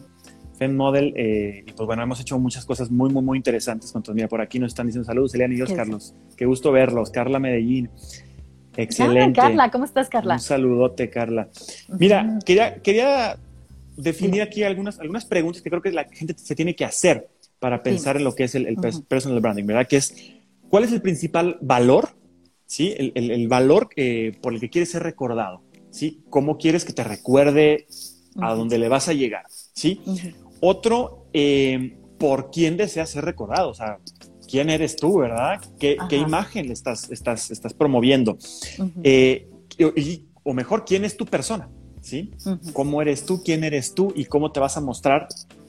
Fem 0.59 0.75
Model. 0.75 1.13
Eh, 1.15 1.63
y 1.65 1.71
pues 1.71 1.87
bueno, 1.87 2.03
hemos 2.03 2.19
hecho 2.19 2.37
muchas 2.37 2.65
cosas 2.65 2.91
muy, 2.91 3.09
muy, 3.09 3.23
muy 3.23 3.37
interesantes. 3.37 3.91
Con 3.91 4.03
mira, 4.13 4.27
por 4.27 4.41
aquí 4.41 4.59
nos 4.59 4.67
están 4.67 4.85
diciendo 4.85 5.07
saludos, 5.07 5.33
Eliana 5.33 5.55
y 5.55 5.73
Carlos. 5.73 6.13
Qué 6.35 6.45
gusto 6.45 6.71
verlos. 6.71 7.09
Carla 7.09 7.39
Medellín. 7.39 7.89
Excelente. 8.75 9.39
Carla, 9.39 9.71
¿cómo 9.71 9.85
estás, 9.85 10.09
Carla? 10.09 10.35
Un 10.35 10.39
saludote, 10.41 11.09
Carla. 11.09 11.49
Mira, 11.97 12.37
quería, 12.45 12.75
quería 12.81 13.37
definir 13.95 14.41
aquí 14.41 14.63
algunas, 14.63 14.99
algunas 14.99 15.25
preguntas 15.25 15.61
que 15.61 15.69
creo 15.69 15.81
que 15.81 15.91
la 15.91 16.03
gente 16.03 16.35
se 16.37 16.55
tiene 16.55 16.75
que 16.75 16.85
hacer 16.85 17.29
para 17.59 17.81
pensar 17.81 18.17
en 18.17 18.23
lo 18.23 18.35
que 18.35 18.43
es 18.45 18.55
el, 18.55 18.75
personal 19.07 19.39
branding, 19.39 19.65
¿verdad? 19.65 19.87
Que 19.87 19.97
es, 19.97 20.13
¿cuál 20.69 20.83
es 20.83 20.91
el 20.91 21.01
principal 21.01 21.57
valor? 21.61 22.09
¿Sí? 22.65 22.93
El, 22.97 23.31
el, 23.31 23.47
valor 23.47 23.89
por 24.41 24.53
el 24.53 24.59
que 24.59 24.69
quieres 24.69 24.91
ser 24.91 25.03
recordado, 25.03 25.63
¿sí? 25.89 26.21
¿Cómo 26.29 26.57
quieres 26.57 26.85
que 26.85 26.93
te 26.93 27.03
recuerde 27.03 27.87
a 28.41 28.53
dónde 28.53 28.77
le 28.77 28.87
vas 28.87 29.09
a 29.09 29.13
llegar, 29.13 29.43
¿sí? 29.49 30.01
Otro, 30.61 31.25
eh, 31.33 31.97
¿por 32.17 32.51
quién 32.51 32.77
deseas 32.77 33.09
ser 33.09 33.25
recordado? 33.25 33.69
O 33.69 33.73
sea, 33.73 33.99
¿quién 34.47 34.69
eres 34.69 34.95
tú, 34.95 35.19
verdad? 35.19 35.61
¿Qué, 35.79 35.97
imagen 36.11 36.67
le 36.67 36.73
estás, 36.73 37.09
estás, 37.11 37.51
estás 37.51 37.73
promoviendo? 37.73 38.37
Eh, 39.03 39.47
o 40.43 40.53
mejor, 40.53 40.85
¿quién 40.85 41.05
es 41.05 41.15
tu 41.15 41.25
persona? 41.25 41.69
¿Sí? 42.01 42.31
¿Cómo 42.73 43.01
eres 43.01 43.25
tú? 43.25 43.43
¿Quién 43.43 43.63
eres 43.63 43.93
tú? 43.93 44.13
¿Y 44.15 44.25
cómo 44.25 44.51
te 44.51 44.59
vas 44.59 44.77
a 44.77 44.81
mostrar 44.81 45.27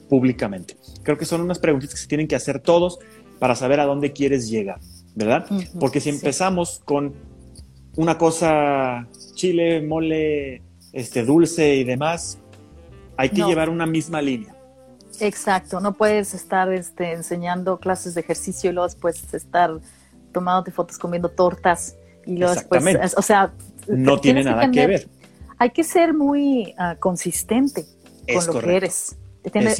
públicamente? 0.09 0.77
Creo 1.03 1.17
que 1.17 1.25
son 1.25 1.41
unas 1.41 1.59
preguntitas 1.59 1.95
que 1.95 2.01
se 2.01 2.07
tienen 2.07 2.27
que 2.27 2.35
hacer 2.35 2.59
todos 2.59 2.99
para 3.39 3.55
saber 3.55 3.79
a 3.79 3.85
dónde 3.85 4.11
quieres 4.11 4.49
llegar, 4.49 4.79
¿verdad? 5.15 5.45
Porque 5.79 5.99
si 5.99 6.09
empezamos 6.09 6.81
con 6.85 7.13
una 7.95 8.17
cosa 8.17 9.07
chile, 9.33 9.81
mole, 9.81 10.61
este, 10.93 11.23
dulce 11.25 11.75
y 11.75 11.83
demás, 11.83 12.39
hay 13.17 13.29
que 13.29 13.43
llevar 13.43 13.69
una 13.69 13.85
misma 13.85 14.21
línea. 14.21 14.55
Exacto, 15.19 15.79
no 15.79 15.93
puedes 15.93 16.33
estar 16.33 16.71
este, 16.71 17.13
enseñando 17.13 17.79
clases 17.79 18.15
de 18.15 18.21
ejercicio 18.21 18.69
y 18.69 18.73
luego 18.73 18.87
después 18.87 19.33
estar 19.33 19.71
tomándote 20.31 20.71
fotos 20.71 20.97
comiendo 20.97 21.29
tortas 21.29 21.95
y 22.25 22.37
luego 22.37 22.55
después, 22.55 22.83
o 23.17 23.21
sea, 23.21 23.51
no 23.87 24.19
tiene 24.19 24.43
nada 24.43 24.69
que, 24.71 24.87
ver. 24.87 25.09
Hay 25.57 25.71
que 25.71 25.83
ser 25.83 26.13
muy 26.13 26.73
ah, 26.77 26.95
consistente 26.99 27.85
con 28.33 28.45
lo 28.47 28.59
que 28.61 28.75
eres. 28.75 29.17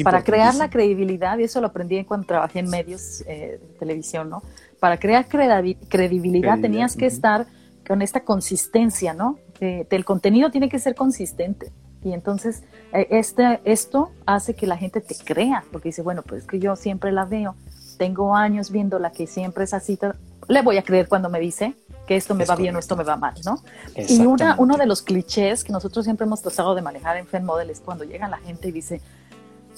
para 0.04 0.24
crear 0.24 0.56
la 0.56 0.70
credibilidad, 0.70 1.38
y 1.38 1.44
eso 1.44 1.62
lo 1.62 1.68
aprendí 1.68 2.04
cuando 2.04 2.28
trabajé 2.28 2.60
en 2.60 2.70
medios 2.70 3.22
eh, 3.28 3.60
de 3.62 3.80
televisión, 3.80 4.30
¿no? 4.30 4.44
Para 4.80 4.98
crear 4.98 5.28
credibilidad, 5.28 6.60
tenías 6.60 6.96
que 6.96 7.06
estar 7.06 7.46
con 7.88 8.02
esta 8.02 8.22
consistencia, 8.22 9.14
¿no? 9.14 9.38
el 9.60 10.06
contenido 10.06 10.50
tiene 10.50 10.70
que 10.70 10.80
ser 10.80 10.96
consistente. 10.96 11.72
Y 12.04 12.14
entonces 12.14 12.64
eh, 12.93 13.08
este, 13.12 13.62
esto 13.64 14.12
hace 14.26 14.56
que 14.56 14.68
la 14.68 14.78
gente 14.78 15.02
te 15.02 15.16
crea, 15.16 15.64
porque 15.72 15.89
dice, 15.89 16.02
bueno, 16.02 16.24
pues 16.24 16.45
que 16.45 16.60
yo 16.60 16.76
siempre 16.76 17.12
la 17.12 17.26
veo, 17.26 17.56
tengo 17.97 18.36
años 18.36 18.72
viéndola 18.72 19.12
que 19.12 19.28
siempre 19.28 19.64
es 19.64 19.74
así, 19.74 19.97
le 20.47 20.62
voy 20.62 20.78
a 20.78 20.84
creer 20.84 21.08
cuando 21.08 21.30
me 21.30 21.39
dice 21.39 21.76
que 22.08 22.16
esto 22.16 22.34
me 22.36 22.45
va 22.45 22.56
bien 22.56 22.76
o 22.76 22.80
esto 22.80 22.95
me 22.95 23.04
va 23.04 23.16
mal, 23.16 23.36
¿no? 23.45 23.62
Y 23.95 24.26
una, 24.26 24.56
uno 24.58 24.76
de 24.78 24.86
los 24.86 25.02
clichés 25.02 25.64
que 25.64 25.72
nosotros 25.72 26.04
siempre 26.04 26.26
hemos 26.26 26.41
tratado 26.41 26.76
de 26.76 26.82
manejar 26.82 27.18
en 27.18 27.28
Fan 27.28 27.45
Model 27.45 27.70
es 27.70 27.80
cuando 27.80 28.04
llega 28.04 28.28
la 28.28 28.38
gente 28.38 28.68
y 28.68 28.72
dice, 28.72 29.02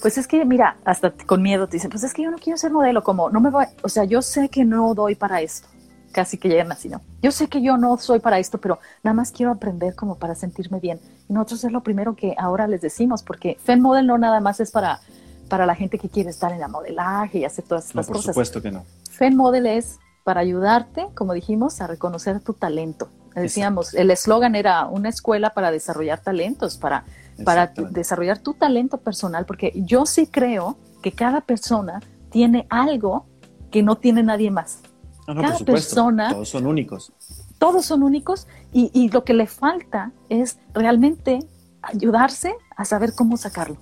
pues 0.00 0.18
es 0.18 0.26
que, 0.26 0.44
mira, 0.44 0.76
hasta 0.84 1.12
con 1.12 1.42
miedo 1.42 1.66
te 1.68 1.76
dicen, 1.76 1.90
pues 1.90 2.02
es 2.02 2.12
que 2.12 2.22
yo 2.22 2.30
no 2.30 2.38
quiero 2.38 2.56
ser 2.56 2.72
modelo, 2.72 3.04
como 3.04 3.30
no 3.30 3.40
me 3.40 3.50
voy, 3.50 3.66
o 3.82 3.88
sea, 3.88 4.04
yo 4.04 4.22
sé 4.22 4.48
que 4.48 4.64
no 4.64 4.94
doy 4.94 5.14
para 5.14 5.42
esto, 5.42 5.68
casi 6.14 6.38
que 6.38 6.48
llegan 6.48 6.72
así, 6.72 6.88
¿no? 6.88 7.02
Yo 7.20 7.30
sé 7.32 7.48
que 7.48 7.60
yo 7.60 7.76
no 7.76 7.98
soy 7.98 8.20
para 8.20 8.38
esto, 8.38 8.58
pero 8.58 8.78
nada 9.02 9.14
más 9.14 9.32
quiero 9.32 9.52
aprender 9.52 9.94
como 9.94 10.16
para 10.16 10.34
sentirme 10.34 10.80
bien. 10.80 11.00
Y 11.28 11.34
nosotros 11.34 11.64
es 11.64 11.72
lo 11.72 11.82
primero 11.82 12.14
que 12.14 12.34
ahora 12.38 12.66
les 12.66 12.80
decimos, 12.80 13.22
porque 13.22 13.58
Fem 13.62 13.80
Model 13.80 14.06
no 14.06 14.16
nada 14.16 14.40
más 14.40 14.60
es 14.60 14.70
para, 14.70 15.00
para 15.48 15.66
la 15.66 15.74
gente 15.74 15.98
que 15.98 16.08
quiere 16.08 16.30
estar 16.30 16.52
en 16.52 16.60
la 16.60 16.68
modelaje 16.68 17.40
y 17.40 17.44
hacer 17.44 17.66
todas 17.66 17.86
estas 17.86 18.06
cosas. 18.06 18.22
Por 18.22 18.32
supuesto 18.32 18.62
que 18.62 18.70
no. 18.70 18.84
Fem 19.10 19.34
Model 19.34 19.66
es 19.66 19.98
para 20.22 20.40
ayudarte, 20.40 21.08
como 21.14 21.34
dijimos, 21.34 21.80
a 21.80 21.86
reconocer 21.86 22.40
tu 22.40 22.54
talento. 22.54 23.08
Decíamos, 23.34 23.94
el 23.94 24.10
eslogan 24.12 24.54
era 24.54 24.86
una 24.86 25.08
escuela 25.08 25.50
para 25.50 25.72
desarrollar 25.72 26.20
talentos, 26.20 26.78
para, 26.78 27.04
para 27.44 27.66
desarrollar 27.66 28.38
tu 28.38 28.54
talento 28.54 28.98
personal, 28.98 29.44
porque 29.44 29.72
yo 29.74 30.06
sí 30.06 30.28
creo 30.28 30.78
que 31.02 31.10
cada 31.10 31.40
persona 31.40 32.00
tiene 32.30 32.66
algo 32.70 33.26
que 33.72 33.82
no 33.82 33.96
tiene 33.96 34.22
nadie 34.22 34.52
más. 34.52 34.78
Cada 35.26 35.58
persona. 35.58 36.30
Todos 36.30 36.48
son 36.48 36.66
únicos. 36.66 37.12
Todos 37.58 37.86
son 37.86 38.02
únicos 38.02 38.46
y, 38.72 39.08
lo 39.10 39.24
que 39.24 39.32
le 39.34 39.46
falta 39.46 40.12
es 40.28 40.58
realmente 40.74 41.38
ayudarse 41.82 42.54
a 42.76 42.84
saber 42.84 43.14
cómo 43.14 43.36
sacarlo. 43.36 43.76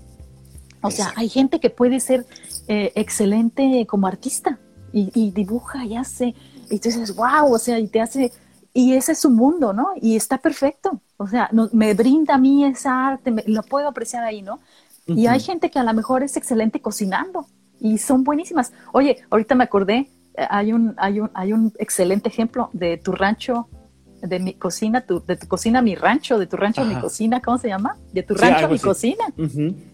O 0.83 0.91
sea, 0.91 1.13
hay 1.17 1.29
gente 1.29 1.61
que 1.61 1.71
puede 1.71 2.01
ser 2.01 2.27
eh, 2.69 2.93
excelente 2.95 3.87
como 3.87 4.07
artista 4.07 4.59
y, 4.93 5.31
dibuja 5.31 5.85
y 5.85 5.97
hace, 5.97 6.35
y 6.71 6.79
tú 6.79 6.89
dices, 6.89 7.15
wow, 7.15 7.53
o 7.53 7.59
sea, 7.59 7.79
y 7.79 7.89
te 7.89 8.01
hace, 8.01 8.33
y 8.75 8.95
ese 8.95 9.13
es 9.13 9.21
su 9.21 9.31
mundo, 9.31 9.73
¿no? 9.73 9.89
Y 10.01 10.17
está 10.17 10.39
perfecto. 10.39 11.01
O 11.17 11.27
sea, 11.27 11.49
me 11.73 11.95
brinda 11.95 12.35
a 12.35 12.39
mí 12.39 12.65
esa 12.65 13.07
arte, 13.07 13.33
lo 13.47 13.63
puedo 13.63 13.89
apreciar 13.89 14.25
ahí, 14.25 14.43
¿no? 14.43 14.61
Y 15.07 15.27
hay 15.27 15.41
gente 15.41 15.71
que 15.71 15.79
a 15.79 15.85
lo 15.85 15.95
mejor 15.95 16.23
es 16.23 16.37
excelente 16.37 16.81
cocinando 16.81 17.47
y 17.81 17.99
son 17.99 18.23
buenísimas. 18.23 18.73
Oye, 18.93 19.19
ahorita 19.31 19.55
me 19.55 19.65
acordé, 19.65 20.09
hay 20.37 20.73
un, 20.73 20.95
hay 20.97 21.21
un, 21.21 21.31
hay 21.35 21.53
un 21.53 21.73
excelente 21.79 22.29
ejemplo 22.29 22.71
de 22.73 22.97
tu 22.97 23.13
rancho, 23.13 23.69
de 24.21 24.39
mi 24.39 24.55
cocina, 24.55 25.05
de 25.27 25.37
tu 25.37 25.49
cocina 25.49 25.83
mi 25.83 25.95
rancho, 25.95 26.39
de 26.39 26.47
tu 26.47 26.57
rancho 26.57 26.85
mi 26.85 26.95
cocina, 26.95 27.41
¿cómo 27.41 27.59
se 27.59 27.69
llama? 27.69 27.97
De 28.13 28.23
tu 28.23 28.35
rancho 28.35 28.69
mi 28.69 28.79
cocina. 28.79 29.25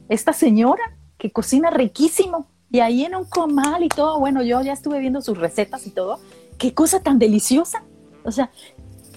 Esta 0.09 0.33
señora 0.33 0.83
que 1.17 1.31
cocina 1.31 1.71
riquísimo 1.71 2.47
y 2.71 2.81
ahí 2.81 3.05
en 3.05 3.15
un 3.15 3.25
comal 3.25 3.83
y 3.83 3.89
todo, 3.89 4.19
bueno, 4.21 4.43
yo 4.43 4.61
ya 4.61 4.75
estuve 4.75 5.01
viendo 5.01 5.23
sus 5.23 5.39
recetas 5.39 5.87
y 5.87 5.91
todo, 5.91 6.21
qué 6.59 6.75
cosa 6.75 7.01
tan 7.01 7.19
deliciosa. 7.19 7.83
O 8.25 8.31
sea, 8.31 8.51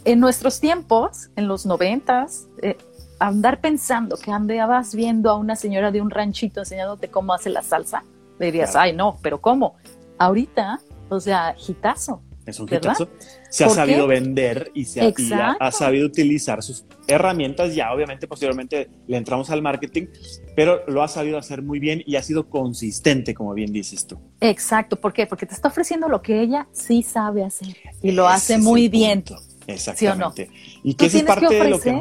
en 0.05 0.19
nuestros 0.19 0.59
tiempos, 0.61 1.29
en 1.35 1.47
los 1.47 1.65
noventas, 1.65 2.47
eh, 2.61 2.77
andar 3.19 3.59
pensando 3.59 4.17
que 4.17 4.31
andabas 4.31 4.95
viendo 4.95 5.29
a 5.29 5.35
una 5.35 5.55
señora 5.55 5.91
de 5.91 6.01
un 6.01 6.09
ranchito 6.09 6.61
enseñándote 6.61 7.09
cómo 7.09 7.33
hace 7.33 7.49
la 7.49 7.61
salsa, 7.61 8.03
dirías, 8.39 8.75
ay 8.75 8.93
no, 8.93 9.17
pero 9.21 9.41
¿cómo? 9.41 9.75
Ahorita 10.17 10.79
o 11.11 11.19
sea, 11.19 11.55
hitazo. 11.67 12.21
Es 12.45 12.59
un 12.59 12.67
hitazo. 12.73 13.09
Se 13.49 13.65
ha 13.65 13.69
sabido 13.69 14.07
vender 14.07 14.71
y 14.73 14.85
se 14.85 15.01
ha, 15.59 15.71
sabido 15.71 16.07
utilizar 16.07 16.63
sus 16.63 16.85
herramientas. 17.07 17.75
Ya, 17.75 17.93
obviamente, 17.93 18.27
posteriormente 18.27 18.89
le 19.07 19.17
entramos 19.17 19.49
al 19.51 19.61
marketing, 19.61 20.07
pero 20.55 20.81
lo 20.87 21.03
ha 21.03 21.07
sabido 21.07 21.37
hacer 21.37 21.61
muy 21.61 21.79
bien 21.79 22.01
y 22.05 22.15
ha 22.15 22.23
sido 22.23 22.49
consistente, 22.49 23.35
como 23.35 23.53
bien 23.53 23.71
dices 23.71 24.07
tú. 24.07 24.19
Exacto. 24.39 24.99
¿Por 24.99 25.13
qué? 25.13 25.27
Porque 25.27 25.45
te 25.45 25.53
está 25.53 25.67
ofreciendo 25.67 26.07
lo 26.07 26.21
que 26.21 26.41
ella 26.41 26.67
sí 26.71 27.03
sabe 27.03 27.43
hacer 27.43 27.75
y 28.01 28.11
lo 28.11 28.27
hace 28.27 28.57
muy 28.57 28.87
bien. 28.87 29.23
Exactamente. 29.67 30.49
Y 30.83 30.95
que 30.95 31.05
es 31.05 31.23
parte 31.23 31.53
de 31.53 31.69
lo 31.69 31.79
que 31.79 31.91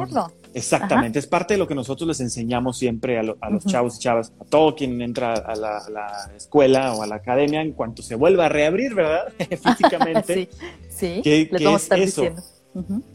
Exactamente, 0.53 1.19
es 1.19 1.27
parte 1.27 1.53
de 1.53 1.57
lo 1.57 1.67
que 1.67 1.75
nosotros 1.75 2.07
les 2.07 2.19
enseñamos 2.19 2.77
siempre 2.77 3.17
a, 3.17 3.23
los 3.23 3.65
chavos 3.65 3.95
y 3.97 3.99
chavas, 3.99 4.33
a 4.39 4.45
todo 4.45 4.75
quien 4.75 5.01
entra 5.01 5.33
a 5.33 5.55
la, 5.55 6.31
escuela 6.35 6.93
o 6.93 7.03
a 7.03 7.07
la 7.07 7.15
academia 7.15 7.61
en 7.61 7.71
cuanto 7.73 8.01
se 8.01 8.15
vuelva 8.15 8.47
a 8.47 8.49
reabrir, 8.49 8.93
¿verdad? 8.93 9.31
Físicamente. 9.37 10.49
sí, 10.89 11.21
sí, 11.23 11.49
les 11.51 11.63
vamos 11.63 11.81
a 11.81 11.83
estar 11.83 11.99
diciendo. 11.99 12.41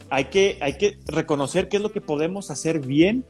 hay, 0.09 0.25
que, 0.25 0.57
hay 0.61 0.73
que 0.73 0.99
reconocer 1.05 1.69
qué 1.69 1.77
es 1.77 1.83
lo 1.83 1.91
que 1.91 2.01
podemos 2.01 2.49
hacer 2.49 2.79
bien, 2.79 3.25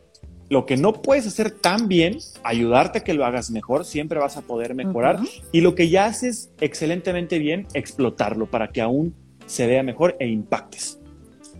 lo 0.49 0.65
que 0.65 0.77
no 0.77 0.93
puedes 1.01 1.27
hacer 1.27 1.51
tan 1.51 1.87
bien, 1.87 2.17
ayudarte 2.43 2.99
a 2.99 3.03
que 3.03 3.13
lo 3.13 3.25
hagas 3.25 3.51
mejor, 3.51 3.83
siempre 3.83 4.19
vas 4.19 4.37
a 4.37 4.41
poder 4.41 4.73
mejorar, 4.75 5.19
y 5.51 5.61
lo 5.61 5.75
que 5.75 5.89
ya 5.89 6.05
haces 6.05 6.51
excelentemente 6.61 7.39
bien, 7.39 7.67
explotarlo 7.73 8.45
para 8.45 8.69
que 8.71 8.81
aún 8.81 9.13
se 9.45 9.67
vea 9.67 9.83
mejor 9.83 10.15
e 10.19 10.27
impactes. 10.27 10.99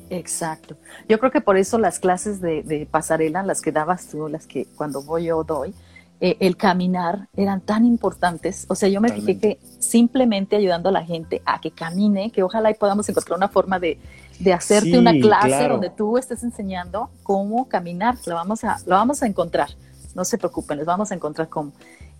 Exacto. 0.09 0.75
Yo 1.07 1.19
creo 1.19 1.31
que 1.31 1.41
por 1.41 1.57
eso 1.57 1.77
las 1.77 1.99
clases 1.99 2.41
de, 2.41 2.87
pasarela, 2.89 3.43
las 3.43 3.61
que 3.61 3.71
dabas 3.71 4.07
tú, 4.07 4.27
las 4.27 4.47
que 4.47 4.65
cuando 4.75 5.01
voy 5.01 5.25
yo 5.25 5.43
doy, 5.43 5.73
eh, 6.19 6.37
el 6.39 6.57
caminar 6.57 7.27
eran 7.35 7.61
tan 7.61 7.85
importantes. 7.85 8.65
O 8.69 8.75
sea, 8.75 8.89
yo 8.89 9.01
me 9.01 9.11
fijé 9.11 9.37
que 9.37 9.59
simplemente 9.79 10.55
ayudando 10.55 10.89
a 10.89 10.91
la 10.91 11.03
gente 11.03 11.41
a 11.45 11.61
que 11.61 11.71
camine, 11.71 12.31
que 12.31 12.41
ojalá 12.41 12.71
y 12.71 12.73
podamos 12.73 13.07
encontrar 13.07 13.37
una 13.37 13.49
forma 13.49 13.79
de, 13.79 13.99
de 14.39 14.53
hacerte 14.53 14.97
una 14.97 15.13
clase 15.13 15.67
donde 15.67 15.89
tú 15.89 16.17
estés 16.17 16.43
enseñando 16.43 17.09
cómo 17.23 17.67
caminar. 17.67 18.15
Lo 18.25 18.35
vamos, 18.35 18.63
a, 18.63 18.77
lo 18.85 18.95
vamos 18.95 19.21
a 19.21 19.27
encontrar. 19.27 19.69
No 20.15 20.25
se 20.25 20.37
preocupen, 20.37 20.77
les 20.77 20.85
vamos 20.87 21.11
a 21.11 21.15
encontrar 21.15 21.49
cómo. 21.49 21.71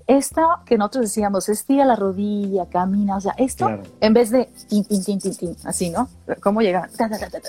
Esto 0.08 0.42
que 0.66 0.78
nosotros 0.78 1.06
decíamos, 1.06 1.50
estira 1.50 1.84
la 1.84 1.98
rodilla, 1.98 2.68
camina, 2.68 3.18
o 3.18 3.22
sea, 3.22 3.34
esto 3.38 3.70
en 4.00 4.14
vez 4.14 4.30
de 4.32 4.48
tin, 4.70 4.86
tin, 4.86 5.04
tin, 5.04 5.20
tin, 5.20 5.36
tin, 5.36 5.56
así, 5.66 5.90
¿no? 5.90 6.08
¿Cómo 6.42 6.62
llegar? 6.62 6.90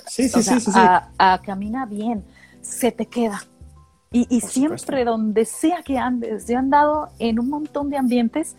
sí, 0.09 0.29
sí, 0.29 0.43
sí, 0.43 0.71
a, 0.75 1.09
a, 1.19 1.41
camina 1.41 1.87
bien, 1.87 2.25
se 2.61 2.91
te 2.91 3.07
queda. 3.07 3.45
Y, 4.11 4.27
y 4.29 4.41
siempre, 4.41 5.05
donde 5.05 5.45
sea 5.45 5.83
que 5.85 5.99
andes, 5.99 6.49
yo 6.49 6.55
he 6.55 6.57
andado 6.57 7.11
en 7.21 7.39
un 7.39 7.49
montón 7.49 7.91
de 7.91 7.97
ambientes 7.97 8.57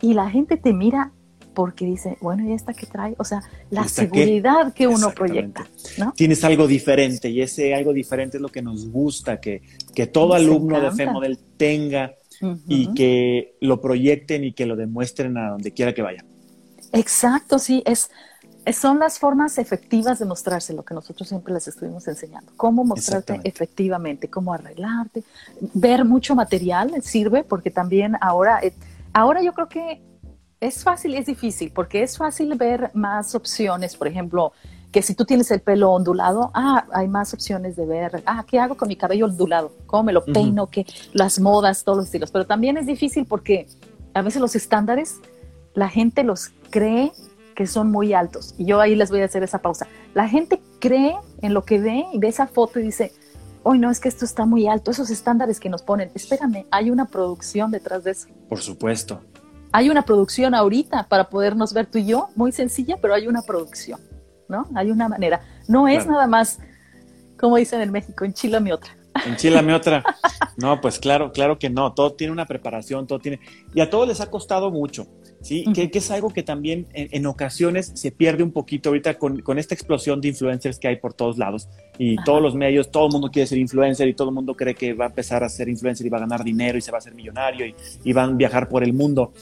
y 0.00 0.14
la 0.14 0.30
gente 0.30 0.56
te 0.56 0.72
mira 0.72 1.12
porque 1.52 1.84
dice, 1.84 2.16
bueno, 2.20 2.48
¿y 2.48 2.52
esta 2.52 2.72
que 2.72 2.86
trae? 2.86 3.14
O 3.18 3.24
sea, 3.24 3.42
la 3.70 3.86
seguridad 3.86 4.72
que 4.72 4.86
uno 4.86 5.10
proyecta. 5.10 5.66
¿no? 5.98 6.12
Tienes 6.16 6.42
algo 6.44 6.66
diferente 6.66 7.28
y 7.28 7.42
ese 7.42 7.74
algo 7.74 7.92
diferente 7.92 8.38
es 8.38 8.40
lo 8.40 8.48
que 8.48 8.62
nos 8.62 8.88
gusta, 8.88 9.40
que, 9.40 9.62
que 9.94 10.06
todo 10.06 10.34
alumno 10.34 10.80
de 10.80 10.90
FEMODEL 10.90 11.38
tenga 11.56 12.14
y 12.66 12.92
que 12.94 13.56
lo 13.60 13.80
proyecten 13.80 14.44
y 14.44 14.52
que 14.52 14.66
lo 14.66 14.76
demuestren 14.76 15.36
a 15.38 15.50
donde 15.50 15.72
quiera 15.72 15.94
que 15.94 16.02
vayan. 16.02 16.26
Exacto, 16.92 17.58
sí, 17.58 17.82
es, 17.86 18.10
son 18.72 18.98
las 18.98 19.18
formas 19.18 19.58
efectivas 19.58 20.18
de 20.18 20.24
mostrarse 20.24 20.72
lo 20.72 20.84
que 20.84 20.94
nosotros 20.94 21.28
siempre 21.28 21.52
les 21.52 21.66
estuvimos 21.66 22.06
enseñando. 22.06 22.52
Cómo 22.56 22.84
mostrarte 22.84 23.40
efectivamente, 23.44 24.28
cómo 24.28 24.54
arreglarte, 24.54 25.24
ver 25.74 26.04
mucho 26.04 26.34
material 26.34 27.02
sirve 27.02 27.44
porque 27.44 27.70
también 27.70 28.16
ahora, 28.20 28.60
eh, 28.62 28.72
ahora 29.12 29.42
yo 29.42 29.52
creo 29.52 29.68
que 29.68 30.02
es 30.60 30.84
fácil 30.84 31.14
y 31.14 31.16
es 31.16 31.26
difícil 31.26 31.72
porque 31.72 32.02
es 32.02 32.16
fácil 32.16 32.54
ver 32.54 32.90
más 32.94 33.34
opciones, 33.34 33.96
por 33.96 34.06
ejemplo, 34.06 34.52
que 34.92 35.00
si 35.02 35.14
tú 35.14 35.24
tienes 35.24 35.50
el 35.50 35.60
pelo 35.60 35.90
ondulado, 35.90 36.50
ah, 36.54 36.84
hay 36.92 37.08
más 37.08 37.32
opciones 37.32 37.76
de 37.76 37.86
ver, 37.86 38.22
ah, 38.26 38.44
¿qué 38.46 38.60
hago 38.60 38.76
con 38.76 38.88
mi 38.88 38.96
cabello 38.96 39.24
ondulado? 39.24 39.72
¿Cómo 39.86 40.04
me 40.04 40.12
lo 40.12 40.22
peino? 40.24 40.66
que 40.68 40.86
Las 41.14 41.40
modas, 41.40 41.82
todos 41.82 41.96
los 41.96 42.06
estilos. 42.06 42.30
Pero 42.30 42.44
también 42.44 42.76
es 42.76 42.86
difícil 42.86 43.24
porque 43.24 43.66
a 44.12 44.20
veces 44.20 44.42
los 44.42 44.54
estándares, 44.54 45.20
la 45.74 45.88
gente 45.88 46.22
los 46.24 46.50
cree 46.70 47.10
que 47.56 47.66
son 47.66 47.90
muy 47.90 48.12
altos. 48.12 48.54
Y 48.58 48.66
yo 48.66 48.80
ahí 48.80 48.94
les 48.94 49.10
voy 49.10 49.22
a 49.22 49.24
hacer 49.24 49.42
esa 49.42 49.60
pausa. 49.60 49.86
La 50.14 50.28
gente 50.28 50.60
cree 50.78 51.16
en 51.40 51.54
lo 51.54 51.64
que 51.64 51.80
ve 51.80 52.04
y 52.12 52.18
ve 52.18 52.28
esa 52.28 52.46
foto 52.46 52.78
y 52.78 52.82
dice, 52.82 53.12
hoy 53.62 53.78
no, 53.78 53.90
es 53.90 53.98
que 53.98 54.10
esto 54.10 54.26
está 54.26 54.44
muy 54.44 54.68
alto, 54.68 54.90
esos 54.90 55.08
estándares 55.08 55.58
que 55.58 55.70
nos 55.70 55.82
ponen. 55.82 56.10
Espérame, 56.14 56.66
hay 56.70 56.90
una 56.90 57.06
producción 57.06 57.70
detrás 57.70 58.04
de 58.04 58.10
eso. 58.10 58.28
Por 58.50 58.60
supuesto. 58.60 59.22
Hay 59.72 59.88
una 59.88 60.02
producción 60.02 60.54
ahorita 60.54 61.08
para 61.08 61.30
podernos 61.30 61.72
ver 61.72 61.86
tú 61.86 61.96
y 61.96 62.04
yo, 62.04 62.28
muy 62.36 62.52
sencilla, 62.52 62.98
pero 63.00 63.14
hay 63.14 63.26
una 63.26 63.40
producción. 63.40 63.98
¿No? 64.52 64.68
Hay 64.74 64.92
una 64.92 65.08
manera. 65.08 65.40
No 65.66 65.88
es 65.88 66.06
nada 66.06 66.28
más, 66.28 66.60
como 67.36 67.56
dicen 67.56 67.80
en 67.80 67.90
México, 67.90 68.24
enchilame 68.24 68.72
otra. 68.72 68.96
Enchilame 69.26 69.74
otra. 69.74 70.04
No, 70.54 70.82
pues 70.82 70.98
claro, 70.98 71.32
claro 71.32 71.58
que 71.58 71.70
no. 71.70 71.94
Todo 71.94 72.12
tiene 72.12 72.30
una 72.30 72.44
preparación, 72.44 73.06
todo 73.06 73.18
tiene. 73.18 73.40
Y 73.74 73.80
a 73.80 73.88
todos 73.88 74.06
les 74.06 74.20
ha 74.20 74.30
costado 74.30 74.70
mucho, 74.70 75.06
¿sí? 75.40 75.64
que, 75.72 75.90
es 75.90 76.10
algo 76.10 76.28
que 76.28 76.42
también 76.42 76.86
en, 76.92 77.24
ocasiones 77.24 77.90
se 77.94 78.12
pierde 78.12 78.42
un 78.42 78.52
poquito 78.52 78.90
ahorita 78.90 79.18
con, 79.18 79.58
esta 79.58 79.74
explosión 79.74 80.20
de 80.20 80.28
influencers 80.28 80.78
que 80.78 80.88
hay 80.88 80.96
por 80.96 81.14
todos 81.14 81.38
lados. 81.38 81.70
Y 81.96 82.22
todos 82.24 82.42
los 82.42 82.54
medios, 82.54 82.90
todo 82.90 83.06
el 83.06 83.12
mundo 83.12 83.30
quiere 83.30 83.46
ser 83.46 83.58
influencer 83.58 84.06
y 84.08 84.14
todo 84.14 84.28
el 84.28 84.34
mundo 84.34 84.54
cree 84.54 84.74
que 84.74 84.92
va 84.92 85.06
a 85.06 85.08
empezar 85.08 85.42
a 85.42 85.48
ser 85.48 85.70
influencer 85.70 86.06
y 86.06 86.10
va 86.10 86.18
a 86.18 86.20
ganar 86.20 86.44
dinero 86.44 86.76
y 86.76 86.82
se 86.82 86.92
va 86.92 86.98
a 86.98 87.00
hacer 87.00 87.14
millonario 87.14 87.66
y, 87.66 87.74
y 88.04 88.12
van 88.12 88.30
a 88.30 88.34
viajar 88.34 88.68
por 88.68 88.84
el 88.84 88.92
mundo 88.92 89.32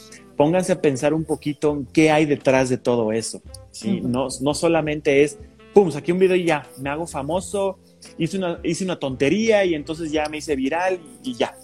pónganse 0.40 0.72
a 0.72 0.80
pensar 0.80 1.12
un 1.12 1.24
poquito 1.24 1.70
en 1.70 1.84
qué 1.84 2.10
hay 2.10 2.24
detrás 2.24 2.70
de 2.70 2.78
todo 2.78 3.12
eso. 3.12 3.42
¿Sí? 3.70 4.00
no, 4.00 4.28
no 4.40 4.54
solamente 4.54 5.22
es, 5.22 5.38
pum, 5.72 5.90
saqué 5.90 6.12
un 6.12 6.18
video 6.18 6.36
y 6.36 6.44
ya, 6.44 6.66
me 6.78 6.90
hago 6.90 7.06
famoso, 7.06 7.78
hice 8.18 8.38
una, 8.38 8.60
hice 8.62 8.84
una 8.84 8.98
tontería 8.98 9.64
y 9.64 9.74
entonces 9.74 10.10
ya 10.12 10.28
me 10.28 10.38
hice 10.38 10.56
viral 10.56 10.98
y, 11.22 11.34
ya, 11.34 11.54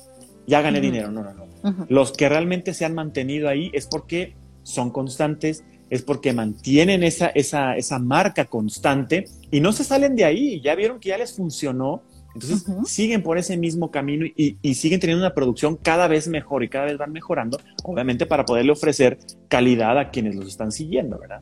ya 0.47 0.63
gané 0.63 0.81
dinero. 0.81 1.11
No, 1.11 1.23
no, 1.23 1.35
no. 1.35 1.87
Los 1.89 2.13
que 2.13 2.29
realmente 2.29 2.75
se 2.75 2.85
han 2.85 2.95
mantenido 2.95 3.49
ahí 3.49 3.71
es 3.75 3.87
porque 3.87 4.37
son 4.63 4.91
constantes, 4.91 5.65
es 5.91 6.03
porque 6.03 6.33
mantienen 6.33 7.03
esa, 7.03 7.29
esa, 7.29 7.77
esa 7.77 7.99
marca 7.99 8.45
constante 8.45 9.25
y 9.51 9.61
no 9.61 9.73
se 9.73 9.83
salen 9.83 10.15
de 10.15 10.25
ahí. 10.25 10.61
Ya 10.61 10.75
vieron 10.75 11.01
que 11.01 11.09
ya 11.09 11.19
les 11.19 11.35
funcionó 11.35 12.03
entonces 12.37 12.67
siguen 12.85 13.23
por 13.23 13.39
ese 13.39 13.57
mismo 13.57 13.91
camino 13.91 14.27
y, 14.37 14.75
siguen 14.75 15.01
teniendo 15.01 15.25
una 15.25 15.35
producción 15.35 15.77
cada 15.77 16.07
vez 16.07 16.29
mejor 16.29 16.63
y 16.63 16.69
cada 16.69 16.85
vez 16.85 16.99
van 16.99 17.11
mejorando, 17.11 17.59
obviamente 17.83 18.27
para 18.27 18.45
poderle 18.45 18.73
ofrecer 18.73 19.19
calidad 19.49 19.99
a 19.99 20.11
quienes 20.11 20.37
los 20.37 20.47
están 20.47 20.71
siguiendo, 20.71 21.19
¿verdad? 21.19 21.41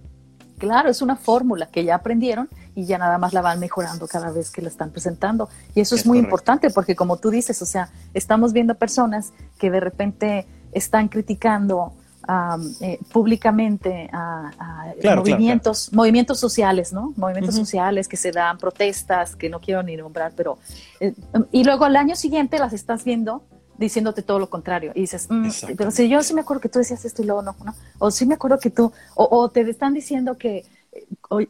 Claro, 0.65 0.89
es 0.89 1.03
una 1.03 1.17
fórmula 1.17 1.67
que 1.67 1.85
ya 1.85 1.97
aprendieron 1.97 2.49
y 2.75 2.87
ya 2.87 2.99
nada 2.99 3.19
más 3.19 3.33
la 3.33 3.43
van 3.43 3.61
mejorando 3.61 4.09
cada 4.09 4.31
vez 4.31 4.51
que 4.51 4.63
la 4.63 4.69
están 4.69 4.91
presentando. 4.91 5.49
Y 5.75 5.81
eso 5.81 5.95
es, 5.95 6.07
muy 6.07 6.19
importante 6.19 6.71
porque 6.71 6.97
como 6.97 7.19
tú 7.19 7.31
dices, 7.31 7.61
o 7.61 7.67
sea, 7.67 7.91
estamos 8.15 8.53
viendo 8.53 8.75
personas 8.75 9.33
que 9.59 9.71
de 9.71 9.81
repente 9.81 10.47
están 10.73 11.09
criticando 11.09 11.93
eh, 12.81 12.99
públicamente 13.13 14.09
a, 14.11 14.51
movimientos, 15.17 15.93
movimientos 15.93 16.41
sociales, 16.41 16.93
¿no? 16.93 17.13
Movimientos 17.17 17.55
sociales 17.55 18.09
que 18.09 18.17
se 18.17 18.33
dan, 18.33 18.57
protestas, 18.57 19.37
que 19.37 19.51
no 19.51 19.61
quiero 19.61 19.83
ni 19.83 19.97
nombrar, 19.97 20.33
pero... 20.35 20.59
Eh, 21.01 21.13
y 21.53 21.65
luego 21.65 21.85
al 21.85 21.97
año 21.97 22.17
siguiente 22.17 22.59
las 22.59 22.73
estás 22.73 23.05
viendo 23.05 23.43
diciéndote 23.79 24.23
todo 24.23 24.39
lo 24.39 24.51
contrario. 24.51 24.93
Y 24.95 25.03
dices, 25.03 25.27
mm, 25.31 25.49
pero 25.77 25.91
si 25.91 26.09
yo 26.09 26.23
sí 26.23 26.35
me 26.35 26.43
acuerdo 26.43 26.61
que 26.61 26.69
tú 26.69 26.79
decías 26.79 27.05
esto 27.05 27.23
y 27.23 27.27
luego 27.27 27.43
no, 27.43 27.57
¿no? 27.65 27.75
O 27.99 28.11
sí 28.11 28.27
me 28.27 28.35
acuerdo 28.35 28.59
que 28.59 28.71
tú, 28.71 28.93
o, 29.15 29.49
te 29.51 29.69
están 29.69 29.95
diciendo 29.95 30.37
que, 30.39 30.65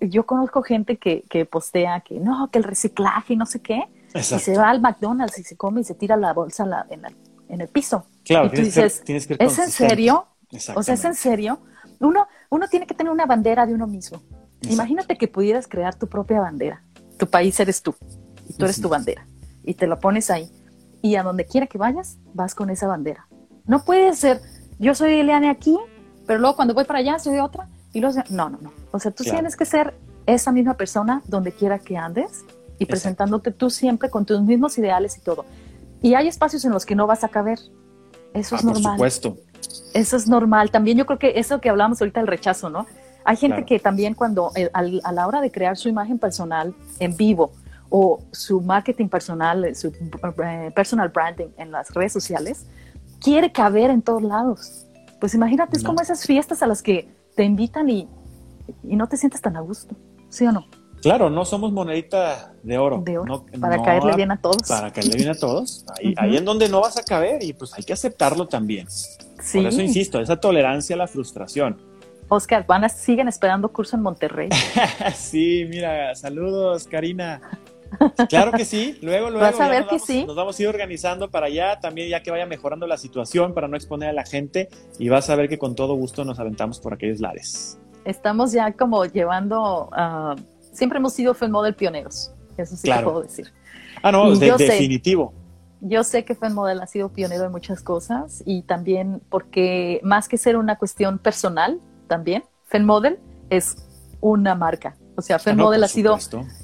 yo 0.01 0.25
conozco 0.25 0.63
gente 0.63 0.97
que, 0.97 1.25
que, 1.29 1.45
postea 1.45 2.01
que 2.01 2.19
no, 2.19 2.49
que 2.51 2.59
el 2.59 2.65
reciclaje 2.65 3.35
y 3.35 3.37
no 3.37 3.45
sé 3.45 3.61
qué, 3.61 3.85
y 4.15 4.23
se 4.23 4.57
va 4.57 4.71
al 4.71 4.81
McDonald's 4.81 5.39
y 5.39 5.43
se 5.43 5.57
come 5.57 5.83
y 5.83 5.85
se 5.85 5.95
tira 5.95 6.17
la 6.17 6.33
bolsa 6.33 6.87
en, 6.91 7.03
en, 7.49 7.61
el 7.61 7.69
piso. 7.69 8.07
Claro, 8.25 8.47
y 8.47 8.51
tú 8.51 8.63
dices, 8.63 9.03
¿es 9.07 9.59
en 9.59 9.71
serio? 9.71 10.27
O 10.75 10.83
sea, 10.83 10.95
es 10.95 11.05
en 11.05 11.15
serio. 11.15 11.61
Uno, 12.01 12.27
uno 12.49 12.69
tiene 12.69 12.87
que 12.87 12.95
tener 12.95 13.13
una 13.13 13.27
bandera 13.27 13.67
de 13.67 13.75
uno 13.75 13.87
mismo. 13.87 14.23
Imagínate 14.63 15.19
que 15.19 15.29
pudieras 15.29 15.67
crear 15.67 15.95
tu 15.95 16.09
propia 16.09 16.41
bandera. 16.41 16.83
Tu 17.19 17.29
país 17.29 17.59
eres 17.61 17.83
tú 17.83 17.95
y 18.49 18.55
tú 18.55 18.65
eres 18.65 18.81
tu 18.81 18.89
bandera. 18.89 19.27
Y 19.63 19.75
te 19.75 19.87
la 19.87 19.99
pones 19.99 20.31
ahí. 20.31 20.51
Y 21.05 21.17
a 21.17 21.23
donde 21.23 21.45
quiera 21.45 21.67
que 21.67 21.77
vayas, 21.77 22.17
vas 22.33 22.55
con 22.55 22.71
esa 22.71 22.87
bandera. 22.87 23.29
No 23.67 23.85
puede 23.85 24.15
ser, 24.15 24.41
yo 24.79 24.95
soy 24.95 25.13
Eliane 25.13 25.51
aquí, 25.51 25.79
pero 26.27 26.41
luego 26.41 26.57
cuando 26.57 26.73
voy 26.73 26.85
para 26.85 27.01
allá 27.01 27.19
soy 27.19 27.41
otra. 27.41 27.69
Y 27.93 28.01
luego, 28.01 28.23
no, 28.31 28.49
no, 28.49 28.59
no. 28.63 28.73
O 28.91 28.99
sea, 28.99 29.11
tú 29.11 29.23
tienes 29.23 29.55
que 29.55 29.67
ser 29.67 29.93
esa 30.25 30.51
misma 30.51 30.79
persona 30.79 31.21
donde 31.27 31.53
quiera 31.53 31.79
que 31.79 31.99
andes 31.99 32.47
y 32.79 32.87
presentándote 32.87 33.51
tú 33.51 33.69
siempre 33.69 34.09
con 34.09 34.25
tus 34.25 34.41
mismos 34.41 34.79
ideales 34.79 35.19
y 35.19 35.21
todo. 35.21 35.45
Y 36.01 36.15
hay 36.15 36.27
espacios 36.27 36.65
en 36.65 36.73
los 36.73 36.87
que 36.87 36.95
no 36.95 37.07
vas 37.07 37.23
a 37.23 37.29
caber. 37.29 37.59
Eso 38.33 38.57
es 38.57 38.65
normal. 38.65 38.97
Por 38.97 39.11
supuesto. 39.11 39.37
Eso 39.93 40.17
es 40.17 40.27
normal. 40.27 40.71
También 40.71 40.97
yo 40.97 41.05
creo 41.05 41.19
que 41.19 41.35
eso 41.37 41.61
que 41.61 41.69
hablamos 41.69 42.01
ahorita 42.01 42.21
del 42.21 42.29
rechazo, 42.29 42.71
¿no? 42.71 42.87
Hay 43.27 43.37
gente 43.37 43.67
que 43.67 43.79
también 43.79 44.15
cuando 44.15 44.53
eh, 44.57 44.71
a 44.73 45.13
la 45.13 45.27
hora 45.27 45.43
de 45.43 45.51
crear 45.51 45.77
su 45.77 45.91
imagen 45.91 46.19
personal 46.19 46.75
en 46.99 47.15
vivo 47.15 47.53
o 47.97 48.19
su 48.33 48.61
marketing 48.61 49.09
personal, 49.09 49.73
su 49.77 49.87
eh, 50.45 50.73
personal 50.75 51.11
branding 51.11 51.51
en 51.57 51.71
las 51.71 51.95
redes 51.95 52.13
sociales, 52.13 52.67
quiere 53.21 53.53
caber 53.53 53.89
en 53.89 54.03
todos 54.03 54.21
lados. 54.21 54.85
Pues 55.21 55.33
imagínate, 55.33 55.77
es 55.77 55.85
como 55.85 56.01
esas 56.01 56.27
fiestas 56.27 56.61
a 56.65 56.67
las 56.67 56.83
que 56.83 57.09
te 57.37 57.45
invitan 57.45 57.89
y, 57.89 58.09
y 58.83 58.97
no 58.97 59.07
te 59.07 59.17
sientes 59.17 59.41
tan 59.41 59.57
a 59.57 59.61
gusto, 59.61 59.95
¿sí 60.29 60.45
o 60.45 60.51
no? 60.51 60.67
Claro, 61.03 61.31
no 61.31 61.45
somos 61.45 61.71
monedita 61.71 62.53
de 62.65 62.79
oro. 62.79 63.01
De 63.05 63.17
oro 63.17 63.47
para 63.61 63.81
caerle 63.81 64.17
bien 64.17 64.33
a 64.33 64.39
todos. 64.39 64.67
Para 64.67 64.93
caerle 64.93 65.15
bien 65.15 65.29
a 65.29 65.35
todos. 65.37 65.87
Ahí, 65.97 66.15
ahí 66.17 66.37
en 66.37 66.45
donde 66.45 66.69
no 66.69 66.81
vas 66.81 66.97
a 66.97 67.05
caber 67.05 67.45
y 67.45 67.53
pues 67.53 67.75
hay 67.75 67.85
que 67.85 67.93
aceptarlo 67.93 68.49
también. 68.49 68.89
Por 69.53 69.67
eso 69.67 69.81
insisto, 69.81 70.21
esa 70.21 70.41
tolerancia 70.41 70.97
a 70.97 70.99
la 70.99 71.07
frustración. 71.07 71.81
Oscar, 72.29 72.67
van 72.67 72.83
a, 72.83 72.89
siguen 72.89 73.29
esperando 73.29 73.71
curso 73.71 73.95
en 73.95 74.03
Monterrey. 74.03 74.49
sí, 75.15 75.65
mira, 75.69 76.13
saludos, 76.17 76.89
Karina. 76.89 77.41
Claro 78.29 78.53
que 78.53 78.65
sí, 78.65 78.99
luego, 79.03 79.31
luego. 79.31 79.45
Vas 79.45 79.61
a 79.61 79.69
ver 79.69 79.87
que 79.87 79.99
sí. 79.99 80.25
Nos 80.25 80.37
vamos 80.37 80.59
a 80.59 80.63
ir 80.63 80.69
organizando 80.69 81.31
para 81.31 81.47
allá, 81.47 81.79
también 81.81 82.09
ya 82.09 82.23
que 82.23 82.31
vaya 82.31 82.47
mejorando 82.47 82.87
la 82.87 82.97
situación 82.97 83.55
para 83.55 83.69
no 83.69 83.77
exponer 83.77 84.09
a 84.09 84.13
la 84.13 84.25
gente 84.25 84.69
y 84.99 85.09
vas 85.09 85.31
a 85.31 85.37
ver 85.37 85.49
que 85.49 85.59
con 85.59 85.75
todo 85.75 85.95
gusto 85.95 86.25
nos 86.25 86.39
aventamos 86.39 86.81
por 86.81 86.95
aquellos 86.95 87.21
lares. 87.21 87.79
Estamos 88.05 88.53
ya 88.53 88.73
como 88.73 89.05
llevando, 89.07 89.91
uh, 89.91 90.41
siempre 90.73 90.99
hemos 90.99 91.13
sido 91.13 91.35
Fan 91.35 91.51
Model 91.51 91.75
pioneros, 91.75 92.33
eso 92.57 92.77
sí 92.77 92.83
claro. 92.83 93.13
puedo 93.13 93.23
decir. 93.23 93.53
Ah, 94.03 94.13
no, 94.13 94.35
definitivo 94.37 95.33
yo 95.87 96.03
sé 96.03 96.25
que 96.25 96.35
FENMODEL 96.35 96.81
ha 96.81 96.87
sido 96.87 97.11
pionero 97.11 97.45
en 97.45 97.53
muchas 97.53 97.83
cosas 97.83 98.43
y 98.47 98.63
también 98.63 99.21
porque 99.29 100.01
más 100.03 100.29
que 100.29 100.39
ser 100.39 100.57
una 100.57 100.77
cuestión 100.77 101.19
personal, 101.19 101.79
también 102.09 102.43
FENMODEL 102.65 103.19
es 103.51 103.77
una 104.23 104.55
marca. 104.55 104.97
O 105.17 105.23
sea, 105.23 105.39
FENMODEL 105.39 105.83
ah, 105.83 105.87
ha 105.87 105.89
sido 105.89 106.19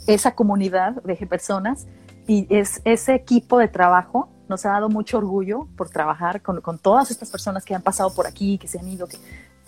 esa 0.07 0.34
comunidad 0.34 1.03
de 1.03 1.16
personas 1.26 1.86
y 2.26 2.46
es 2.51 2.80
ese 2.84 3.14
equipo 3.14 3.59
de 3.59 3.68
trabajo 3.68 4.28
nos 4.48 4.66
ha 4.66 4.70
dado 4.70 4.88
mucho 4.88 5.18
orgullo 5.18 5.68
por 5.76 5.90
trabajar 5.90 6.42
con, 6.42 6.61
con, 6.61 6.78
todas 6.78 7.12
estas 7.12 7.30
personas 7.30 7.64
que 7.64 7.72
han 7.72 7.82
pasado 7.82 8.12
por 8.12 8.26
aquí, 8.26 8.59
que 8.59 8.66
se 8.66 8.80
han 8.80 8.88
ido, 8.88 9.07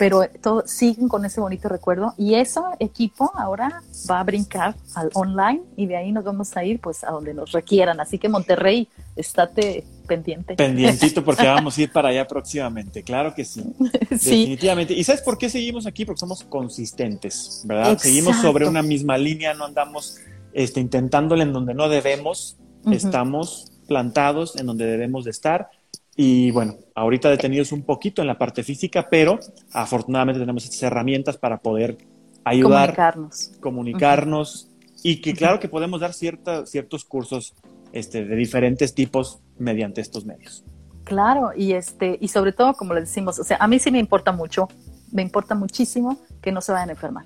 pero 0.03 0.29
todo, 0.41 0.65
siguen 0.67 1.07
con 1.07 1.25
ese 1.25 1.41
bonito 1.41 1.69
recuerdo 1.69 2.13
y 2.19 2.35
ese 2.35 2.59
equipo 2.81 3.31
ahora 3.37 3.85
va 4.11 4.19
a 4.19 4.25
brincar 4.25 4.75
al 4.97 5.11
online 5.15 5.63
y 5.77 5.87
de 5.87 5.97
ahí 5.97 6.11
nos 6.11 6.25
vamos 6.25 6.57
a 6.57 6.65
ir 6.65 6.81
pues 6.81 7.05
a 7.05 7.13
donde 7.13 7.33
nos 7.33 7.53
requieran. 7.53 8.01
Así 8.01 8.19
que 8.19 8.29
Monterrey, 8.29 8.89
estate 9.15 9.85
pendiente. 10.09 10.57
Pendientito 10.57 11.25
porque 11.25 11.47
vamos 11.47 11.79
a 11.79 11.83
ir 11.83 11.93
para 11.93 12.09
allá 12.09 12.27
próximamente, 12.27 13.05
claro 13.05 13.33
que 13.33 13.45
sí. 13.45 13.63
Definitivamente. 14.11 14.93
¿Y 14.93 15.05
sabes 15.05 15.23
por 15.23 15.39
qué 15.39 15.49
seguimos 15.49 15.87
aquí? 15.87 16.05
Porque 16.05 16.19
somos 16.19 16.43
consistentes, 16.43 17.63
¿verdad? 17.65 17.97
Seguimos 17.97 18.39
sobre 18.39 18.67
una 18.67 18.83
misma 18.83 19.17
línea, 19.17 19.55
no 19.55 19.67
andamos 19.67 20.17
este, 20.53 20.81
intentándole 20.81 21.45
en 21.45 21.53
donde 21.53 21.75
no 21.75 21.89
debemos, 21.89 22.57
estamos 22.91 23.71
plantados 23.87 24.57
en 24.57 24.67
donde 24.67 24.85
debemos 24.85 25.23
de 25.27 25.31
estar 25.31 25.71
y 26.17 26.51
bueno, 26.51 26.77
ahorita 26.95 27.31
detenidos 27.31 27.73
un 27.73 27.83
poquito 27.83 28.21
en 28.21 28.29
la 28.29 28.37
parte 28.37 28.63
física, 28.63 29.09
pero 29.11 29.39
afortunadamente 29.73 30.41
tenemos 30.41 30.65
estas 30.65 30.83
herramientas 30.83 31.39
para 31.39 31.59
poder 31.59 31.99
ayudar, 32.45 32.95
comunicarnos, 32.95 33.53
comunicarnos 33.61 34.69
y 35.03 35.21
que 35.21 35.33
claro 35.35 35.59
que 35.59 35.69
podemos 35.69 36.01
dar 36.01 36.13
cierta, 36.13 36.67
ciertos 36.67 37.05
cursos 37.05 37.55
este, 37.93 38.25
de 38.25 38.37
diferentes 38.37 38.95
tipos 38.95 39.41
mediante 39.59 40.01
estos 40.01 40.27
medios. 40.27 40.65
Claro, 41.05 41.53
y 41.57 41.73
este, 41.73 42.19
y 42.21 42.29
sobre 42.29 42.53
todo, 42.53 42.75
como 42.75 42.95
les 42.95 43.05
decimos, 43.05 43.39
o 43.39 43.45
sea, 43.45 43.57
a 43.59 43.67
mí 43.67 43.79
sí 43.79 43.91
me 43.91 43.99
importa 43.99 44.33
mucho, 44.33 44.69
me 45.11 45.23
importa 45.23 45.55
muchísimo 45.55 46.19
que 46.41 46.53
no 46.53 46.61
se 46.61 46.73
vayan 46.73 46.91
a 46.91 46.93
enfermar. 46.93 47.25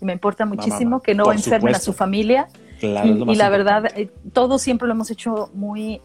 Y 0.00 0.04
me 0.04 0.12
importa 0.12 0.44
muchísimo 0.44 1.00
que 1.00 1.14
no 1.14 1.30
enfermen 1.32 1.74
a 1.74 1.78
su 1.78 1.92
familia. 1.92 2.48
y, 2.80 3.36
la 3.36 3.48
verdad, 3.48 3.86
eh, 3.94 4.10
todo 4.32 4.58
siempre 4.58 4.88
lo 4.88 4.94
hemos 4.94 5.10
hecho 5.12 5.50
muy 5.54 6.00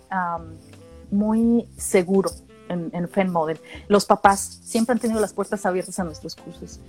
muy 1.11 1.67
seguro 1.77 2.31
en, 2.69 2.89
en 2.93 3.07
Fen 3.07 3.31
Model. 3.31 3.59
Los 3.87 4.05
papás 4.05 4.59
siempre 4.63 4.93
han 4.93 4.99
tenido 4.99 5.19
las 5.19 5.33
puertas 5.33 5.65
abiertas 5.65 5.99
a 5.99 6.03
nuestros 6.03 6.35
cursos. 6.35 6.79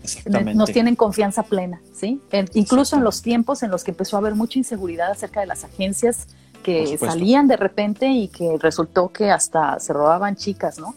Nos 0.55 0.73
tienen 0.73 0.97
confianza 0.97 1.43
plena, 1.43 1.81
¿sí? 1.93 2.21
incluso 2.55 2.97
en 2.97 3.05
los 3.05 3.23
tiempos 3.23 3.62
en 3.62 3.71
los 3.71 3.85
que 3.85 3.93
empezó 3.93 4.16
a 4.16 4.21
haber 4.21 4.35
mucha 4.35 4.59
inseguridad 4.59 5.11
acerca 5.11 5.41
de 5.41 5.47
las 5.47 5.64
agencias 5.64 6.27
que 6.62 6.99
salían 6.99 7.49
de 7.49 7.57
repente 7.57 8.09
y 8.09 8.29
que 8.29 8.57
resultó 8.59 9.09
que 9.09 9.31
hasta 9.31 9.79
se 9.79 9.93
robaban 9.93 10.37
chicas, 10.37 10.79
¿no? 10.79 10.95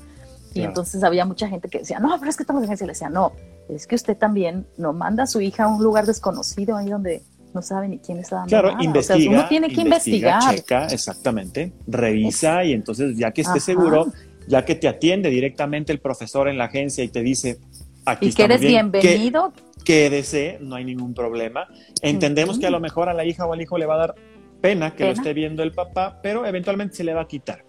Y 0.53 0.63
entonces 0.63 1.01
había 1.03 1.23
mucha 1.23 1.47
gente 1.47 1.69
que 1.69 1.79
decía, 1.79 1.99
no, 1.99 2.17
pero 2.19 2.29
es 2.29 2.35
que 2.35 2.43
todas 2.43 2.61
las 2.61 2.69
agencias 2.69 2.87
le 2.87 2.91
decían, 2.91 3.13
no, 3.13 3.31
es 3.69 3.87
que 3.87 3.95
usted 3.95 4.17
también 4.17 4.67
no 4.77 4.91
manda 4.91 5.23
a 5.23 5.27
su 5.27 5.39
hija 5.39 5.63
a 5.63 5.67
un 5.67 5.81
lugar 5.81 6.05
desconocido 6.05 6.75
ahí 6.75 6.89
donde 6.89 7.23
no 7.53 7.61
sabe 7.61 7.87
ni 7.87 7.99
quién 7.99 8.19
está 8.19 8.37
dando 8.37 8.49
Claro, 8.49 8.77
investiga. 8.81 9.31
uno 9.31 9.47
tiene 9.47 9.69
que 9.69 9.81
investigar. 9.81 10.55
Checa, 10.55 10.87
exactamente, 10.87 11.73
revisa 11.87 12.63
y 12.63 12.73
entonces 12.73 13.17
ya 13.17 13.31
que 13.31 13.41
esté 13.41 13.59
seguro, 13.59 14.11
ya 14.47 14.65
que 14.65 14.75
te 14.75 14.87
atiende 14.87 15.29
directamente 15.29 15.91
el 15.91 15.99
profesor 15.99 16.47
en 16.47 16.57
la 16.57 16.65
agencia 16.65 17.03
y 17.03 17.09
te 17.09 17.21
dice, 17.21 17.59
aquí 18.05 18.27
y 18.27 18.33
que 18.33 18.43
eres 18.43 18.61
bienvenido. 18.61 19.53
Quédese, 19.83 20.59
no 20.61 20.75
hay 20.75 20.85
ningún 20.85 21.13
problema. 21.13 21.67
Entendemos 22.01 22.59
que 22.59 22.67
a 22.67 22.69
lo 22.69 22.79
mejor 22.79 23.09
a 23.09 23.13
la 23.13 23.25
hija 23.25 23.45
o 23.45 23.53
al 23.53 23.61
hijo 23.61 23.77
le 23.77 23.85
va 23.85 23.95
a 23.95 23.97
dar 23.97 24.15
pena 24.61 24.95
que 24.95 25.05
lo 25.05 25.11
esté 25.11 25.33
viendo 25.33 25.63
el 25.63 25.71
papá, 25.71 26.19
pero 26.21 26.45
eventualmente 26.45 26.95
se 26.95 27.03
le 27.03 27.13
va 27.13 27.21
a 27.21 27.27
quitar. 27.27 27.65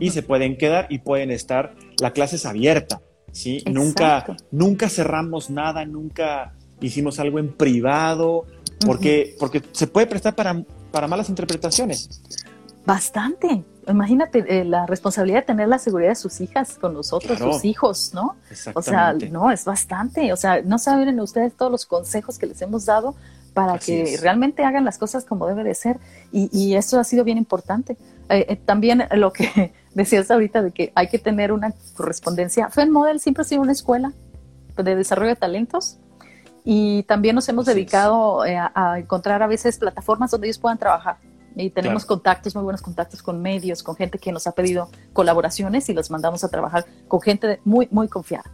Y 0.00 0.10
se 0.10 0.22
pueden 0.22 0.56
quedar 0.56 0.86
y 0.88 1.00
pueden 1.00 1.30
estar, 1.30 1.74
la 2.00 2.12
clase 2.12 2.36
es 2.36 2.46
abierta, 2.46 3.02
¿sí? 3.30 3.62
Nunca, 3.70 4.24
nunca 4.50 4.88
cerramos 4.88 5.50
nada, 5.50 5.84
nunca 5.84 6.54
hicimos 6.80 7.18
algo 7.20 7.38
en 7.38 7.52
privado, 7.52 8.46
porque, 8.84 9.36
porque 9.38 9.62
se 9.72 9.86
puede 9.86 10.06
prestar 10.06 10.34
para, 10.34 10.62
para 10.90 11.06
malas 11.06 11.28
interpretaciones. 11.28 12.20
Bastante. 12.84 13.64
Imagínate 13.88 14.44
eh, 14.48 14.64
la 14.64 14.86
responsabilidad 14.86 15.40
de 15.40 15.46
tener 15.46 15.68
la 15.68 15.78
seguridad 15.78 16.10
de 16.10 16.16
sus 16.16 16.40
hijas 16.40 16.78
con 16.80 16.94
nosotros, 16.94 17.38
sus 17.38 17.64
hijos, 17.64 18.12
¿no? 18.14 18.36
O 18.74 18.82
sea, 18.82 19.12
no, 19.30 19.50
es 19.50 19.64
bastante. 19.64 20.32
O 20.32 20.36
sea, 20.36 20.62
no 20.62 20.78
saben 20.78 21.18
ustedes 21.20 21.54
todos 21.54 21.70
los 21.70 21.86
consejos 21.86 22.38
que 22.38 22.46
les 22.46 22.62
hemos 22.62 22.86
dado 22.86 23.14
para 23.54 23.78
que 23.78 24.16
realmente 24.20 24.64
hagan 24.64 24.84
las 24.84 24.98
cosas 24.98 25.24
como 25.24 25.46
debe 25.46 25.64
de 25.64 25.74
ser. 25.74 25.98
Y, 26.32 26.48
y 26.56 26.74
eso 26.76 26.98
ha 26.98 27.04
sido 27.04 27.24
bien 27.24 27.38
importante. 27.38 27.96
Eh, 28.28 28.46
eh, 28.48 28.56
también 28.56 29.04
lo 29.12 29.32
que 29.32 29.72
decías 29.94 30.30
ahorita 30.30 30.62
de 30.62 30.70
que 30.70 30.92
hay 30.94 31.08
que 31.08 31.18
tener 31.18 31.52
una 31.52 31.74
correspondencia. 31.96 32.68
Fen 32.70 32.90
Model 32.90 33.20
siempre 33.20 33.42
ha 33.42 33.44
sido 33.44 33.62
una 33.62 33.72
escuela 33.72 34.12
de 34.76 34.96
desarrollo 34.96 35.30
de 35.30 35.36
talentos 35.36 35.98
y 36.64 37.02
también 37.04 37.34
nos 37.34 37.48
hemos 37.48 37.66
dedicado 37.66 38.44
eh, 38.44 38.56
a, 38.56 38.98
encontrar 38.98 39.42
a 39.42 39.46
veces 39.46 39.78
plataformas 39.78 40.30
donde 40.30 40.46
ellos 40.46 40.58
puedan 40.58 40.78
trabajar. 40.78 41.18
Y 41.54 41.70
tenemos 41.70 42.06
contactos, 42.06 42.54
muy 42.54 42.64
buenos 42.64 42.80
contactos 42.80 43.22
con 43.22 43.42
medios, 43.42 43.82
con 43.82 43.94
gente 43.94 44.18
que 44.18 44.32
nos 44.32 44.46
ha 44.46 44.52
pedido 44.52 44.88
colaboraciones 45.12 45.88
y 45.88 45.92
los 45.92 46.10
mandamos 46.10 46.44
a 46.44 46.48
trabajar 46.48 46.86
con 47.08 47.20
gente 47.20 47.60
muy, 47.64 47.88
muy 47.90 48.08
confiada. 48.08 48.50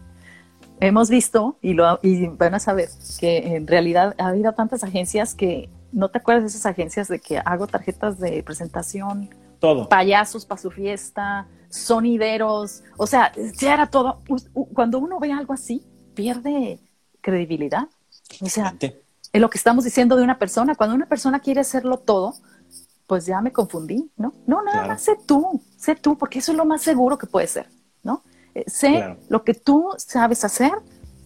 Hemos 0.81 1.11
visto, 1.11 1.59
y, 1.61 1.75
lo, 1.75 2.01
y 2.03 2.27
van 2.27 2.55
a 2.55 2.61
saber, 2.61 2.89
que 3.21 3.57
en 3.57 3.67
realidad 3.67 4.15
ha 4.19 4.29
habido 4.29 4.53
tantas 4.53 4.83
agencias 4.85 5.35
que 5.35 5.69
no 5.93 6.09
te 6.09 6.19
acuerdas 6.19 6.45
de 6.45 6.49
esas 6.49 6.67
agencias 6.67 7.09
de 7.09 7.21
que 7.21 7.39
hago 7.39 7.67
tarjetas 7.67 8.19
de 8.19 8.43
presentación, 8.43 9.31
todo. 9.61 9.89
payasos 9.89 10.47
para 10.47 10.61
su 10.61 10.71
fiesta, 10.71 11.47
sonideros, 11.69 12.83
o 12.97 13.07
sea, 13.07 13.33
ya 13.59 13.75
era 13.75 13.87
todo. 13.91 14.23
Cuando 14.73 14.99
uno 14.99 15.19
ve 15.19 15.33
algo 15.33 15.53
así, 15.53 15.85
pierde 16.15 16.81
credibilidad. 17.21 17.89
O 18.41 18.49
sea, 18.49 18.75
es 18.81 19.41
lo 19.41 19.51
que 19.51 19.59
estamos 19.59 19.85
diciendo 19.85 20.17
de 20.17 20.23
una 20.23 20.39
persona. 20.39 20.75
Cuando 20.75 20.95
una 20.95 21.07
persona 21.07 21.41
quiere 21.41 21.61
hacerlo 21.61 21.99
todo, 21.99 22.35
pues 23.07 23.27
ya 23.27 23.41
me 23.41 23.53
confundí, 23.53 24.11
¿no? 24.17 24.35
No, 24.47 24.63
nada 24.63 24.87
más 24.87 25.03
sé 25.03 25.17
tú, 25.27 25.63
sé 25.77 25.97
tú, 25.97 26.17
porque 26.19 26.41
eso 26.41 26.53
es 26.53 26.59
lo 26.59 26.65
más 26.65 26.83
seguro 26.83 27.17
que 27.17 27.27
puede 27.27 27.47
ser, 27.47 27.69
¿no? 28.03 28.23
Eh, 28.55 28.65
sé 28.67 29.17
lo 29.29 29.45
que 29.45 29.55
tú 29.55 29.89
sabes 29.97 30.45
hacer 30.45 30.73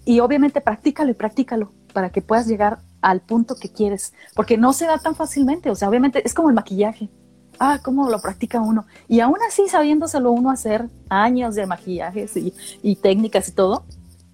y 0.05 0.21
obviamente 0.21 0.61
practícalo 0.61 1.11
y 1.11 1.15
practícalo 1.15 1.73
para 1.93 2.11
que 2.11 2.23
puedas 2.23 2.47
llegar 2.47 2.81
al 3.01 3.21
punto 3.21 3.57
que 3.57 3.69
quieres, 3.69 4.15
porque 4.35 4.57
no 4.57 4.73
se 4.73 4.87
da 4.87 4.99
tan 4.99 5.17
fácilmente, 5.17 5.71
o 5.71 5.75
sea, 5.75 5.89
obviamente 5.89 6.23
es 6.25 6.35
como 6.35 6.49
el 6.49 6.55
maquillaje. 6.55 7.11
Ah, 7.59 7.81
cómo 7.83 8.09
lo 8.09 8.21
practica 8.21 8.61
uno. 8.61 8.87
Y 9.09 9.21
aún 9.21 9.37
así, 9.47 9.69
sabiéndoselo 9.69 10.33
uno 10.33 10.51
hacer 10.51 10.89
años 11.09 11.55
de 11.55 11.67
maquillajes 11.67 12.37
y, 12.37 12.55
y 12.83 12.97
técnicas 12.97 13.49
y 13.49 13.53
todo, 13.53 13.85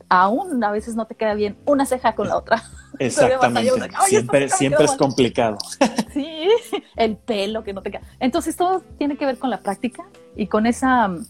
aún 0.08 0.62
a 0.62 0.70
veces 0.70 0.94
no 0.94 1.06
te 1.06 1.14
queda 1.14 1.34
bien 1.34 1.56
una 1.66 1.86
ceja 1.86 2.14
con 2.14 2.28
la 2.28 2.36
otra. 2.36 2.62
Exactamente. 2.98 3.70
siempre 4.06 4.48
siempre 4.48 4.84
es 4.84 4.92
complicado. 4.92 5.58
sí, 6.12 6.48
el 6.96 7.16
pelo 7.16 7.62
que 7.64 7.72
no 7.72 7.82
te 7.82 7.90
queda. 7.90 8.02
Entonces 8.18 8.56
todo 8.56 8.82
tiene 8.98 9.16
que 9.16 9.26
ver 9.26 9.38
con 9.38 9.50
la 9.50 9.60
práctica 9.60 10.04
y 10.36 10.46
con 10.46 10.66
esa 10.66 11.08
mm, 11.08 11.26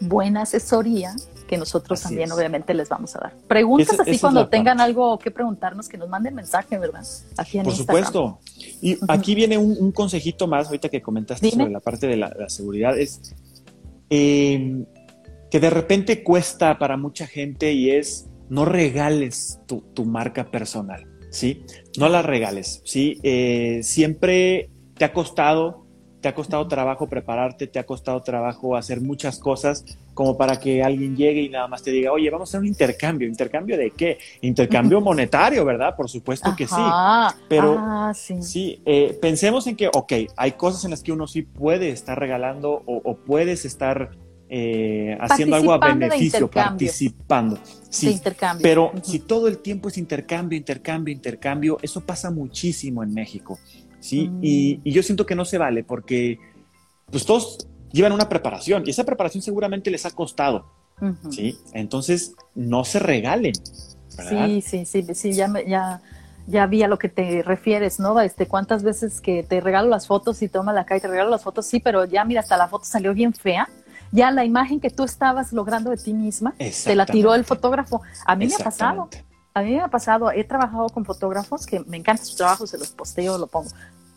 buena 0.00 0.42
asesoría 0.42 1.14
que 1.48 1.56
nosotros 1.56 2.02
también 2.02 2.30
obviamente 2.30 2.74
les 2.74 2.88
vamos 2.88 3.16
a 3.16 3.20
dar. 3.20 3.36
Preguntas 3.48 3.98
así 3.98 4.18
cuando 4.18 4.48
tengan 4.48 4.80
algo 4.80 5.18
que 5.18 5.30
preguntarnos, 5.30 5.88
que 5.88 5.96
nos 5.96 6.08
manden 6.08 6.34
mensaje, 6.34 6.78
¿verdad? 6.78 7.04
Aquí 7.38 7.58
en 7.58 7.64
Por 7.64 7.74
supuesto. 7.74 8.38
Y 8.82 8.98
aquí 9.08 9.34
viene 9.34 9.56
un, 9.56 9.90
consejito 9.92 10.46
más, 10.46 10.66
ahorita 10.66 10.90
que 10.90 11.00
comentaste 11.00 11.50
sobre 11.50 11.70
la 11.70 11.80
parte 11.80 12.06
de 12.06 12.16
la, 12.18 12.48
seguridad, 12.48 12.98
es 12.98 13.34
eh, 14.10 14.84
que 15.50 15.60
de 15.60 15.70
repente 15.70 16.22
cuesta 16.22 16.78
para 16.78 16.96
mucha 16.96 17.26
gente 17.26 17.72
y 17.72 17.90
es 17.90 18.28
no 18.48 18.64
regales 18.64 19.60
tu, 19.66 20.04
marca 20.04 20.50
personal, 20.50 21.06
¿sí? 21.30 21.64
No 21.98 22.08
la 22.08 22.22
regales, 22.22 22.82
¿sí? 22.84 23.18
Eh, 23.22 23.80
siempre 23.82 24.70
te 24.96 25.04
ha 25.04 25.12
costado, 25.12 25.86
te 26.20 26.28
ha 26.28 26.34
costado 26.34 26.66
trabajo 26.66 27.08
prepararte, 27.08 27.66
te 27.66 27.78
ha 27.78 27.84
costado 27.84 28.22
trabajo 28.22 28.76
hacer 28.76 29.00
muchas 29.00 29.38
cosas 29.38 29.84
como 30.14 30.36
para 30.36 30.58
que 30.58 30.82
alguien 30.82 31.16
llegue 31.16 31.42
y 31.42 31.48
nada 31.48 31.68
más 31.68 31.82
te 31.82 31.92
diga, 31.92 32.10
oye, 32.10 32.28
vamos 32.30 32.48
a 32.48 32.50
hacer 32.50 32.60
un 32.60 32.66
intercambio. 32.66 33.28
¿Intercambio 33.28 33.76
de 33.76 33.90
qué? 33.90 34.18
Intercambio 34.40 35.00
monetario, 35.02 35.64
¿verdad? 35.64 35.94
Por 35.94 36.08
supuesto 36.08 36.56
que 36.56 36.66
sí. 36.66 36.82
Pero 37.48 37.76
ah, 37.78 38.12
sí, 38.14 38.82
eh, 38.84 39.16
pensemos 39.20 39.66
en 39.68 39.76
que, 39.76 39.88
ok, 39.88 40.12
hay 40.36 40.52
cosas 40.52 40.84
en 40.84 40.90
las 40.90 41.02
que 41.02 41.12
uno 41.12 41.28
sí 41.28 41.42
puede 41.42 41.90
estar 41.90 42.18
regalando 42.18 42.82
o 42.86 43.16
puedes 43.18 43.64
estar 43.64 44.10
eh, 44.50 45.16
haciendo 45.20 45.56
algo 45.56 45.72
a 45.72 45.78
beneficio, 45.78 46.50
participando. 46.50 47.58
Sí, 47.90 48.20
pero 48.62 48.92
si 49.02 49.20
todo 49.20 49.46
el 49.46 49.58
tiempo 49.58 49.88
es 49.88 49.98
intercambio, 49.98 50.56
intercambio, 50.56 51.12
intercambio, 51.12 51.78
eso 51.82 52.00
pasa 52.00 52.30
muchísimo 52.30 53.02
en 53.02 53.12
México. 53.12 53.58
¿sí? 54.00 54.28
Mm. 54.28 54.38
Y, 54.42 54.90
yo 54.92 55.02
siento 55.02 55.26
que 55.26 55.34
no 55.34 55.44
se 55.44 55.58
vale 55.58 55.84
porque 55.84 56.38
pues 57.10 57.26
todos 57.26 57.66
llevan 57.92 58.12
una 58.12 58.28
preparación 58.28 58.84
y 58.86 58.90
esa 58.90 59.04
preparación 59.04 59.42
seguramente 59.42 59.90
les 59.90 60.06
ha 60.06 60.10
costado. 60.10 60.66
¿sí? 61.30 61.56
Entonces, 61.74 62.34
no 62.54 62.84
se 62.84 62.98
regalen. 62.98 63.54
Sí, 64.08 64.62
sí, 64.62 64.84
sí, 64.84 65.06
sí, 65.14 65.32
ya, 65.32 65.48
ya, 65.66 66.00
ya 66.46 66.66
vi 66.66 66.82
a 66.82 66.88
lo 66.88 66.98
que 66.98 67.08
te 67.08 67.42
refieres, 67.42 68.00
¿no? 68.00 68.18
Este, 68.20 68.46
cuántas 68.46 68.82
veces 68.82 69.20
que 69.20 69.42
te 69.42 69.60
regalo 69.60 69.88
las 69.88 70.06
fotos 70.06 70.42
y 70.42 70.48
toma 70.48 70.72
la 70.72 70.82
y 70.82 71.00
te 71.00 71.06
regalo 71.06 71.30
las 71.30 71.44
fotos, 71.44 71.66
sí, 71.66 71.78
pero 71.78 72.04
ya 72.04 72.24
mira, 72.24 72.40
hasta 72.40 72.56
la 72.56 72.66
foto 72.66 72.84
salió 72.84 73.14
bien 73.14 73.32
fea 73.32 73.68
ya 74.12 74.30
la 74.30 74.44
imagen 74.44 74.80
que 74.80 74.90
tú 74.90 75.04
estabas 75.04 75.52
logrando 75.52 75.90
de 75.90 75.96
ti 75.96 76.14
misma, 76.14 76.54
te 76.56 76.94
la 76.94 77.06
tiró 77.06 77.34
el 77.34 77.44
fotógrafo. 77.44 78.02
A 78.24 78.36
mí 78.36 78.46
me 78.46 78.54
ha 78.54 78.58
pasado. 78.58 79.08
A 79.54 79.62
mí 79.62 79.72
me 79.72 79.80
ha 79.80 79.88
pasado, 79.88 80.30
he 80.30 80.44
trabajado 80.44 80.88
con 80.88 81.04
fotógrafos 81.04 81.66
que 81.66 81.80
me 81.80 81.96
encantan 81.96 82.24
sus 82.24 82.36
trabajos, 82.36 82.70
se 82.70 82.78
los 82.78 82.90
posteo, 82.90 83.38
lo 83.38 83.48
pongo. 83.48 83.70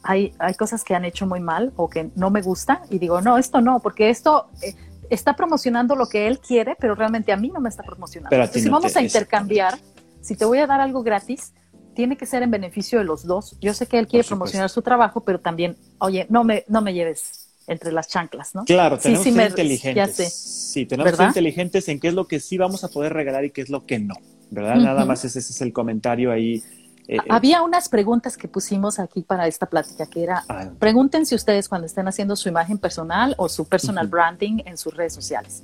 Hay, 0.03 0.33
hay 0.37 0.53
cosas 0.53 0.83
que 0.83 0.93
han 0.93 1.03
hecho 1.03 1.25
muy 1.25 1.39
mal 1.39 1.73
o 1.77 1.89
que 1.89 2.11
no 2.15 2.29
me 2.29 2.41
gusta 2.41 2.83
y 2.89 2.99
digo, 2.99 3.21
no, 3.21 3.37
esto 3.37 3.59
no, 3.59 3.79
porque 3.79 4.09
esto, 4.09 4.49
eh, 4.61 4.75
está 5.09 5.35
promocionando 5.35 5.95
lo 5.95 6.07
que 6.07 6.27
él 6.27 6.39
quiere, 6.39 6.75
pero 6.79 6.95
realmente 6.95 7.31
a 7.31 7.37
mí 7.37 7.49
no 7.49 7.59
me 7.59 7.69
está 7.69 7.83
promocionando. 7.83 8.35
Entonces, 8.35 8.63
si 8.63 8.69
vamos 8.69 8.95
a 8.95 9.01
intercambiar, 9.01 9.79
si 10.21 10.35
te 10.35 10.45
voy 10.45 10.59
a 10.59 10.67
dar 10.67 10.79
algo 10.79 11.01
gratis, 11.01 11.53
tiene 11.93 12.17
que 12.17 12.25
ser 12.25 12.43
en 12.43 12.51
beneficio 12.51 12.99
de 12.99 13.05
los 13.05 13.25
dos. 13.25 13.57
Yo 13.59 13.73
sé 13.73 13.87
que 13.87 13.99
él 13.99 14.07
quiere 14.07 14.27
promocionar 14.27 14.69
su 14.69 14.81
trabajo, 14.81 15.21
pero 15.21 15.39
también, 15.39 15.75
oye, 15.99 16.27
no 16.29 16.43
me, 16.43 16.65
no 16.67 16.81
me 16.81 16.93
lleves 16.93 17.40
entre 17.71 17.91
las 17.91 18.07
chanclas, 18.07 18.53
¿no? 18.53 18.65
Claro, 18.65 18.97
tenemos 18.97 19.23
que 19.23 19.31
ser 19.31 19.49
inteligentes. 19.49 20.33
Sí, 20.33 20.85
tenemos 20.85 21.11
que 21.11 21.17
ser 21.17 21.27
inteligentes 21.27 21.87
en 21.87 21.99
qué 21.99 22.09
es 22.09 22.13
lo 22.13 22.27
que 22.27 22.39
sí 22.39 22.57
vamos 22.57 22.83
a 22.83 22.89
poder 22.89 23.13
regalar 23.13 23.45
y 23.45 23.51
qué 23.51 23.61
es 23.61 23.69
lo 23.69 23.85
que 23.85 23.97
no, 23.97 24.15
¿verdad? 24.49 24.75
Nada 24.75 25.05
más 25.05 25.23
ese, 25.23 25.39
es 25.39 25.61
el 25.61 25.71
comentario 25.71 26.31
ahí. 26.31 26.63
Eh, 27.07 27.15
eh. 27.15 27.19
Había 27.29 27.63
unas 27.63 27.87
preguntas 27.87 28.35
que 28.35 28.47
pusimos 28.47 28.99
aquí 28.99 29.21
para 29.21 29.47
esta 29.47 29.67
plática, 29.67 30.05
que 30.05 30.23
era, 30.23 30.43
ah. 30.49 30.69
pregúntense 30.79 31.33
ustedes 31.33 31.69
cuando 31.69 31.87
estén 31.87 32.07
haciendo 32.07 32.35
su 32.35 32.49
imagen 32.49 32.77
personal 32.77 33.35
o 33.37 33.47
su 33.47 33.65
personal 33.65 34.07
branding 34.07 34.61
en 34.65 34.77
sus 34.77 34.93
redes 34.93 35.13
sociales, 35.13 35.63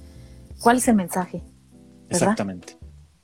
¿cuál 0.61 0.77
es 0.77 0.87
el 0.87 0.95
mensaje? 0.95 1.43
Exactamente. 2.09 2.77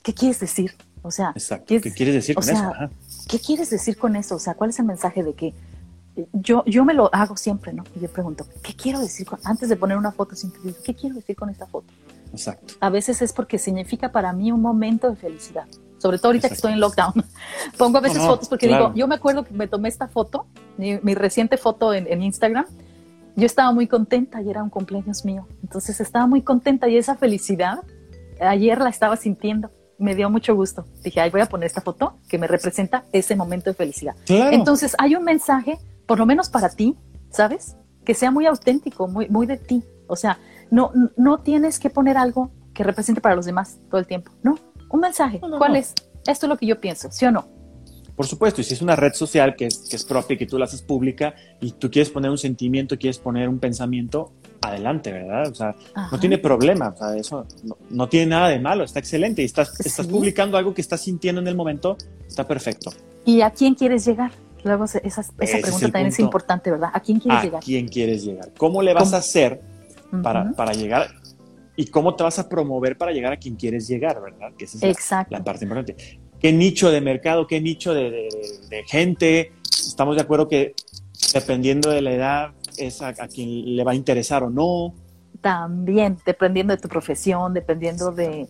¿Qué 0.04 0.14
quieres 0.14 0.42
decir? 0.42 0.76
O 1.02 1.12
sea, 1.12 1.34
¿qué, 1.66 1.80
quieres 1.80 2.16
decir 2.16 2.36
con 2.36 2.50
eso? 2.50 2.72
¿Qué 3.30 3.40
quieres 3.40 3.70
decir 3.70 3.98
con 3.98 4.16
eso? 4.18 4.36
O 4.36 4.40
sea, 4.40 4.56
¿cuál 4.56 4.70
es 4.72 4.80
el 4.80 4.86
mensaje 4.86 5.24
de 5.24 5.34
que 5.34 5.54
yo, 6.34 6.64
yo 6.66 6.86
me 6.86 6.94
lo 6.94 7.10
hago 7.14 7.38
siempre, 7.38 7.74
¿no? 7.74 7.84
Y 7.96 8.02
yo 8.02 8.10
pregunto, 8.10 8.46
¿qué 8.62 8.76
quiero 8.76 9.00
decir 9.00 9.26
con, 9.26 9.40
antes 9.44 9.70
de 9.70 9.76
poner 9.76 9.98
una 9.98 10.12
foto? 10.12 10.36
¿Qué 10.84 10.94
quiero 10.94 11.16
decir 11.16 11.36
con 11.36 11.50
esta 11.50 11.66
foto? 11.66 11.88
Exacto. 12.32 12.76
A 12.80 12.90
veces 12.90 13.22
es 13.22 13.34
porque 13.34 13.58
significa 13.58 14.12
para 14.12 14.34
mí 14.34 14.52
un 14.52 14.62
momento 14.62 15.10
de 15.10 15.16
felicidad. 15.16 15.66
Sobre 15.98 16.18
todo 16.18 16.30
ahorita 16.30 16.50
que 16.50 16.56
estoy 16.56 16.74
en 16.74 16.80
lockdown. 16.80 17.14
Pongo 17.78 17.98
a 17.98 18.02
veces 18.02 18.22
fotos 18.22 18.50
porque 18.50 18.68
digo, 18.68 18.94
yo 18.94 19.08
me 19.08 19.16
acuerdo 19.16 19.44
que 19.44 19.54
me 19.54 19.68
tomé 19.68 19.90
esta 19.90 20.08
foto, 20.08 20.48
mi, 20.78 20.98
reciente 21.16 21.58
foto 21.58 21.94
en, 21.94 22.08
en 22.12 22.22
Instagram. 22.22 22.66
Yo 23.36 23.46
estaba 23.46 23.72
muy 23.72 23.88
contenta 23.88 24.42
y 24.42 24.50
era 24.50 24.62
un 24.62 24.70
cumpleaños 24.70 25.26
mío. 25.26 25.48
Entonces 25.64 26.00
estaba 26.02 26.28
muy 26.28 26.42
contenta 26.42 26.88
y 26.90 26.98
esa 26.98 27.16
felicidad, 27.16 27.80
ayer 28.40 28.80
la 28.80 28.90
estaba 28.90 29.16
sintiendo 29.16 29.72
me 29.98 30.16
dio 30.16 30.30
mucho 30.30 30.56
gusto. 30.56 30.86
Dije, 31.04 31.22
ay, 31.22 31.30
voy 31.30 31.42
a 31.42 31.46
poner 31.46 31.68
esta 31.68 31.82
foto 31.82 32.18
que 32.28 32.38
me 32.38 32.48
representa 32.48 33.06
ese 33.12 33.36
momento 33.36 33.70
de 33.70 33.74
felicidad. 33.74 34.16
Entonces, 34.28 34.96
hay 34.98 35.16
un 35.16 35.24
mensaje, 35.24 35.80
por 36.06 36.20
lo 36.20 36.26
menos 36.26 36.50
para 36.50 36.70
ti, 36.70 36.96
¿sabes? 37.30 37.76
Que 38.06 38.14
sea 38.14 38.32
muy 38.32 38.46
auténtico, 38.46 39.08
muy, 39.08 39.28
muy 39.30 39.46
de 39.46 39.58
ti. 39.58 39.84
O 40.08 40.16
sea, 40.16 40.40
no, 40.72 40.92
no 41.18 41.40
tienes 41.40 41.80
que 41.80 41.90
poner 41.90 42.18
algo 42.18 42.52
que 42.74 42.84
represente 42.84 43.22
para 43.22 43.36
los 43.36 43.46
demás 43.46 43.80
todo 43.90 44.00
el 44.00 44.08
tiempo. 44.08 44.32
No, 44.44 44.58
un 44.90 45.00
mensaje. 45.00 45.40
¿Cuál 45.40 45.76
es? 45.76 45.94
Esto 46.28 46.46
es 46.46 46.50
lo 46.50 46.58
que 46.58 46.66
yo 46.66 46.80
pienso, 46.80 47.12
¿sí 47.12 47.26
o 47.26 47.32
no? 47.32 47.48
Por 48.16 48.28
supuesto, 48.28 48.62
y 48.62 48.64
si 48.64 48.76
es 48.76 48.82
una 48.82 48.96
red 48.96 49.14
social 49.14 49.56
que 49.56 49.66
es, 49.66 49.88
que 49.90 49.96
es 49.96 50.04
propia 50.04 50.36
y 50.36 50.38
que 50.38 50.46
tú 50.46 50.60
la 50.60 50.66
haces 50.66 50.84
pública 50.84 51.34
y 51.60 51.72
tú 51.72 51.90
quieres 51.90 52.12
poner 52.12 52.30
un 52.30 52.38
sentimiento, 52.38 52.98
quieres 52.98 53.18
poner 53.18 53.50
un 53.50 53.60
pensamiento, 53.60 54.34
adelante, 54.62 55.12
¿verdad? 55.12 55.48
O 55.50 55.56
sea, 55.56 55.76
no 56.12 56.20
tiene 56.20 56.38
problema, 56.38 56.90
o 56.90 56.98
sea, 56.98 57.16
eso 57.16 57.46
no, 57.90 58.08
tiene 58.08 58.28
nada 58.28 58.50
de 58.50 58.60
malo, 58.60 58.84
está 58.84 59.00
excelente 59.00 59.42
y 59.42 59.46
estás, 59.46 59.80
estás 59.80 60.08
publicando 60.08 60.58
algo 60.58 60.74
que 60.74 60.82
estás 60.82 61.02
sintiendo 61.02 61.42
en 61.42 61.48
el 61.48 61.56
momento, 61.56 61.98
está 62.28 62.48
perfecto. 62.48 62.92
¿Y 63.26 63.42
a 63.42 63.50
quién 63.50 63.74
quieres 63.74 64.06
llegar? 64.06 64.32
Luego 64.64 64.86
esa, 64.86 65.00
esa 65.00 65.24
pregunta 65.34 65.80
también 65.80 66.08
es 66.08 66.20
importante, 66.20 66.72
¿verdad? 66.72 66.90
¿A 66.94 67.00
quién 67.00 67.20
quieres 67.20 67.44
llegar? 67.44 67.62
¿A 67.62 67.66
quién 67.66 67.88
quieres 67.88 68.24
llegar? 68.24 68.52
¿Cómo 68.58 68.82
le 68.82 68.94
vas 68.94 69.14
a 69.14 69.18
hacer 69.18 69.62
para, 70.22 70.52
para 70.52 70.74
llegar 70.74 71.08
y 71.76 71.88
cómo 71.88 72.16
te 72.16 72.24
vas 72.24 72.40
a 72.40 72.48
promover 72.48 72.98
para 72.98 73.12
llegar 73.12 73.34
a 73.34 73.38
quien 73.38 73.56
quieres 73.56 73.88
llegar, 73.88 74.22
¿verdad? 74.22 74.54
Que 74.58 74.66
esa 74.66 74.88
es 74.88 75.12
la, 75.12 75.28
la, 75.30 75.44
parte 75.44 75.66
importante. 75.66 76.20
¿Qué 76.40 76.54
nicho 76.54 76.92
de 76.92 77.02
mercado, 77.02 77.48
qué 77.48 77.60
nicho 77.60 77.94
de, 77.94 78.12
de, 78.12 78.30
de 78.70 78.84
gente? 78.84 79.52
Estamos 79.70 80.16
de 80.16 80.22
acuerdo 80.22 80.48
que 80.48 80.76
dependiendo 81.34 81.90
de 81.90 82.02
la 82.02 82.12
edad, 82.12 82.52
es 82.78 83.02
a, 83.02 83.14
quien 83.28 83.76
le 83.76 83.84
va 83.84 83.92
a 83.92 83.96
interesar 83.96 84.44
o 84.44 84.50
no. 84.50 84.94
También, 85.42 86.18
dependiendo 86.26 86.76
de 86.76 86.82
tu 86.82 86.88
profesión, 86.88 87.54
dependiendo 87.54 88.12
de, 88.12 88.48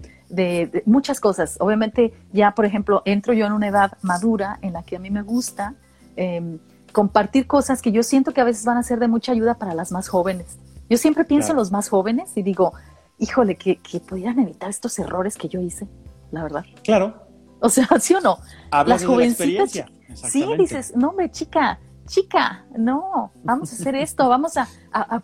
muchas 0.86 1.20
cosas. 1.20 1.58
Obviamente, 1.60 2.14
ya, 2.32 2.54
por 2.56 2.66
ejemplo, 2.66 3.02
entro 3.06 3.34
yo 3.34 3.46
en 3.46 3.54
una 3.54 3.68
edad 3.68 3.98
madura 4.02 4.60
en 4.62 4.74
la 4.74 4.84
que 4.84 4.96
a 4.96 5.00
mí 5.00 5.10
me 5.10 5.22
gusta 5.22 5.76
em, 6.16 6.60
compartir 6.92 7.48
cosas 7.48 7.82
que 7.82 7.92
yo 7.92 8.04
siento 8.04 8.34
que 8.34 8.42
a 8.42 8.44
veces 8.44 8.66
van 8.66 8.78
a 8.78 8.84
ser 8.84 9.00
de 9.00 9.08
mucha 9.08 9.32
ayuda 9.32 9.56
para 9.56 9.74
las 9.74 9.92
más 9.92 10.08
jóvenes. 10.08 10.58
Yo 10.90 10.98
siempre 10.98 11.26
pienso 11.26 11.52
en 11.52 11.58
los 11.58 11.72
más 11.72 11.90
jóvenes 11.90 12.32
y 12.36 12.44
digo, 12.44 12.74
híjole, 13.18 13.56
que, 13.56 13.78
que 13.78 14.00
pudieran 14.00 14.40
evitar 14.40 14.70
estos 14.70 14.98
errores 15.00 15.36
que 15.38 15.48
yo 15.48 15.60
hice, 15.60 15.88
la 16.32 16.44
verdad. 16.44 16.66
Claro. 16.84 17.16
O 17.60 17.70
sea, 17.70 17.88
¿sí 18.00 18.14
o 18.14 18.22
no? 18.22 18.38
las 18.86 19.06
jovencitas. 19.06 19.72
sí, 20.14 20.46
dices, 20.58 20.94
no, 20.96 21.10
hombre, 21.10 21.32
chica, 21.32 21.80
chica, 22.06 22.66
no, 22.78 23.32
vamos 23.44 23.72
a 23.72 23.76
hacer 23.76 23.96
esto, 23.96 24.28
vamos 24.28 24.58
a, 24.58 24.68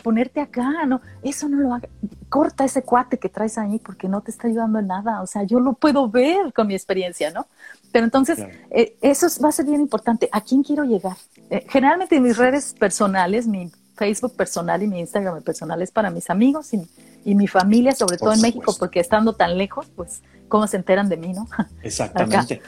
ponerte 0.01 0.39
acá, 0.39 0.85
no, 0.85 1.01
eso 1.21 1.49
no 1.49 1.57
lo 1.57 1.73
haga, 1.73 1.89
corta 2.29 2.63
ese 2.63 2.83
cuate 2.83 3.19
que 3.19 3.29
traes 3.29 3.57
ahí 3.57 3.79
porque 3.79 4.07
no 4.07 4.21
te 4.21 4.31
está 4.31 4.47
ayudando 4.47 4.79
en 4.79 4.87
nada, 4.87 5.21
o 5.21 5.27
sea, 5.27 5.43
yo 5.43 5.59
lo 5.59 5.73
puedo 5.73 6.09
ver 6.09 6.53
con 6.53 6.67
mi 6.67 6.75
experiencia, 6.75 7.31
¿no? 7.31 7.47
Pero 7.91 8.05
entonces, 8.05 8.39
eh, 8.69 8.97
eso 9.01 9.27
va 9.43 9.49
a 9.49 9.51
ser 9.51 9.65
bien 9.65 9.81
importante, 9.81 10.29
¿a 10.31 10.41
quién 10.41 10.63
quiero 10.63 10.83
llegar? 10.83 11.17
Eh, 11.49 11.65
generalmente 11.67 12.15
en 12.15 12.23
mis 12.23 12.37
redes 12.37 12.75
personales, 12.77 13.47
mi 13.47 13.71
Facebook 13.95 14.35
personal 14.35 14.81
y 14.81 14.87
mi 14.87 14.99
Instagram 14.99 15.41
personal 15.43 15.81
es 15.81 15.91
para 15.91 16.09
mis 16.09 16.29
amigos 16.29 16.71
y, 16.73 17.35
mi 17.35 17.47
familia, 17.47 17.93
sobre 17.93 18.17
todo 18.17 18.33
en 18.33 18.41
México, 18.41 18.73
porque 18.79 18.99
estando 18.99 19.33
tan 19.33 19.57
lejos, 19.57 19.87
pues, 19.95 20.21
¿cómo 20.47 20.65
se 20.67 20.77
enteran 20.77 21.09
de 21.09 21.17
mí, 21.17 21.33
no? 21.33 21.47
Exactamente. 21.83 22.61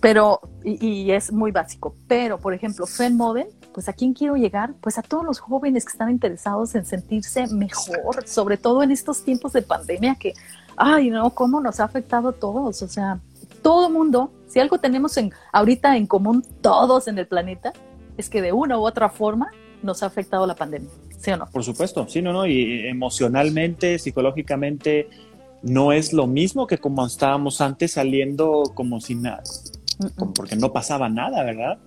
Pero, 0.00 0.40
y, 0.64 1.10
es 1.12 1.32
muy 1.32 1.52
básico, 1.52 1.94
pero 2.08 2.38
por 2.38 2.52
ejemplo, 2.52 2.86
Fen 2.86 3.16
Model, 3.16 3.46
pues 3.72 3.88
a 3.88 3.92
quién 3.92 4.12
quiero 4.12 4.34
llegar? 4.36 4.74
Pues 4.80 4.98
a 4.98 5.02
todos 5.02 5.24
los 5.24 5.38
jóvenes 5.38 5.84
que 5.84 5.92
están 5.92 6.10
interesados 6.10 6.74
en 6.74 6.84
sentirse 6.84 7.46
mejor, 7.46 8.26
sobre 8.26 8.56
todo 8.56 8.82
en 8.82 8.90
estos 8.90 9.24
tiempos 9.24 9.52
de 9.52 9.62
pandemia 9.62 10.16
que, 10.16 10.34
ay, 10.76 11.08
no, 11.08 11.30
cómo 11.30 11.60
nos 11.60 11.80
ha 11.80 11.84
afectado 11.84 12.30
a 12.30 12.32
todos, 12.32 12.82
o 12.82 12.88
sea, 12.88 13.20
todo 13.64 13.90
mundo, 13.90 14.30
si 14.46 14.60
algo 14.60 14.78
tenemos 14.78 15.16
en, 15.16 15.32
ahorita 15.52 15.96
en 15.96 16.06
común 16.06 16.44
todos 16.60 17.08
en 17.08 17.18
el 17.18 17.26
planeta, 17.26 17.72
es 18.16 18.30
que 18.30 18.40
de 18.40 18.52
una 18.52 18.78
u 18.78 18.82
otra 18.82 19.08
forma 19.08 19.50
nos 19.82 20.04
ha 20.04 20.06
afectado 20.06 20.46
la 20.46 20.54
pandemia, 20.54 20.90
¿sí 21.18 21.32
o 21.32 21.36
no? 21.36 21.46
Por 21.46 21.64
supuesto, 21.64 22.06
sí, 22.08 22.22
no, 22.22 22.32
no, 22.32 22.46
y 22.46 22.86
emocionalmente, 22.86 23.98
psicológicamente, 23.98 25.08
no 25.62 25.90
es 25.90 26.12
lo 26.12 26.28
mismo 26.28 26.68
que 26.68 26.78
como 26.78 27.04
estábamos 27.04 27.60
antes 27.60 27.92
saliendo 27.92 28.62
como 28.74 29.00
sin 29.00 29.22
nada 29.22 29.42
porque 30.34 30.56
no 30.56 30.72
pasaba 30.72 31.08
nada, 31.08 31.42
¿verdad? 31.44 31.78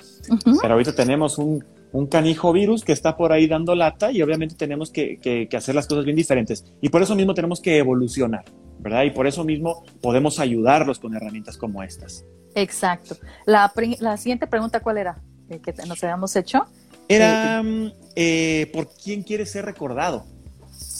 Pero 0.61 0.73
ahorita 0.73 0.93
tenemos 0.93 1.37
un, 1.37 1.63
canijo 2.09 2.53
virus 2.53 2.83
que 2.83 2.91
está 2.91 3.17
por 3.17 3.31
ahí 3.31 3.47
dando 3.47 3.73
lata 3.73 4.11
y 4.11 4.21
obviamente 4.21 4.55
tenemos 4.55 4.91
que, 4.91 5.49
hacer 5.55 5.75
las 5.75 5.87
cosas 5.87 6.05
bien 6.05 6.15
diferentes. 6.15 6.65
Y 6.81 6.89
por 6.89 7.01
eso 7.01 7.15
mismo 7.15 7.33
tenemos 7.33 7.59
que 7.59 7.77
evolucionar, 7.77 8.45
¿verdad? 8.79 9.03
Y 9.03 9.11
por 9.11 9.27
eso 9.27 9.43
mismo 9.43 9.83
podemos 10.01 10.39
ayudarlos 10.39 10.99
con 10.99 11.15
herramientas 11.15 11.57
como 11.57 11.83
estas. 11.83 12.23
Exacto. 12.55 13.17
La, 13.45 13.71
siguiente 14.17 14.47
pregunta, 14.47 14.79
¿cuál 14.79 14.97
era? 14.97 15.21
Eh, 15.49 15.59
que 15.59 15.73
nos 15.85 16.03
habíamos 16.03 16.35
hecho. 16.35 16.65
Era, 17.07 17.61
eh, 17.61 17.93
eh, 18.15 18.69
¿por 18.73 18.89
quién 18.89 19.23
quieres 19.23 19.51
ser 19.51 19.65
recordado? 19.65 20.25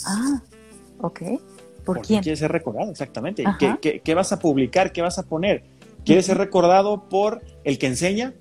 Ah, 0.05 0.41
ok. 0.99 1.21
¿Por, 1.83 2.01
quién? 2.01 2.21
quieres 2.21 2.39
ser 2.39 2.51
recordado? 2.51 2.91
Exactamente. 2.91 3.43
qué 3.81 4.15
vas 4.15 4.31
a 4.31 4.39
publicar? 4.39 4.91
¿Qué 4.91 5.01
vas 5.01 5.17
a 5.17 5.23
poner? 5.23 5.63
Quiere 6.05 6.21
ser 6.21 6.37
recordado 6.37 7.09
por 7.09 7.41
el 7.65 7.77
que 7.77 7.87
enseña, 7.87 8.33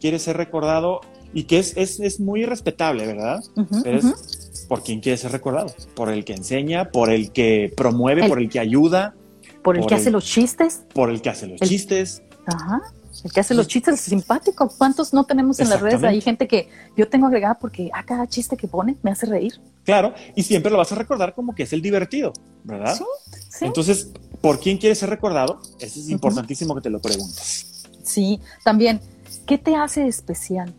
quiere 0.00 0.18
ser 0.18 0.36
recordado 0.36 1.00
y 1.34 1.44
que 1.44 1.58
es, 1.58 1.76
es, 1.76 2.20
muy 2.20 2.44
respetable, 2.44 3.06
¿verdad? 3.06 3.40
es 3.84 4.43
por 4.64 4.82
quien 4.82 5.00
quiere 5.00 5.16
ser 5.16 5.32
recordado, 5.32 5.74
por 5.94 6.10
el 6.10 6.24
que 6.24 6.32
enseña, 6.32 6.90
por 6.90 7.10
el 7.10 7.32
que 7.32 7.72
promueve, 7.76 8.28
por 8.28 8.38
el 8.38 8.48
que 8.48 8.60
ayuda. 8.60 9.14
Por 9.62 9.78
el 9.78 9.86
que 9.86 9.94
hace 9.94 10.10
los 10.10 10.24
chistes. 10.24 10.82
Por 10.92 11.10
el 11.10 11.22
que 11.22 11.30
hace 11.30 11.46
los 11.46 11.60
chistes. 11.60 12.22
Ajá. 12.46 12.82
El 13.22 13.32
que 13.32 13.40
hace 13.40 13.54
los 13.54 13.68
chistes 13.68 13.94
es 13.94 14.00
simpático. 14.00 14.68
¿Cuántos 14.76 15.14
no 15.14 15.24
tenemos 15.24 15.58
en 15.60 15.70
las 15.70 15.80
redes? 15.80 16.02
Hay 16.02 16.20
gente 16.20 16.46
que 16.46 16.68
yo 16.96 17.08
tengo 17.08 17.26
agregada 17.26 17.54
porque 17.54 17.90
a 17.94 18.00
ah, 18.00 18.04
cada 18.04 18.26
chiste 18.26 18.56
que 18.56 18.68
pone 18.68 18.96
me 19.02 19.12
hace 19.12 19.26
reír. 19.26 19.60
Claro, 19.84 20.14
y 20.34 20.42
siempre 20.42 20.70
lo 20.70 20.78
vas 20.78 20.92
a 20.92 20.94
recordar 20.94 21.34
como 21.34 21.54
que 21.54 21.62
es 21.62 21.72
el 21.72 21.80
divertido, 21.80 22.32
¿verdad? 22.64 22.94
Sí, 22.94 23.04
sí. 23.50 23.64
Entonces, 23.64 24.10
¿por 24.40 24.58
quién 24.60 24.78
quieres 24.78 24.98
ser 24.98 25.10
recordado? 25.10 25.60
Eso 25.78 26.00
es 26.00 26.10
importantísimo 26.10 26.74
que 26.74 26.80
te 26.80 26.90
lo 26.90 27.00
preguntes. 27.00 27.86
Sí, 28.02 28.40
también, 28.62 29.00
¿qué 29.46 29.56
te 29.58 29.76
hace 29.76 30.06
especial? 30.06 30.74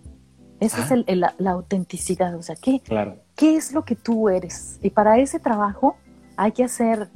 Esa 0.59 0.83
es 0.83 0.91
ah. 0.91 1.33
la, 1.37 1.51
autenticidad, 1.51 2.35
o 2.35 2.41
sea, 2.41 2.55
¿qué, 2.55 2.81
¿qué 3.35 3.55
es 3.55 3.73
lo 3.73 3.83
que 3.83 3.95
tú 3.95 4.29
eres? 4.29 4.79
Y 4.81 4.89
para 4.89 5.19
ese 5.19 5.39
trabajo 5.39 5.97
hay 6.37 6.51
que 6.51 6.63
hacer 6.63 7.09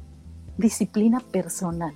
disciplina 0.58 1.20
personal. 1.32 1.96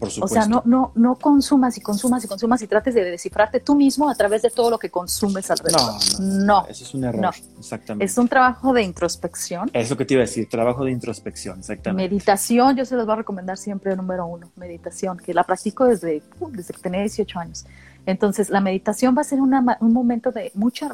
O 0.00 0.28
sea, 0.28 0.46
no, 0.46 0.62
no, 0.64 0.92
no 0.94 1.16
consumas 1.16 1.76
y 1.76 1.80
consumas 1.80 2.24
y 2.24 2.28
consumas 2.28 2.62
y 2.62 2.68
trates 2.68 2.94
de 2.94 3.02
descifrarte 3.02 3.60
tú 3.60 3.74
mismo 3.74 4.08
a 4.08 4.14
través 4.14 4.42
de 4.42 4.50
todo 4.50 4.70
lo 4.70 4.78
que 4.78 4.90
consumes 4.90 5.50
alrededor. 5.50 5.94
No, 6.20 6.44
no, 6.44 6.66
eso 6.68 6.84
es 6.84 6.94
un 6.94 7.04
error, 7.04 7.34
exactamente. 7.58 8.04
Es 8.04 8.16
un 8.16 8.28
trabajo 8.28 8.72
de 8.72 8.82
introspección. 8.82 9.68
Es 9.72 9.90
lo 9.90 9.96
que 9.96 10.04
te 10.04 10.14
iba 10.14 10.22
a 10.22 10.26
decir, 10.26 10.48
trabajo 10.48 10.84
de 10.84 10.92
introspección, 10.92 11.58
exactamente. 11.58 12.08
Meditación, 12.08 12.76
yo 12.76 12.84
se 12.84 12.94
los 12.94 13.06
voy 13.06 13.14
a 13.14 13.16
recomendar 13.16 13.56
siempre 13.56 13.96
número 13.96 14.26
uno, 14.26 14.50
meditación, 14.56 15.18
que 15.18 15.34
la 15.34 15.42
practico 15.42 15.86
desde, 15.86 16.22
desde 16.50 16.74
que 16.74 16.80
tenía 16.80 17.00
18 17.00 17.38
años. 17.38 17.66
Entonces, 18.08 18.48
la 18.48 18.62
meditación 18.62 19.14
va 19.14 19.20
a 19.20 19.24
ser 19.24 19.38
un 19.42 19.92
momento 19.92 20.32
de 20.32 20.50
mucha 20.54 20.90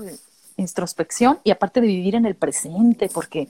introspección 0.57 1.39
y 1.45 1.53
aparte 1.53 1.81
de 1.81 1.87
vivir 1.87 2.17
en 2.17 2.27
el 2.27 2.35
presente, 2.35 3.09
porque 3.09 3.47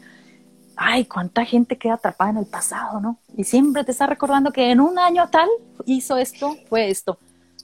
ay, 0.77 1.07
cuánta 1.07 1.47
gente 1.47 1.79
queda 1.79 1.95
atrapada 1.95 2.33
en 2.33 2.37
el 2.37 2.45
pasado, 2.45 3.01
¿no? 3.01 3.19
Y 3.35 3.45
siempre 3.45 3.83
te 3.83 3.93
está 3.93 4.07
recordando 4.07 4.53
que 4.53 4.71
en 4.71 4.81
un 4.81 4.99
año 4.99 5.31
tal 5.31 5.49
hizo 5.87 6.19
esto, 6.19 6.55
fue 6.69 6.91
esto. 6.91 7.19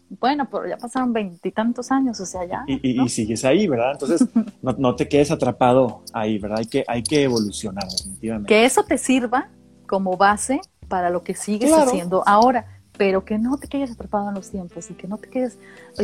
Bueno, 0.09 0.49
pero 0.51 0.67
ya 0.67 0.79
pasaron 0.79 1.13
veintitantos 1.13 1.91
años, 1.91 2.19
o 2.19 2.25
sea, 2.25 2.47
ya. 2.47 2.65
Y, 2.67 3.07
sigues 3.11 3.45
ahí, 3.45 3.69
¿verdad? 3.69 3.93
Entonces, 3.93 4.27
no, 4.63 4.97
te 4.97 5.07
quedes 5.07 5.31
atrapado 5.31 6.03
ahí, 6.15 6.39
¿verdad? 6.39 6.61
Hay 6.61 6.67
que, 6.67 6.83
hay 6.89 7.03
que 7.03 7.25
evolucionar, 7.25 7.85
definitivamente. 7.91 8.49
Que 8.49 8.65
eso 8.65 8.85
te 8.85 8.97
sirva 8.97 9.51
como 9.87 10.17
base 10.17 10.63
para 10.89 11.11
lo 11.11 11.23
que 11.23 11.35
sigues 11.35 11.71
haciendo 11.75 12.23
ahora, 12.27 12.80
pero 13.01 13.25
que 13.25 13.39
no 13.39 13.57
te 13.57 13.67
quedes 13.67 13.93
atrapado 13.93 14.29
en 14.29 14.35
los 14.35 14.51
tiempos 14.51 14.91
y 14.91 14.93
que 14.93 15.09
no 15.09 15.17
te 15.17 15.31
quedes, 15.31 15.57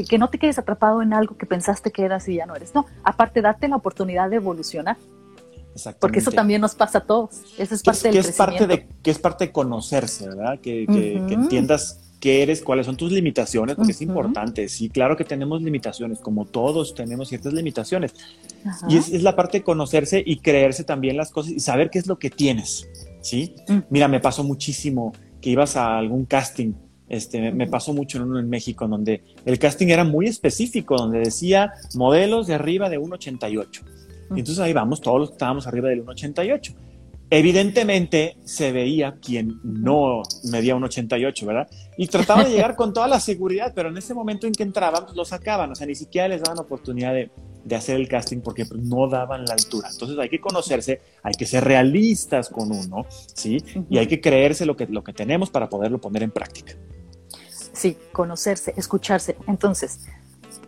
que 0.09 0.17
no 0.17 0.31
te 0.31 0.39
quedes 0.39 0.59
atrapado 0.59 1.03
en 1.03 1.13
algo 1.13 1.37
que 1.37 1.45
pensaste 1.45 1.93
que 1.93 2.03
eras 2.03 2.27
y 2.27 2.37
ya 2.37 2.47
no 2.47 2.57
eres. 2.57 2.75
No, 2.75 2.87
aparte, 3.05 3.43
date 3.43 3.69
la 3.69 3.77
oportunidad 3.77 4.31
de 4.31 4.37
evolucionar. 4.37 4.97
Porque 6.01 6.21
eso 6.21 6.31
también 6.31 6.63
nos 6.63 6.75
pasa 6.75 6.97
a 6.97 7.01
todos. 7.03 7.43
Esa 7.59 7.75
es 7.75 7.83
parte 7.83 8.11
del 8.11 8.15
que 8.15 8.31
es 8.31 8.35
parte 8.35 8.67
de 8.67 8.87
Que 9.03 9.11
es 9.11 9.19
parte 9.19 9.45
de 9.45 9.53
conocerse, 9.53 10.27
¿verdad? 10.27 10.59
Que, 10.59 10.87
que 10.87 11.35
entiendas 11.35 12.01
qué 12.19 12.43
eres, 12.43 12.63
cuáles 12.63 12.87
son 12.87 12.97
tus 12.97 13.13
limitaciones, 13.13 13.77
porque 13.77 13.93
es 13.93 14.01
importante. 14.01 14.67
Sí, 14.71 14.89
claro 14.89 15.19
que 15.19 15.25
tenemos 15.25 15.61
limitaciones, 15.61 16.21
como 16.21 16.47
todos 16.47 16.95
tenemos 16.95 17.29
ciertas 17.29 17.53
limitaciones. 17.53 18.15
Y 18.89 18.97
es, 18.97 19.23
la 19.23 19.37
parte 19.37 19.59
de 19.59 19.65
conocerse 19.65 20.23
y 20.25 20.39
creerse 20.39 20.83
también 20.83 21.19
las 21.19 21.31
cosas 21.31 21.53
y 21.53 21.61
saber 21.61 21.91
qué 21.91 21.99
es 21.99 22.07
lo 22.07 22.19
que 22.19 22.31
tienes, 22.31 22.89
¿sí? 23.21 23.55
Mm. 23.69 23.81
Mira, 23.91 24.09
me 24.09 24.19
pasó 24.19 24.45
muchísimo 24.45 25.13
que 25.43 25.51
ibas 25.51 25.77
a 25.77 25.99
algún 25.99 26.25
casting, 26.25 26.73
este, 27.09 27.53
me, 27.53 27.67
pasó 27.67 27.93
mucho 27.93 28.19
en 28.19 28.25
uno 28.25 28.39
en 28.39 28.49
México, 28.49 28.87
donde 28.89 29.23
el 29.45 29.59
casting 29.59 29.89
era 29.89 30.05
muy 30.05 30.27
específico, 30.27 30.97
donde 30.97 31.21
decía 31.21 31.73
modelos 31.95 32.47
de 32.47 32.55
arriba 32.55 32.89
de 32.89 32.99
1,88. 32.99 33.83
Y 34.35 34.41
entonces 34.41 34.59
ahí 34.59 34.73
vamos, 34.73 35.01
todos 35.01 35.21
los 35.21 35.29
que 35.31 35.35
estábamos 35.35 35.67
arriba 35.67 35.89
del 35.89 36.05
1,88. 36.05 36.75
Evidentemente 37.29 38.37
se 38.45 38.71
veía 38.71 39.17
quien 39.21 39.61
no 39.65 40.23
medía 40.45 40.77
un 40.77 40.85
88, 40.85 41.47
¿verdad? 41.47 41.69
Y 41.97 42.07
trataba 42.07 42.45
de 42.45 42.51
llegar 42.51 42.77
con 42.77 42.93
toda 42.93 43.09
la 43.09 43.19
seguridad, 43.19 43.73
pero 43.75 43.89
en 43.89 43.97
ese 43.97 44.15
momento 44.15 44.47
en 44.47 44.53
que 44.53 44.63
entraban, 44.63 45.05
pues 45.05 45.17
lo 45.17 45.25
sacaban, 45.25 45.73
o 45.73 45.75
sea, 45.75 45.87
ni 45.87 45.97
siquiera 45.97 46.29
les 46.29 46.43
daban 46.43 46.59
oportunidad 46.59 47.15
de, 47.15 47.31
hacer 47.75 47.97
el 47.97 48.07
casting 48.07 48.39
porque 48.39 48.65
pues, 48.65 48.81
no 48.81 49.09
daban 49.09 49.45
la 49.45 49.55
altura. 49.55 49.89
Entonces 49.93 50.17
hay 50.19 50.29
que 50.29 50.41
conocerse, 50.41 51.01
hay 51.23 51.35
que 51.35 51.47
ser 51.47 51.65
realistas 51.65 52.49
con 52.49 52.71
uno, 52.71 53.07
¿sí? 53.35 53.59
Y 53.91 53.99
hay 53.99 54.07
que 54.07 54.21
creerse 54.21 54.65
lo 54.65 54.77
que, 54.77 54.87
lo 54.87 55.03
que 55.03 55.13
tenemos 55.13 55.51
para 55.51 55.69
poderlo 55.69 56.01
poner 56.01 56.23
en 56.23 56.31
práctica. 56.31 56.75
Sí, 57.77 57.99
conocerse, 58.13 58.73
escucharse. 58.77 59.37
Entonces, 59.47 60.07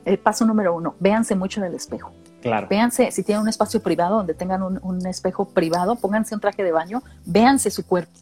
el 0.04 0.18
paso 0.18 0.44
número 0.44 0.74
uno, 0.74 0.94
véanse 1.00 1.34
mucho 1.34 1.61
en 1.61 1.66
el 1.66 1.74
espejo. 1.74 2.12
Claro. 2.42 2.68
Véanse, 2.68 3.11
si 3.11 3.22
tienen 3.22 3.42
un 3.42 3.48
espacio 3.48 3.82
privado 3.82 4.16
donde 4.16 4.34
tengan 4.34 4.62
un, 4.62 5.06
espejo 5.06 5.48
privado, 5.48 5.96
pónganse 5.96 6.34
un 6.34 6.40
traje 6.40 6.62
de 6.62 6.70
baño, 6.70 7.02
véanse 7.24 7.70
su 7.70 7.86
cuerpo, 7.86 8.12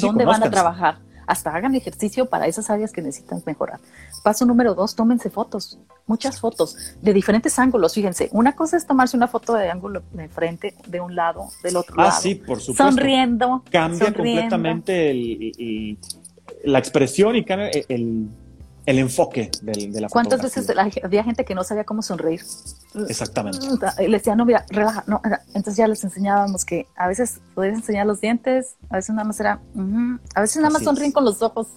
dónde 0.00 0.24
van 0.24 0.42
a 0.42 0.50
trabajar, 0.50 0.98
hasta 1.26 1.54
hagan 1.54 1.74
ejercicio 1.74 2.26
para 2.26 2.46
esas 2.46 2.70
áreas 2.70 2.92
que 2.92 3.02
necesitan 3.02 3.42
mejorar. 3.44 3.78
Paso 4.24 4.46
número 4.46 4.74
dos, 4.74 4.96
tómense 4.96 5.28
fotos, 5.30 5.78
muchas 6.06 6.40
fotos 6.40 6.96
de 7.00 7.12
diferentes 7.12 7.58
ángulos. 7.58 7.94
Fíjense, 7.94 8.30
una 8.32 8.56
cosa 8.56 8.76
es 8.78 8.86
tomarse 8.86 9.16
una 9.16 9.28
foto 9.28 9.52
de 9.54 9.70
ángulo 9.70 10.02
de 10.12 10.28
frente, 10.28 10.74
de 10.88 11.00
un 11.00 11.14
lado, 11.14 11.48
del 11.62 11.76
otro 11.76 11.94
ah, 11.98 12.04
lado. 12.04 12.16
Ah, 12.16 12.20
sí, 12.20 12.34
por 12.34 12.58
supuesto. 12.58 12.90
Sonriendo. 12.90 13.62
Cambia 13.70 14.12
completamente 14.12 15.12
la 16.64 16.78
expresión 16.78 17.36
y 17.36 17.44
cambia 17.44 17.70
el 17.88 18.28
el 18.86 18.98
enfoque 18.98 19.50
de 19.62 20.00
la 20.00 20.08
¿Cuántas 20.08 20.42
veces 20.42 20.66
había 21.02 21.24
gente 21.24 21.44
que 21.44 21.54
no 21.54 21.64
sabía 21.64 21.84
cómo 21.84 22.02
sonreír? 22.02 22.40
Exactamente. 23.08 23.66
Y 23.98 24.08
le 24.08 24.18
decía, 24.18 24.34
no, 24.34 24.44
mira, 24.44 24.64
relaja. 24.68 25.04
No, 25.06 25.20
entonces 25.48 25.76
ya 25.76 25.86
les 25.86 26.02
enseñábamos 26.02 26.64
que 26.64 26.86
a 26.96 27.08
veces 27.08 27.40
podías 27.54 27.74
enseñar 27.74 28.06
los 28.06 28.20
dientes, 28.20 28.76
a 28.88 28.96
veces 28.96 29.14
nada 29.14 29.26
más 29.26 29.38
era, 29.40 29.60
a 30.34 30.40
veces 30.40 30.56
nada 30.56 30.70
más 30.70 30.82
sonríen 30.82 31.12
con 31.12 31.24
los 31.24 31.42
ojos. 31.42 31.68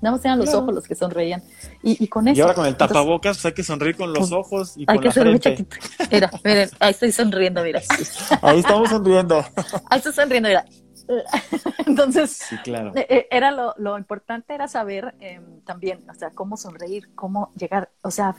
Nada 0.00 0.14
más 0.14 0.24
eran 0.24 0.38
los 0.38 0.54
ojos 0.54 0.72
los 0.72 0.84
que 0.84 0.94
sonreían. 0.94 1.42
Y, 1.82 2.06
con 2.06 2.28
eso. 2.28 2.38
Y 2.38 2.40
ahora 2.40 2.54
con 2.54 2.66
el 2.66 2.76
tapabocas, 2.76 3.36
pues 3.36 3.46
hay 3.46 3.52
que 3.52 3.64
sonreír 3.64 3.96
con 3.96 4.12
los 4.12 4.30
ojos 4.30 4.74
y 4.76 4.84
hay 4.86 4.98
que 5.00 5.10
ser 5.10 5.26
muy 5.26 5.40
chiquito. 5.40 5.76
Mira, 6.10 6.30
miren, 6.44 6.70
ahí 6.78 6.90
estoy 6.92 7.10
sonriendo, 7.10 7.62
mira. 7.64 7.80
Ahí 8.42 8.60
estamos 8.60 8.90
sonriendo. 8.90 9.44
Ahí 9.90 9.98
estoy 9.98 10.12
sonriendo, 10.12 10.48
mira. 10.48 10.64
Entonces, 11.86 12.32
sí, 12.32 12.56
claro. 12.58 12.92
Eh, 12.94 13.06
eh, 13.08 13.28
era 13.30 13.50
lo, 13.50 13.98
importante 13.98 14.54
era 14.54 14.68
saber 14.68 15.14
em, 15.20 15.60
también, 15.62 16.04
o 16.08 16.14
sea, 16.14 16.30
cómo 16.30 16.56
sonreír, 16.56 17.14
cómo 17.14 17.52
llegar, 17.56 17.90
o 18.02 18.10
sea, 18.10 18.36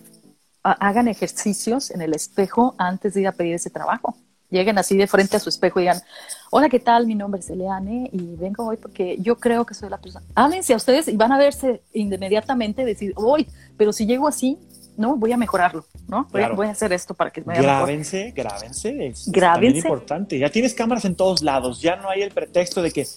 hagan 0.63 1.07
ejercicios 1.07 1.91
en 1.91 2.01
el 2.01 2.13
espejo 2.13 2.76
antes 2.78 3.13
de 3.13 3.22
ir 3.22 3.28
a 3.28 3.32
pedir 3.32 3.55
ese 3.55 3.70
trabajo. 3.70 4.15
Lleguen 4.49 4.80
así 4.80 4.97
de 4.97 5.05
frente 5.05 5.38
a 5.38 5.39
su 5.39 5.49
espejo 5.49 5.80
y 5.80 5.84
digan, 5.84 6.01
hola, 6.49 6.70
¿qué 6.70 6.80
tal? 6.80 7.05
Mi 7.05 7.13
nombre 7.13 7.39
es 7.39 7.49
Eleane 7.51 8.09
y 8.11 8.36
vengo 8.36 8.65
hoy 8.65 8.78
porque 8.78 9.17
yo 9.20 9.38
creo 9.38 9.63
que 9.65 9.76
soy 9.76 9.89
la 9.89 9.99
persona. 9.99 10.26
Háblense 10.34 10.74
a 10.74 10.78
ustedes 10.78 11.07
y 11.07 11.15
van 11.15 11.32
a 11.32 11.38
verse 11.38 11.84
inmediatamente 11.93 12.84
decir, 12.84 13.13
hoy, 13.15 13.47
pero 13.78 13.93
si 13.93 14.07
llego 14.07 14.28
así, 14.28 14.57
no, 15.00 15.16
voy 15.16 15.32
a 15.32 15.38
mejorarlo, 15.38 15.86
¿no? 16.10 16.28
Voy, 16.30 16.68
a, 16.68 16.72
hacer 16.72 16.91
esto 16.91 17.14
para 17.14 17.32
que 17.32 17.41
me 17.41 17.56
Grábense, 17.56 18.34
grábense, 18.36 19.08
es, 19.08 19.32
grábense. 19.32 19.78
importante. 19.78 20.38
Ya 20.38 20.50
tienes 20.50 20.74
cámaras 20.74 21.06
en 21.06 21.16
todos 21.16 21.41
lados, 21.41 21.80
ya 21.80 21.95
no 21.95 22.10
hay 22.10 22.22
el 22.22 22.32
pretexto 22.32 22.82
de 22.82 22.91
que 22.91 23.08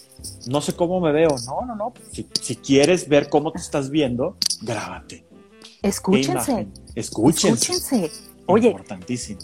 no 0.47 0.61
sé 0.61 0.77
cómo 0.77 1.01
me 1.01 1.11
veo. 1.11 1.31
No, 1.45 1.67
no, 1.67 1.75
no. 1.75 1.93
Si, 2.13 2.55
quieres 2.55 3.09
ver 3.09 3.29
cómo 3.29 3.51
te 3.51 3.59
estás 3.59 3.91
viendo, 3.91 4.37
grábate. 4.63 5.27
Escúchense. 5.83 6.69
Escúchense. 6.95 7.73
Escúchense. 7.73 8.13
Oye. 8.47 8.69
Importantísimo. 8.69 9.41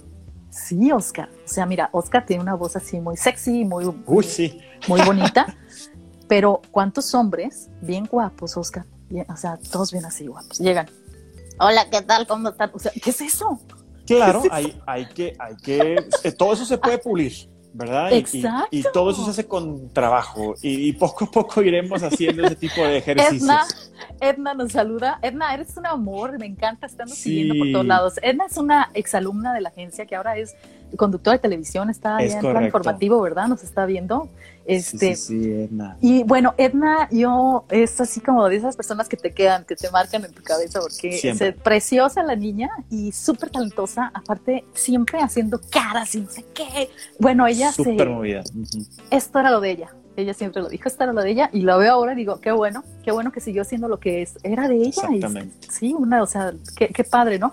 Sí, 0.48 0.92
Oscar. 0.92 1.28
O 1.44 1.48
sea, 1.48 1.66
mira, 1.66 1.88
Oscar 1.90 2.24
tiene 2.24 2.40
una 2.40 2.54
voz 2.54 2.76
así 2.76 3.00
muy 3.00 3.16
sexy, 3.16 3.64
muy, 3.64 3.84
Uy, 4.06 4.24
sí. 4.24 4.60
muy 4.86 5.00
bonita. 5.00 5.58
pero 6.28 6.62
¿cuántos 6.70 7.12
hombres 7.16 7.68
bien 7.82 8.06
guapos, 8.06 8.56
Oscar? 8.56 8.86
o 9.28 9.36
sea, 9.36 9.58
todos 9.72 9.90
bien 9.90 10.04
así 10.04 10.28
guapos. 10.28 10.60
Llegan 10.60 10.86
hola, 11.60 11.88
¿qué 11.90 12.02
tal? 12.02 12.26
¿Cómo 12.26 12.50
están? 12.50 12.70
O 12.72 12.78
sea, 12.78 12.92
¿qué 12.92 13.10
es 13.10 13.20
eso? 13.20 13.60
Claro, 14.06 14.42
Hay, 14.50 14.80
hay, 14.86 15.06
que, 15.06 15.36
hay 15.38 15.56
que, 15.56 15.96
eh, 16.24 16.32
todo 16.32 16.54
eso 16.54 16.64
se 16.64 16.78
puede 16.78 16.98
pulir. 16.98 17.48
¿verdad? 17.72 18.12
Exacto. 18.12 18.68
Y, 18.70 18.82
todo 18.92 19.10
eso 19.10 19.24
se 19.24 19.30
hace 19.30 19.46
con 19.46 19.90
trabajo 19.90 20.54
y, 20.62 20.92
poco 20.94 21.26
a 21.26 21.30
poco 21.30 21.62
iremos 21.62 22.02
haciendo 22.02 22.44
ese 22.44 22.56
tipo 22.56 22.82
de 22.82 22.98
ejercicios. 22.98 23.42
Edna, 23.42 23.64
Edna 24.20 24.54
nos 24.54 24.72
saluda. 24.72 25.18
Edna, 25.22 25.54
eres 25.54 25.76
un 25.76 25.86
amor, 25.86 26.38
me 26.38 26.46
encanta 26.46 26.86
estando 26.86 27.14
siguiendo 27.14 27.54
por 27.56 27.70
todos 27.72 27.86
lados. 27.86 28.14
Edna 28.22 28.46
es 28.46 28.56
una 28.56 28.90
exalumna 28.94 29.54
de 29.54 29.60
la 29.60 29.68
agencia 29.68 30.06
que 30.06 30.16
ahora 30.16 30.38
es 30.38 30.56
conductora 30.96 31.36
de 31.36 31.42
televisión, 31.42 31.90
está 31.90 32.16
allá 32.16 32.40
en 32.40 32.40
plan 32.40 32.64
informativo, 32.64 33.20
¿verdad? 33.20 33.48
Nos 33.48 33.62
está 33.62 33.86
viendo. 33.86 34.28
Este, 34.68 35.16
sí, 35.16 35.40
sí, 35.40 35.50
Edna. 35.50 35.96
Y 36.02 36.24
bueno, 36.24 36.54
Edna, 36.58 37.08
yo 37.10 37.64
es 37.70 37.98
así 38.02 38.20
como 38.20 38.46
de 38.50 38.56
esas 38.56 38.76
personas 38.76 39.08
que 39.08 39.16
te 39.16 39.32
quedan, 39.32 39.64
que 39.64 39.74
te 39.74 39.90
marcan 39.90 40.26
en 40.26 40.32
tu 40.34 40.42
cabeza, 40.42 40.80
porque 40.80 41.08
es 41.08 41.54
preciosa 41.62 42.22
la 42.22 42.36
niña 42.36 42.68
y 42.90 43.12
súper 43.12 43.48
talentosa, 43.48 44.10
aparte 44.12 44.66
siempre 44.74 45.20
haciendo 45.20 45.58
caras 45.70 46.14
y 46.14 46.20
no 46.20 46.28
sé 46.28 46.44
qué. 46.52 46.90
Bueno, 47.18 47.46
ella 47.46 47.72
súper 47.72 48.10
movida. 48.10 48.44
Esto 49.10 49.38
era 49.40 49.50
lo 49.50 49.62
de 49.62 49.70
ella. 49.70 49.94
Ella 50.16 50.34
siempre 50.34 50.60
lo 50.60 50.68
dijo, 50.68 50.86
esto 50.86 51.02
era 51.02 51.14
lo 51.14 51.22
de 51.22 51.30
ella, 51.30 51.48
y 51.50 51.62
lo 51.62 51.78
veo 51.78 51.94
ahora 51.94 52.12
y 52.12 52.16
digo, 52.16 52.38
qué 52.42 52.52
bueno, 52.52 52.84
qué 53.04 53.10
bueno 53.10 53.32
que 53.32 53.40
siguió 53.40 53.64
siendo 53.64 53.88
lo 53.88 54.00
que 54.00 54.20
es. 54.20 54.36
Era 54.42 54.68
de 54.68 54.76
ella. 54.76 54.88
Exactamente. 54.88 55.66
sí, 55.70 55.94
una, 55.94 56.22
o 56.22 56.26
sea, 56.26 56.52
qué, 56.76 56.88
qué 56.88 57.04
padre, 57.04 57.38
¿no? 57.38 57.52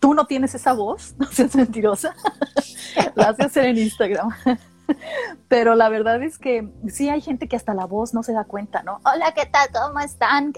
Tú 0.00 0.14
no 0.14 0.26
tienes 0.26 0.54
esa 0.54 0.72
voz, 0.72 1.14
no 1.18 1.26
seas 1.30 1.54
mentirosa. 1.54 2.14
la 3.14 3.28
haces 3.28 3.46
hacer 3.46 3.66
en 3.66 3.76
Instagram. 3.76 4.30
Pero 5.48 5.74
la 5.74 5.88
verdad 5.88 6.22
es 6.22 6.38
que 6.38 6.68
sí 6.88 7.08
hay 7.08 7.20
gente 7.20 7.48
que 7.48 7.56
hasta 7.56 7.74
la 7.74 7.86
voz 7.86 8.14
no 8.14 8.22
se 8.22 8.32
da 8.32 8.44
cuenta, 8.44 8.82
¿no? 8.82 9.00
Hola, 9.04 9.32
¿qué 9.34 9.46
tal? 9.46 9.68
¿Cómo 9.72 10.00
están? 10.00 10.52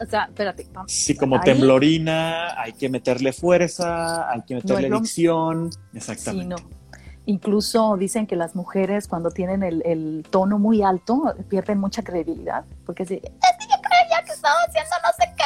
O 0.00 0.06
sea, 0.06 0.24
espérate. 0.24 0.66
Sí, 0.86 1.16
como 1.16 1.40
temblorina, 1.40 2.60
hay 2.60 2.72
que 2.72 2.88
meterle 2.88 3.32
fuerza, 3.32 4.30
hay 4.30 4.42
que 4.42 4.56
meterle 4.56 4.90
dicción. 4.90 5.70
Exactamente. 5.94 6.56
Sí, 6.56 6.62
no. 6.62 6.78
Incluso 7.26 7.96
dicen 7.98 8.26
que 8.26 8.36
las 8.36 8.56
mujeres 8.56 9.06
cuando 9.06 9.30
tienen 9.30 9.62
el, 9.62 10.24
tono 10.30 10.58
muy 10.58 10.82
alto 10.82 11.34
pierden 11.48 11.78
mucha 11.78 12.02
credibilidad, 12.02 12.64
porque 12.86 13.04
si, 13.04 13.14
es 13.16 13.20
que 13.20 13.66
yo 13.68 13.76
creía 13.82 14.24
que 14.24 14.32
estaba 14.32 14.56
haciendo 14.66 14.96
no 15.02 15.12
sé 15.12 15.34
qué. 15.36 15.44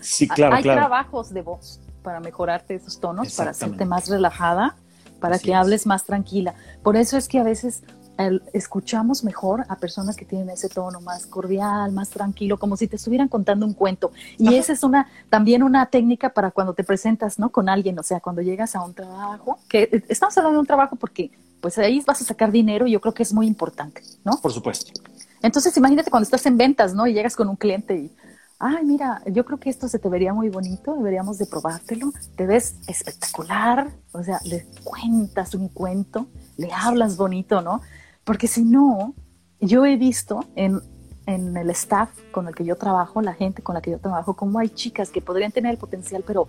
Sí, 0.00 0.26
claro, 0.26 0.56
Hay 0.56 0.62
trabajos 0.62 1.34
de 1.34 1.42
voz 1.42 1.80
para 2.02 2.20
mejorarte 2.20 2.76
esos 2.76 2.98
tonos, 2.98 3.34
para 3.36 3.50
hacerte 3.50 3.84
más 3.84 4.08
relajada 4.08 4.74
para 5.20 5.38
que 5.38 5.54
hables 5.54 5.86
más 5.86 6.04
tranquila. 6.04 6.54
Por 6.82 6.96
eso 6.96 7.16
es 7.16 7.28
que 7.28 7.38
a 7.38 7.44
veces 7.44 7.82
escuchamos 8.52 9.24
mejor 9.24 9.64
a 9.68 9.76
personas 9.76 10.16
que 10.16 10.24
tienen 10.24 10.50
ese 10.50 10.68
tono 10.68 11.00
más 11.00 11.26
cordial, 11.26 11.92
más 11.92 12.10
tranquilo, 12.10 12.58
como 12.58 12.76
si 12.76 12.86
te 12.86 12.96
estuvieran 12.96 13.28
contando 13.28 13.64
un 13.64 13.72
cuento. 13.72 14.12
Y 14.38 14.54
esa 14.54 14.72
es 14.72 14.82
una 14.82 15.06
también 15.30 15.62
una 15.62 15.86
técnica 15.86 16.30
para 16.30 16.50
cuando 16.50 16.74
te 16.74 16.84
presentas, 16.84 17.38
¿no? 17.38 17.50
Con 17.50 17.68
alguien, 17.68 17.98
o 17.98 18.02
sea, 18.02 18.20
cuando 18.20 18.42
llegas 18.42 18.74
a 18.76 18.82
un 18.82 18.94
trabajo, 18.94 19.58
que 19.68 19.84
eh, 19.84 20.04
estamos 20.08 20.36
hablando 20.36 20.56
de 20.56 20.60
un 20.60 20.66
trabajo 20.66 20.96
porque 20.96 21.30
pues 21.60 21.78
ahí 21.78 22.02
vas 22.06 22.20
a 22.20 22.24
sacar 22.24 22.50
dinero 22.50 22.86
y 22.86 22.92
yo 22.92 23.00
creo 23.00 23.14
que 23.14 23.22
es 23.22 23.32
muy 23.32 23.46
importante, 23.46 24.02
¿no? 24.24 24.32
Por 24.40 24.52
supuesto. 24.52 24.92
Entonces, 25.42 25.74
imagínate 25.76 26.10
cuando 26.10 26.24
estás 26.24 26.44
en 26.46 26.56
ventas, 26.56 26.94
¿no? 26.94 27.06
Y 27.06 27.14
llegas 27.14 27.36
con 27.36 27.48
un 27.48 27.56
cliente 27.56 27.96
y 27.96 28.12
ay, 28.60 28.84
mira, 28.84 29.22
yo 29.26 29.44
creo 29.44 29.58
que 29.58 29.70
esto 29.70 29.88
se 29.88 29.98
te 29.98 30.08
vería 30.08 30.34
muy 30.34 30.50
bonito, 30.50 30.94
deberíamos 30.94 31.38
de 31.38 31.46
probártelo, 31.46 32.12
te 32.36 32.46
ves 32.46 32.76
espectacular, 32.86 33.90
o 34.12 34.22
sea, 34.22 34.38
le 34.44 34.66
cuentas 34.84 35.54
un 35.54 35.68
cuento 35.68 36.28
le 36.60 36.70
hablas 36.72 37.16
bonito, 37.16 37.62
¿no? 37.62 37.80
Porque 38.22 38.46
si 38.46 38.64
no, 38.64 39.14
yo 39.60 39.86
he 39.86 39.96
visto 39.96 40.44
en, 40.56 40.80
en 41.24 41.56
el 41.56 41.70
staff 41.70 42.10
con 42.32 42.48
el 42.48 42.54
que 42.54 42.66
yo 42.66 42.76
trabajo, 42.76 43.22
la 43.22 43.32
gente 43.32 43.62
con 43.62 43.74
la 43.74 43.80
que 43.80 43.90
yo 43.92 43.98
trabajo, 43.98 44.36
como 44.36 44.58
hay 44.58 44.68
chicas 44.68 45.08
que 45.08 45.22
podrían 45.22 45.52
tener 45.52 45.72
el 45.72 45.78
potencial, 45.78 46.22
pero 46.26 46.46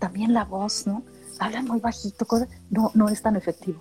también 0.00 0.34
la 0.34 0.44
voz, 0.44 0.88
¿no? 0.88 1.04
Hablan 1.38 1.66
muy 1.66 1.78
bajito, 1.78 2.26
no, 2.68 2.90
no 2.94 3.08
es 3.08 3.22
tan 3.22 3.36
efectivo. 3.36 3.80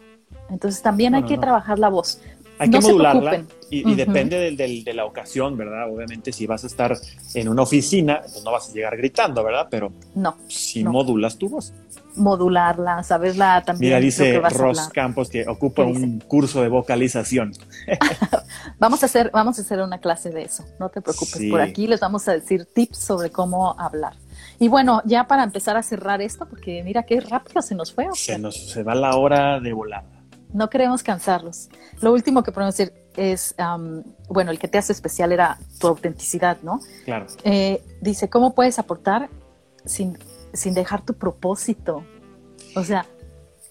Entonces 0.50 0.82
también 0.82 1.16
hay 1.16 1.24
que 1.24 1.38
trabajar 1.38 1.80
la 1.80 1.90
voz. 1.90 2.22
Hay 2.60 2.70
que 2.70 2.80
modularla 2.80 3.44
y, 3.70 3.96
depende 3.96 4.52
del, 4.52 4.84
de 4.84 4.94
la 4.94 5.06
ocasión, 5.06 5.58
¿verdad? 5.58 5.92
Obviamente 5.92 6.32
si 6.32 6.48
vas 6.48 6.64
a 6.64 6.68
estar 6.68 6.98
en 7.34 7.50
una 7.50 7.64
oficina, 7.64 8.22
pues 8.22 8.44
no 8.44 8.52
vas 8.52 8.70
a 8.70 8.74
llegar 8.74 8.96
gritando, 8.98 9.44
¿verdad? 9.44 9.68
Pero 9.70 9.92
no, 10.16 10.38
si 10.48 10.84
modulas 10.84 11.38
tu 11.38 11.50
voz. 11.50 11.74
Modularla, 12.16 13.04
saberla 13.04 13.62
también. 13.64 13.90
Mira, 13.90 14.00
dice 14.00 14.40
Ross 14.40 14.90
Campos 14.90 15.30
que 15.30 15.48
ocupa 15.48 15.84
un 15.84 16.20
curso 16.20 16.62
de 16.62 16.70
vocalización. 16.70 17.52
vamos, 18.80 19.04
a 19.04 19.06
hacer, 19.06 19.30
vamos 19.32 19.60
a 19.60 19.62
hacer 19.62 19.82
una 19.82 20.00
clase 20.00 20.32
de 20.32 20.44
eso, 20.44 20.66
no 20.80 20.90
te 20.90 21.02
preocupes. 21.02 21.50
Por 21.50 21.62
aquí 21.62 21.88
les 21.88 22.00
vamos 22.00 22.28
a 22.28 22.34
decir 22.34 22.66
tips 22.66 22.98
sobre 22.98 23.30
cómo 23.30 23.80
hablar. 23.80 24.14
Y 24.60 24.68
bueno, 24.70 25.02
ya 25.06 25.28
para 25.28 25.44
empezar 25.44 25.78
a 25.78 25.84
cerrar 25.84 26.22
esto, 26.22 26.48
porque 26.48 26.82
mira 26.84 27.04
qué 27.04 27.20
rápido 27.20 27.62
se 27.62 27.76
nos 27.76 27.94
fue. 27.94 28.08
Se 28.14 28.40
nos 28.40 28.72
se 28.72 28.82
va 28.82 28.96
la 28.96 29.16
hora 29.16 29.60
de 29.60 29.74
volada 29.74 30.17
no 30.54 30.70
queremos 30.70 31.04
cansarlos. 31.04 31.70
Lo 32.02 32.14
último 32.14 32.44
que 32.44 32.52
podemos 32.52 32.76
decir 32.76 32.94
es, 33.16 33.56
bueno, 34.30 34.52
el 34.52 34.60
que 34.60 34.68
te 34.68 34.78
hace 34.78 34.94
especial 34.94 35.32
era 35.32 35.58
tu 35.80 35.88
autenticidad, 35.88 36.58
¿no? 36.62 36.80
Claro. 37.06 37.28
Eh, 37.44 37.82
dice, 38.02 38.30
¿cómo 38.30 38.54
puedes 38.54 38.80
aportar 38.80 39.30
sin, 39.86 40.18
sin 40.54 40.74
dejar 40.74 41.04
tu 41.04 41.14
propósito? 41.14 42.04
O 42.76 42.84
sea, 42.84 43.06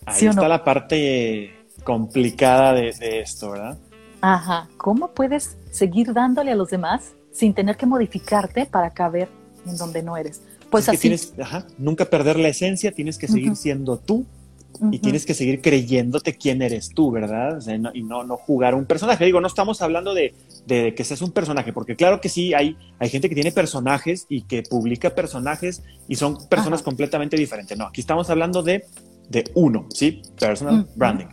ahí 0.05 0.27
está 0.27 0.49
la 0.49 0.65
parte 0.65 1.55
complicada 1.85 2.73
de, 2.73 3.21
esto, 3.21 3.53
¿verdad? 3.53 3.79
Ajá. 4.21 4.69
¿Cómo 4.77 5.13
puedes 5.13 5.57
seguir 5.71 6.13
dándole 6.13 6.53
a 6.53 6.57
los 6.57 6.71
demás 6.71 7.15
sin 7.33 7.55
tener 7.55 7.77
que 7.77 7.87
modificarte 7.87 8.67
para 8.67 8.91
caber 8.91 9.29
en 9.65 9.77
donde 9.77 10.03
no 10.03 10.17
eres? 10.17 10.43
Pues 10.71 10.89
así. 10.89 10.99
tienes, 10.99 11.33
ajá, 11.41 11.65
nunca 11.79 12.05
perder 12.07 12.37
la 12.41 12.49
esencia, 12.49 12.91
tienes 12.91 13.19
que 13.19 13.29
seguir 13.29 13.55
siendo 13.55 13.99
tú 13.99 14.27
y 14.91 14.99
tienes 14.99 15.27
que 15.27 15.35
seguir 15.35 15.61
creyéndote 15.61 16.37
quién 16.37 16.63
eres 16.63 16.91
tú, 16.91 17.11
¿verdad? 17.11 17.59
y 17.95 18.03
no, 18.03 18.25
no 18.25 18.37
jugar 18.37 18.75
un 18.75 18.87
personaje. 18.87 19.25
Digo, 19.25 19.41
no 19.41 19.47
estamos 19.47 19.83
hablando 19.83 20.15
de, 20.15 20.35
que 20.67 21.05
seas 21.05 21.23
un 21.23 21.33
personaje, 21.33 21.73
porque 21.73 21.97
claro 21.97 22.21
que 22.21 22.29
sí, 22.29 22.55
hay, 22.55 22.77
hay 22.99 23.09
gente 23.09 23.29
que 23.29 23.35
tiene 23.35 23.53
personajes 23.53 24.27
y 24.29 24.43
que 24.43 24.63
publica 24.63 25.15
personajes 25.15 25.83
y 26.09 26.17
son 26.17 26.37
personas 26.49 26.83
completamente 26.83 27.37
diferentes. 27.37 27.77
No, 27.77 27.87
aquí 27.87 28.01
estamos 28.01 28.31
hablando 28.31 28.63
de, 28.63 28.85
de 29.29 29.45
uno, 29.55 29.87
¿sí? 29.91 30.23
Personal 30.39 30.87
branding. 30.95 31.27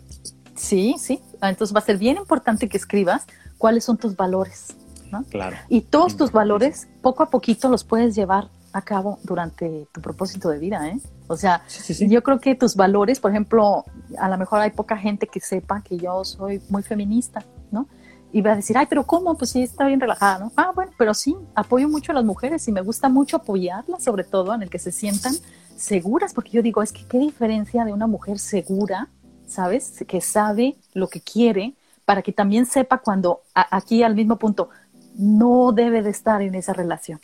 Sí, 0.55 0.95
sí. 0.99 1.19
Ah, 1.41 1.49
entonces 1.49 1.75
va 1.75 1.79
a 1.79 1.83
ser 1.83 1.97
bien 1.97 2.17
importante 2.17 2.69
que 2.69 2.77
escribas 2.77 3.25
cuáles 3.57 3.83
son 3.83 3.97
tus 3.97 4.15
valores. 4.15 4.75
¿no? 5.11 5.23
Claro. 5.25 5.57
Y 5.69 5.81
todos 5.81 6.17
tus 6.17 6.31
valores, 6.31 6.87
poco 7.01 7.23
a 7.23 7.29
poquito 7.29 7.69
los 7.69 7.83
puedes 7.83 8.15
llevar 8.15 8.49
a 8.73 8.81
cabo 8.81 9.19
durante 9.23 9.87
tu 9.93 10.01
propósito 10.01 10.49
de 10.49 10.59
vida, 10.59 10.89
¿eh? 10.89 10.99
O 11.27 11.37
sea, 11.37 11.63
yo 11.99 12.21
creo 12.23 12.39
que 12.39 12.55
tus 12.55 12.75
valores, 12.75 13.19
por 13.19 13.31
ejemplo, 13.31 13.85
a 14.17 14.27
lo 14.27 14.37
mejor 14.37 14.59
hay 14.59 14.71
poca 14.71 14.97
gente 14.97 15.27
que 15.27 15.39
sepa 15.39 15.81
que 15.81 15.97
yo 15.97 16.25
soy 16.25 16.61
muy 16.69 16.83
feminista, 16.83 17.45
¿no? 17.71 17.87
Y 18.31 18.41
va 18.41 18.53
a 18.53 18.55
decir, 18.55 18.77
ay, 18.77 18.87
pero 18.89 19.05
¿cómo? 19.05 19.37
Pues 19.37 19.51
sí, 19.51 19.61
está 19.61 19.85
bien 19.85 19.99
relajada, 19.99 20.39
¿no? 20.39 20.51
Ah, 20.57 20.71
bueno, 20.73 20.91
pero 20.97 21.13
sí, 21.13 21.35
apoyo 21.53 21.87
mucho 21.87 22.11
a 22.11 22.15
las 22.15 22.25
mujeres 22.25 22.67
y 22.67 22.71
me 22.71 22.81
gusta 22.81 23.07
mucho 23.07 23.37
apoyarlas, 23.37 24.03
sobre 24.03 24.23
todo 24.23 24.53
en 24.55 24.63
el 24.63 24.69
que 24.69 24.79
se 24.79 24.91
sientan 24.91 25.33
seguras, 25.77 26.33
porque 26.33 26.51
yo 26.51 26.63
digo, 26.63 26.81
es 26.81 26.91
que 26.91 27.05
qué 27.05 27.19
diferencia 27.19 27.85
de 27.85 27.93
una 27.93 28.07
mujer 28.07 28.39
segura, 28.39 29.07
¿sabes? 29.45 30.03
Que 30.07 30.19
sabe 30.19 30.75
lo 30.93 31.09
que 31.09 31.21
quiere, 31.21 31.75
para 32.05 32.23
que 32.23 32.33
también 32.33 32.65
sepa 32.65 32.97
cuando, 32.97 33.41
aquí 33.53 34.01
al 34.01 34.15
mismo 34.15 34.37
punto, 34.37 34.69
no 35.15 35.71
debe 35.71 36.01
de 36.01 36.09
estar 36.09 36.41
en 36.41 36.55
esa 36.55 36.73
relación. 36.73 37.19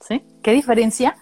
¿Sí? 0.00 0.22
¿Qué 0.42 0.52
diferencia? 0.52 1.16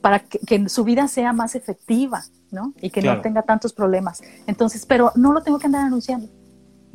para 0.00 0.20
que, 0.20 0.68
su 0.68 0.84
vida 0.84 1.08
sea 1.08 1.32
más 1.32 1.54
efectiva, 1.54 2.24
¿no? 2.50 2.74
Y 2.80 2.90
que 2.90 3.02
no 3.02 3.20
tenga 3.20 3.42
tantos 3.42 3.72
problemas. 3.72 4.22
Entonces, 4.46 4.86
pero 4.86 5.12
no 5.14 5.32
lo 5.32 5.42
tengo 5.42 5.58
que 5.58 5.66
andar 5.66 5.86
anunciando. 5.86 6.28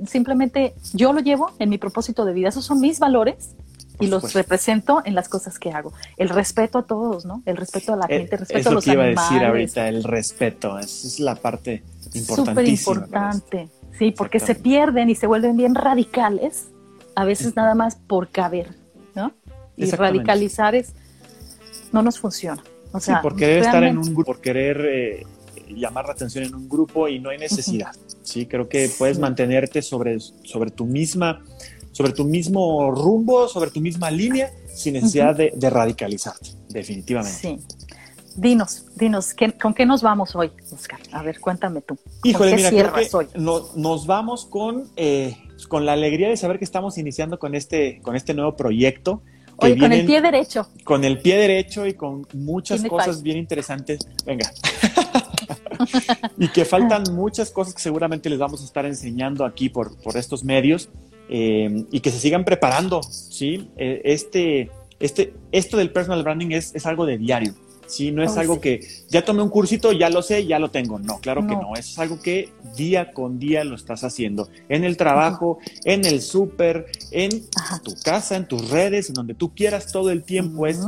Simplemente 0.06 0.76
yo 0.94 1.12
lo 1.12 1.20
llevo 1.20 1.52
en 1.60 1.70
mi 1.70 1.78
propósito 1.78 2.24
de 2.24 2.34
vida. 2.34 2.50
Esos 2.50 2.66
son 2.66 2.80
mis 2.80 3.00
valores 3.00 3.56
y 4.00 4.08
los 4.08 4.34
represento 4.34 5.02
en 5.04 5.14
las 5.16 5.28
cosas 5.28 5.60
que 5.60 5.72
hago. 5.72 5.92
El 6.18 6.30
respeto 6.30 6.78
a 6.78 6.84
todos, 6.84 7.26
¿no? 7.26 7.42
El 7.46 7.58
respeto 7.58 7.94
a 7.94 7.96
la 7.98 8.06
eh, 8.06 8.20
gente, 8.20 8.36
el 8.36 8.40
respeto 8.40 8.70
a 8.70 8.74
los 8.74 8.88
animales. 8.88 9.12
Es 9.12 9.16
lo 9.16 9.30
que 9.30 9.34
iba 9.34 9.44
a 9.44 9.48
decir 9.48 9.48
ahorita, 9.48 9.90
el 9.90 10.04
respeto. 10.04 10.80
Esa 10.80 11.08
es 11.08 11.20
la 11.20 11.36
parte 11.36 11.84
importantísima. 12.14 12.46
Súper 12.46 12.68
importante. 12.68 13.70
Sí, 13.98 14.12
porque 14.12 14.40
se 14.40 14.56
pierden 14.56 15.10
y 15.10 15.16
se 15.16 15.28
vuelven 15.28 15.58
bien 15.58 15.76
radicales, 15.76 16.70
a 17.16 17.26
veces 17.26 17.56
nada 17.56 17.76
más 17.76 17.96
por 17.96 18.30
caber. 18.30 18.78
Y 19.80 19.90
radicalizar 19.92 20.76
es, 20.76 20.94
no 21.92 22.02
nos 22.02 22.20
funciona 22.20 22.62
sí, 23.00 23.12
por 23.22 23.36
querer 23.36 23.64
estar 23.64 23.84
en 23.84 23.98
un 23.98 24.14
grupo, 24.14 24.26
por 24.26 24.42
querer 24.42 24.82
eh, 24.86 25.26
llamar 25.70 26.06
la 26.06 26.14
atención 26.14 26.44
en 26.44 26.56
un 26.56 26.68
grupo 26.68 27.08
y 27.08 27.20
no 27.20 27.30
hay 27.30 27.38
necesidad. 27.38 27.92
Sí, 28.24 28.46
creo 28.46 28.68
que 28.68 28.90
puedes 28.98 29.20
mantenerte 29.20 29.82
sobre, 29.82 30.20
sobre 30.20 30.72
tu 30.72 30.86
misma, 30.86 31.44
sobre 31.92 32.14
tu 32.14 32.26
mismo 32.26 32.92
rumbo, 32.92 33.48
sobre 33.48 33.70
tu 33.70 33.82
misma 33.82 34.10
línea, 34.10 34.52
sin 34.74 34.94
necesidad 34.94 35.36
de, 35.36 35.70
radicalizarte, 35.70 36.52
definitivamente. 36.70 37.40
Sí. 37.40 37.60
Dinos, 38.36 38.86
dinos, 38.96 39.36
¿con 39.62 39.74
qué 39.74 39.86
nos 39.86 40.02
vamos 40.02 40.36
hoy, 40.36 40.52
Oscar? 40.72 41.00
A 41.12 41.24
ver, 41.24 41.40
cuéntame 41.40 41.82
tú. 41.82 41.98
Híjole, 42.24 42.56
mira, 42.56 42.70
creo 42.70 42.94
que 42.94 43.28
nos 43.36 44.08
vamos 44.08 44.46
con, 44.46 44.88
eh, 44.96 45.36
con 45.68 45.86
la 45.86 45.94
alegría 45.94 46.30
de 46.30 46.38
saber 46.38 46.58
que 46.58 46.64
estamos 46.64 46.98
iniciando 46.98 47.38
con 47.38 47.54
este, 47.54 48.00
con 48.02 48.16
este 48.16 48.34
nuevo 48.34 48.56
proyecto. 48.56 49.22
Oye, 49.62 49.78
con 49.78 49.92
el 49.92 50.06
pie 50.06 50.22
derecho. 50.22 50.68
Con 50.84 51.04
el 51.04 51.20
pie 51.20 51.38
derecho 51.38 51.86
y 51.86 51.94
con 51.94 52.26
muchas 52.34 52.84
cosas 52.84 53.22
bien 53.22 53.38
interesantes. 53.38 54.00
Venga. 54.26 54.52
y 56.38 56.48
que 56.50 56.66
faltan 56.66 57.04
muchas 57.14 57.52
cosas 57.52 57.74
que 57.74 57.82
seguramente 57.82 58.30
les 58.30 58.40
vamos 58.40 58.62
a 58.62 58.66
estar 58.66 58.86
enseñando 58.86 59.46
aquí 59.46 59.70
por, 59.70 60.00
por 60.02 60.18
estos 60.18 60.44
medios 60.44 60.90
eh, 61.30 61.86
y 61.92 62.00
que 62.00 62.10
se 62.10 62.20
sigan 62.20 62.44
preparando, 62.44 63.02
¿sí? 63.04 63.70
Eh, 63.78 64.02
este, 64.04 64.72
este, 65.00 65.34
esto 65.52 65.78
del 65.78 65.92
personal 65.92 66.24
branding 66.24 66.52
es, 66.52 66.74
es 66.76 66.86
algo 66.86 67.06
de 67.06 67.18
diario. 67.18 67.54
Sí, 67.90 68.12
no 68.12 68.22
es 68.24 68.38
oh, 68.38 68.40
algo 68.40 68.62
que 68.62 68.88
ya 69.10 69.26
tomé 69.26 69.42
un 69.42 69.50
cursito, 69.50 69.92
ya 69.92 70.10
lo 70.10 70.22
sé, 70.22 70.46
ya 70.46 70.60
lo 70.60 70.70
tengo. 70.70 71.00
No, 71.00 71.18
claro 71.18 71.42
que 71.48 71.56
no. 71.56 71.74
es 71.76 71.98
algo 71.98 72.22
que 72.22 72.54
día 72.78 73.14
con 73.14 73.40
día 73.40 73.64
lo 73.64 73.76
estás 73.76 74.04
haciendo. 74.04 74.48
En 74.70 74.84
el 74.84 74.96
trabajo, 74.96 75.58
en 75.86 76.06
el 76.06 76.22
súper, 76.22 76.86
en 77.12 77.32
tu 77.84 77.96
casa, 78.04 78.38
en 78.38 78.48
tus 78.48 78.70
redes, 78.70 79.10
en 79.10 79.16
donde 79.16 79.34
tú 79.34 79.56
quieras 79.56 79.92
todo 79.92 80.12
el 80.12 80.24
tiempo. 80.24 80.68
Es 80.68 80.80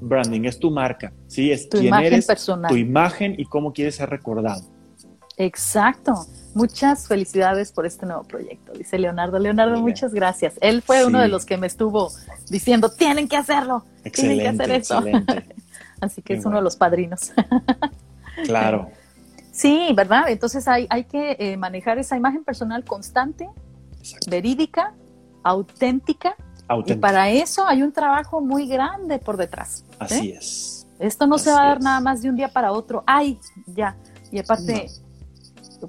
branding, 0.00 0.44
es 0.44 0.60
tu 0.60 0.70
marca. 0.70 1.12
Sí, 1.26 1.50
es 1.50 1.68
tu 1.68 1.78
quién 1.78 1.92
eres, 1.94 2.28
tu 2.68 2.76
imagen 2.76 3.34
y 3.36 3.44
cómo 3.44 3.72
quieres 3.72 3.96
ser 3.96 4.08
recordado. 4.08 4.62
Exacto. 5.36 6.26
Muchas 6.54 7.08
felicidades 7.08 7.72
por 7.72 7.84
este 7.84 8.06
nuevo 8.06 8.22
proyecto, 8.22 8.72
dice 8.74 8.96
Leonardo. 8.96 9.40
Leonardo, 9.40 9.80
muchas 9.80 10.14
gracias. 10.14 10.54
Él 10.60 10.82
fue 10.82 11.04
uno 11.04 11.20
de 11.20 11.28
los 11.28 11.46
que 11.46 11.56
me 11.56 11.66
estuvo 11.66 12.12
diciendo, 12.48 12.90
tienen 12.90 13.26
que 13.26 13.36
hacerlo, 13.36 13.84
tienen 14.12 14.38
que 14.38 14.48
hacer 14.48 14.70
eso. 14.70 15.02
Así 16.02 16.20
que 16.20 16.34
es 16.34 16.44
uno 16.44 16.56
de 16.56 16.62
los 16.62 16.76
padrinos. 16.76 17.32
Claro. 18.46 18.88
Sí, 19.52 19.92
¿verdad? 19.94 20.24
Entonces 20.28 20.66
hay, 20.66 20.86
hay 20.88 21.04
que 21.04 21.36
eh, 21.38 21.58
manejar 21.58 21.98
esa 21.98 22.16
imagen 22.16 22.44
personal 22.44 22.82
constante, 22.82 23.46
verídica, 24.26 24.94
auténtica, 25.42 26.34
Y 26.86 26.94
para 26.94 27.28
eso 27.28 27.66
hay 27.66 27.82
un 27.82 27.92
trabajo 27.92 28.40
muy 28.40 28.66
grande 28.66 29.18
por 29.18 29.36
detrás. 29.36 29.84
¿eh? 29.90 29.96
Así 29.98 30.30
es. 30.30 30.86
Esto 30.98 31.26
no 31.26 31.36
se 31.36 31.50
va 31.50 31.62
a 31.62 31.68
dar 31.68 31.82
nada 31.82 32.00
más 32.00 32.22
de 32.22 32.30
un 32.30 32.36
día 32.36 32.48
para 32.48 32.72
otro. 32.72 33.04
¡Ay! 33.06 33.38
Ya. 33.66 33.96
Y 34.30 34.38
aparte, 34.38 34.88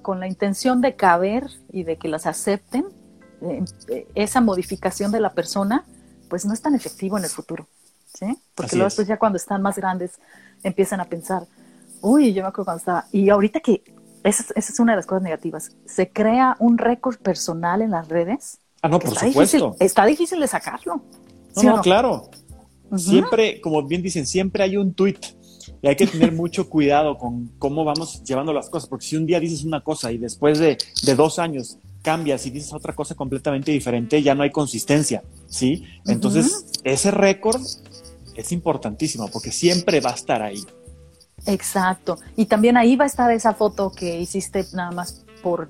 con 0.01 0.19
la 0.19 0.27
intención 0.27 0.81
de 0.81 0.97
caber 0.97 1.47
y 1.71 1.83
de 1.83 1.95
que 1.97 2.09
las 2.09 2.25
acepten, 2.25 2.87
eh, 3.41 4.05
esa 4.15 4.41
modificación 4.41 5.13
de 5.13 5.21
la 5.21 5.31
persona, 5.31 5.85
pues 6.29 6.45
no 6.45 6.53
es 6.53 6.61
tan 6.61 6.75
efectivo 6.75 7.17
en 7.17 7.23
el 7.23 7.29
futuro. 7.29 7.69
¿Sí? 8.13 8.37
Porque 8.55 8.75
luego 8.75 8.87
después 8.87 9.07
ya 9.07 9.17
cuando 9.17 9.37
están 9.37 9.61
más 9.61 9.77
grandes 9.77 10.19
empiezan 10.63 10.99
a 10.99 11.05
pensar, 11.05 11.45
uy, 12.01 12.33
yo 12.33 12.43
me 12.43 12.49
acuerdo 12.49 12.65
cuando 12.65 12.79
estaba, 12.79 13.05
y 13.11 13.29
ahorita 13.29 13.59
que, 13.59 13.83
esa, 14.23 14.45
es 14.55 14.79
una 14.79 14.93
de 14.93 14.97
las 14.97 15.05
cosas 15.05 15.23
negativas, 15.23 15.71
se 15.85 16.09
crea 16.09 16.55
un 16.59 16.77
récord 16.77 17.17
personal 17.17 17.81
en 17.81 17.91
las 17.91 18.07
redes. 18.07 18.59
Ah, 18.81 18.89
no, 18.89 18.99
por 18.99 19.15
supuesto. 19.17 19.75
está 19.79 20.05
difícil 20.05 20.39
de 20.39 20.47
sacarlo. 20.47 21.01
No, 21.55 21.63
no, 21.63 21.81
claro. 21.81 22.29
Siempre, 22.95 23.59
como 23.59 23.81
bien 23.83 24.01
dicen, 24.01 24.25
siempre 24.25 24.63
hay 24.63 24.77
un 24.77 24.93
tweet 24.93 25.19
y 25.81 25.87
hay 25.87 25.95
que 25.95 26.05
tener 26.05 26.31
mucho 26.31 26.69
cuidado 26.69 27.17
con 27.17 27.47
cómo 27.57 27.83
vamos 27.83 28.23
llevando 28.23 28.53
las 28.53 28.69
cosas, 28.69 28.87
porque 28.87 29.05
si 29.05 29.15
un 29.15 29.25
día 29.25 29.39
dices 29.39 29.63
una 29.63 29.81
cosa 29.81 30.11
y 30.11 30.17
después 30.17 30.59
de, 30.59 30.77
de 31.03 31.15
dos 31.15 31.39
años 31.39 31.77
cambias 32.01 32.45
y 32.45 32.51
dices 32.51 32.73
otra 32.73 32.93
cosa 32.93 33.15
completamente 33.15 33.71
diferente, 33.71 34.21
ya 34.21 34.35
no 34.35 34.43
hay 34.43 34.51
consistencia, 34.51 35.23
¿sí? 35.47 35.85
Entonces, 36.05 36.65
ese 36.83 37.11
récord 37.11 37.61
es 38.35 38.51
importantísimo 38.51 39.27
porque 39.29 39.51
siempre 39.51 39.99
va 40.01 40.11
a 40.11 40.15
estar 40.15 40.41
ahí. 40.41 40.63
Exacto. 41.45 42.17
Y 42.35 42.45
también 42.45 42.77
ahí 42.77 42.95
va 42.95 43.03
a 43.05 43.07
estar 43.07 43.29
esa 43.31 43.53
foto 43.53 43.91
que 43.91 44.19
hiciste 44.19 44.65
nada 44.73 44.91
más 44.91 45.23
por 45.41 45.69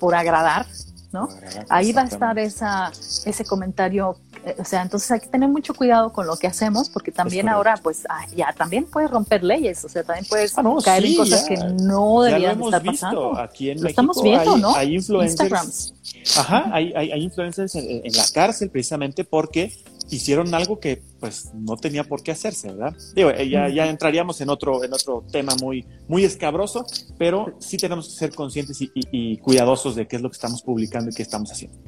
por 0.00 0.14
agradar, 0.14 0.66
¿no? 1.12 1.28
Ahí 1.68 1.92
va 1.92 2.02
a 2.02 2.06
estar 2.06 2.38
esa, 2.38 2.90
ese 3.26 3.44
comentario, 3.44 4.16
eh, 4.44 4.56
o 4.58 4.64
sea, 4.64 4.80
entonces 4.82 5.10
hay 5.10 5.20
que 5.20 5.26
tener 5.28 5.48
mucho 5.48 5.74
cuidado 5.74 6.10
con 6.12 6.26
lo 6.26 6.36
que 6.38 6.46
hacemos, 6.46 6.88
porque 6.88 7.12
también 7.12 7.48
ahora, 7.50 7.76
pues, 7.76 8.04
ah, 8.08 8.24
ya 8.34 8.52
también 8.56 8.86
puedes 8.86 9.10
romper 9.10 9.44
leyes, 9.44 9.84
o 9.84 9.88
sea, 9.90 10.02
también 10.02 10.24
puedes 10.26 10.56
Ah, 10.56 10.62
no, 10.62 10.78
caer 10.78 11.02
sí, 11.02 11.10
en 11.12 11.16
cosas 11.18 11.42
ya. 11.42 11.48
que 11.48 11.56
no 11.84 12.22
deberían 12.22 12.62
estar 12.62 12.82
visto 12.82 13.06
pasando. 13.06 13.38
aquí 13.38 13.70
en 13.70 13.76
Lo 13.76 13.82
México. 13.84 13.88
estamos 13.90 14.22
viendo, 14.22 14.54
hay, 14.54 14.60
¿no? 14.60 14.74
Hay 14.74 14.94
influencers. 14.96 15.40
Instagrams. 15.42 15.94
Ajá, 16.38 16.70
hay, 16.72 16.92
hay, 16.96 17.12
hay 17.12 17.22
influencers 17.22 17.74
en, 17.74 18.06
en 18.06 18.12
la 18.14 18.24
cárcel 18.32 18.70
precisamente 18.70 19.22
porque 19.24 19.70
hicieron 20.10 20.52
algo 20.54 20.80
que 20.80 21.02
pues 21.20 21.50
no 21.54 21.76
tenía 21.76 22.04
por 22.04 22.22
qué 22.22 22.32
hacerse, 22.32 22.68
¿verdad? 22.72 22.96
Digo, 23.14 23.30
eh, 23.30 23.48
ya, 23.48 23.68
ya 23.68 23.86
entraríamos 23.88 24.40
en 24.40 24.50
otro, 24.50 24.82
en 24.84 24.92
otro 24.92 25.24
tema 25.30 25.54
muy, 25.60 25.86
muy 26.08 26.24
escabroso, 26.24 26.84
pero 27.18 27.54
sí 27.58 27.76
tenemos 27.76 28.08
que 28.08 28.14
ser 28.14 28.34
conscientes 28.34 28.80
y, 28.82 28.90
y- 28.94 29.08
y 29.12 29.36
cuidadosos 29.38 29.94
de 29.94 30.06
qué 30.08 30.16
es 30.16 30.22
lo 30.22 30.28
que 30.30 30.34
estamos 30.34 30.62
publicando 30.62 31.10
y 31.10 31.14
qué 31.14 31.22
estamos 31.22 31.50
haciendo. 31.52 31.78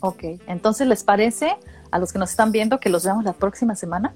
Ok, 0.00 0.22
entonces, 0.46 0.86
¿les 0.86 1.02
parece 1.02 1.56
a 1.90 1.98
los 1.98 2.12
que 2.12 2.18
nos 2.20 2.30
están 2.30 2.52
viendo 2.52 2.78
que 2.78 2.88
los 2.88 3.04
veamos 3.04 3.24
la 3.24 3.32
próxima 3.32 3.74
semana? 3.74 4.14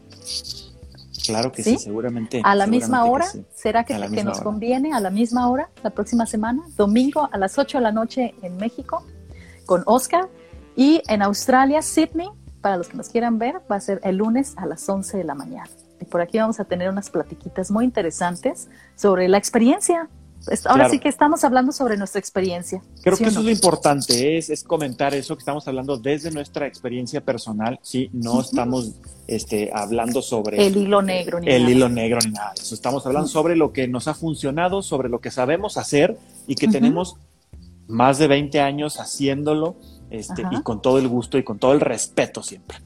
Claro 1.27 1.53
que 1.53 1.63
sí, 1.63 1.77
¿Sí? 1.77 1.85
seguramente. 1.85 2.41
¿A 2.45 2.55
la 2.55 2.67
misma 2.67 3.05
hora? 3.05 3.27
que 3.27 3.39
sí. 3.39 3.45
¿Será 3.55 3.85
que, 3.85 3.95
que 4.13 4.25
nos 4.25 4.37
hora. 4.39 4.45
conviene 4.45 4.93
a 4.93 5.01
la 5.01 5.11
misma 5.11 5.49
hora 5.49 5.71
la 5.83 5.91
próxima 5.91 6.27
semana? 6.27 6.63
Domingo 6.77 7.29
a 7.33 7.39
las 7.39 7.59
8 7.59 7.79
de 7.79 7.83
la 7.83 7.93
noche 7.93 8.35
en 8.43 8.57
México 8.57 9.05
con 9.67 9.83
Oscar 9.87 10.29
y 10.77 11.01
en 11.09 11.23
Australia, 11.23 11.81
Sydney, 11.83 12.29
para 12.63 12.77
los 12.79 12.89
que 12.89 12.97
nos 12.97 13.09
quieran 13.11 13.39
ver, 13.39 13.57
va 13.71 13.77
a 13.77 13.81
ser 13.81 14.01
el 14.05 14.17
lunes 14.17 14.55
a 14.57 14.65
las 14.67 14.89
11 14.89 15.19
de 15.19 15.25
la 15.25 15.35
mañana. 15.35 15.69
Y 16.01 16.05
por 16.07 16.21
aquí 16.21 16.39
vamos 16.39 16.59
a 16.61 16.65
tener 16.65 16.89
unas 16.89 17.11
platiquitas 17.11 17.71
muy 17.71 17.85
interesantes 17.85 18.69
sobre 18.97 19.29
la 19.29 19.37
experiencia. 19.39 20.09
Ahora 20.65 20.75
Claro. 20.75 20.91
sí 20.91 20.99
que 20.99 21.09
estamos 21.09 21.45
hablando 21.45 21.71
sobre 21.71 21.97
nuestra 21.97 22.19
experiencia. 22.19 22.83
Creo 23.03 23.15
¿sí 23.15 23.23
que 23.23 23.31
eso 23.31 23.35
no? 23.37 23.41
es 23.43 23.47
lo 23.47 23.53
importante, 23.53 24.37
es, 24.39 24.51
es 24.51 24.65
comentar 24.65 25.15
eso 25.15 25.37
que 25.37 25.41
estamos 25.41 25.69
hablando 25.69 25.97
desde 25.99 26.33
nuestra 26.33 26.67
experiencia 26.67 27.21
personal, 27.21 27.79
sí, 27.83 28.11
no 28.13 28.41
estamos 28.41 28.91
este, 29.29 29.71
hablando 29.73 30.21
sobre 30.21 30.67
El 30.67 30.77
hilo 30.77 31.01
negro. 31.01 31.39
ni 31.39 31.47
el 31.49 31.63
nada. 31.63 31.71
hilo 31.73 31.89
negro 31.89 32.19
ni 32.25 32.33
nada 32.33 32.53
de 32.57 32.63
eso. 32.63 32.75
Estamos 32.75 33.07
hablando 33.07 33.29
sobre 33.29 33.55
lo 33.55 33.73
que 33.73 33.87
nos 33.87 34.09
ha 34.09 34.15
funcionado, 34.15 34.83
sobre 34.83 35.09
lo 35.09 35.21
que 35.21 35.31
sabemos 35.31 35.77
hacer 35.77 36.19
y 36.49 36.57
que 36.57 36.67
tenemos 36.67 37.15
más 37.87 38.19
de 38.19 38.27
20 38.27 38.61
años 38.61 38.99
haciéndolo 38.99 39.77
este, 40.13 40.43
y 40.51 40.63
con 40.63 40.83
todo 40.83 40.99
el 40.99 41.09
gusto 41.09 41.39
y 41.39 41.43
con 41.43 41.59
todo 41.59 41.73
el 41.73 41.81
respeto 41.81 42.43
siempre. 42.43 42.79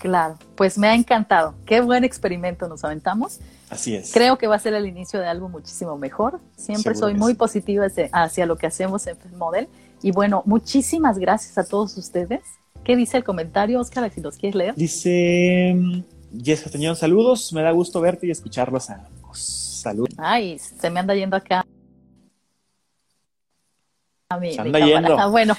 Claro, 0.00 0.38
pues 0.54 0.76
me 0.78 0.88
ha 0.88 0.94
encantado. 0.94 1.54
Qué 1.66 1.80
buen 1.80 2.04
experimento 2.04 2.68
nos 2.68 2.84
aventamos. 2.84 3.40
Así 3.70 3.94
es. 3.94 4.12
Creo 4.12 4.38
que 4.38 4.46
va 4.46 4.56
a 4.56 4.58
ser 4.58 4.74
el 4.74 4.86
inicio 4.86 5.20
de 5.20 5.26
algo 5.26 5.48
muchísimo 5.48 5.96
mejor. 5.98 6.40
Siempre 6.56 6.94
Seguro 6.94 6.98
soy 6.98 7.14
muy 7.14 7.34
positiva 7.34 7.86
hacia, 8.12 8.46
lo 8.46 8.56
que 8.56 8.66
hacemos 8.66 9.06
en 9.06 9.16
Model. 9.36 9.68
Y 10.02 10.10
bueno, 10.10 10.42
muchísimas 10.46 11.18
gracias 11.18 11.58
a 11.58 11.64
todos 11.64 11.96
ustedes. 11.96 12.40
¿Qué 12.82 12.96
dice 12.96 13.16
el 13.16 13.24
comentario, 13.24 13.80
Oscar, 13.80 14.10
si 14.10 14.20
los 14.20 14.36
quieres 14.36 14.56
leer? 14.56 14.74
Dice 14.74 15.74
mm, 15.74 16.02
Jessica 16.38 16.64
Castañón, 16.64 16.96
saludos, 16.96 17.52
me 17.52 17.62
da 17.62 17.70
gusto 17.70 18.00
verte 18.00 18.26
y 18.26 18.30
escucharlos 18.30 18.90
a 18.90 19.06
ambos. 19.06 19.38
Saludos. 19.38 20.14
Ay, 20.16 20.58
se 20.58 20.90
me 20.90 21.00
anda 21.00 21.14
yendo 21.14 21.36
acá. 21.36 21.64
A 24.34 24.38
mi, 24.38 24.52
Se 24.54 24.60
anda 24.60 24.78
yendo. 24.80 25.18
Ah, 25.18 25.26
bueno, 25.28 25.54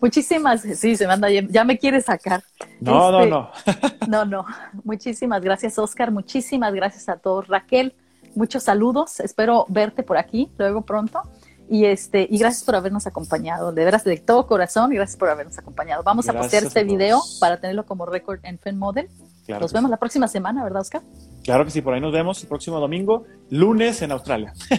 muchísimas, 0.00 0.62
sí, 0.62 0.96
se 0.96 1.06
me 1.06 1.12
anda 1.12 1.28
yendo. 1.30 1.52
Ya 1.52 1.64
me 1.64 1.78
quiere 1.78 2.00
sacar. 2.00 2.42
No, 2.80 3.20
Este, 3.20 3.30
no, 3.30 3.50
no. 3.50 3.50
No, 4.08 4.24
no. 4.24 4.44
Muchísimas 4.84 5.42
gracias, 5.42 5.78
Oscar. 5.78 6.10
Muchísimas 6.10 6.72
gracias 6.74 7.08
a 7.08 7.16
todos. 7.16 7.48
Raquel, 7.48 7.94
muchos 8.34 8.62
saludos. 8.64 9.20
Espero 9.20 9.66
verte 9.68 10.02
por 10.02 10.16
aquí 10.18 10.50
luego 10.58 10.82
pronto. 10.82 11.20
Y 11.68 11.86
este, 11.86 12.26
y 12.30 12.36
gracias 12.38 12.62
por 12.64 12.74
habernos 12.76 13.06
acompañado. 13.06 13.72
De 13.72 13.84
veras, 13.84 14.04
de 14.04 14.18
todo 14.18 14.46
corazón, 14.46 14.90
gracias 14.90 15.16
por 15.16 15.30
habernos 15.30 15.56
acompañado. 15.58 16.02
Vamos 16.02 16.28
a 16.28 16.32
Gracias 16.32 16.44
postear 16.46 16.64
a 16.64 16.66
este 16.68 16.80
todos. 16.84 16.92
video 16.92 17.20
para 17.40 17.58
tenerlo 17.58 17.86
como 17.86 18.04
récord 18.04 18.38
en 18.42 18.58
Fan 18.58 18.76
Model. 18.76 19.08
Claro 19.46 19.62
Nos 19.62 19.72
vemos 19.72 19.88
sí. 19.88 19.92
la 19.92 19.96
próxima 19.98 20.28
semana, 20.28 20.62
¿verdad, 20.62 20.82
Oscar? 20.82 21.02
Claro 21.42 21.64
que 21.64 21.70
sí, 21.70 21.80
por 21.82 21.94
ahí 21.94 22.00
nos 22.00 22.12
vemos 22.12 22.42
el 22.42 22.48
próximo 22.48 22.80
domingo, 22.80 23.24
lunes 23.50 24.00
en 24.02 24.12
Australia. 24.12 24.52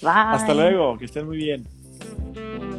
Bye. 0.00 0.10
Hasta 0.10 0.52
luego, 0.54 0.98
que 0.98 1.06
estén 1.06 1.26
muy 1.26 1.36
bien. 1.38 1.66
Mm-hmm. 2.14 2.73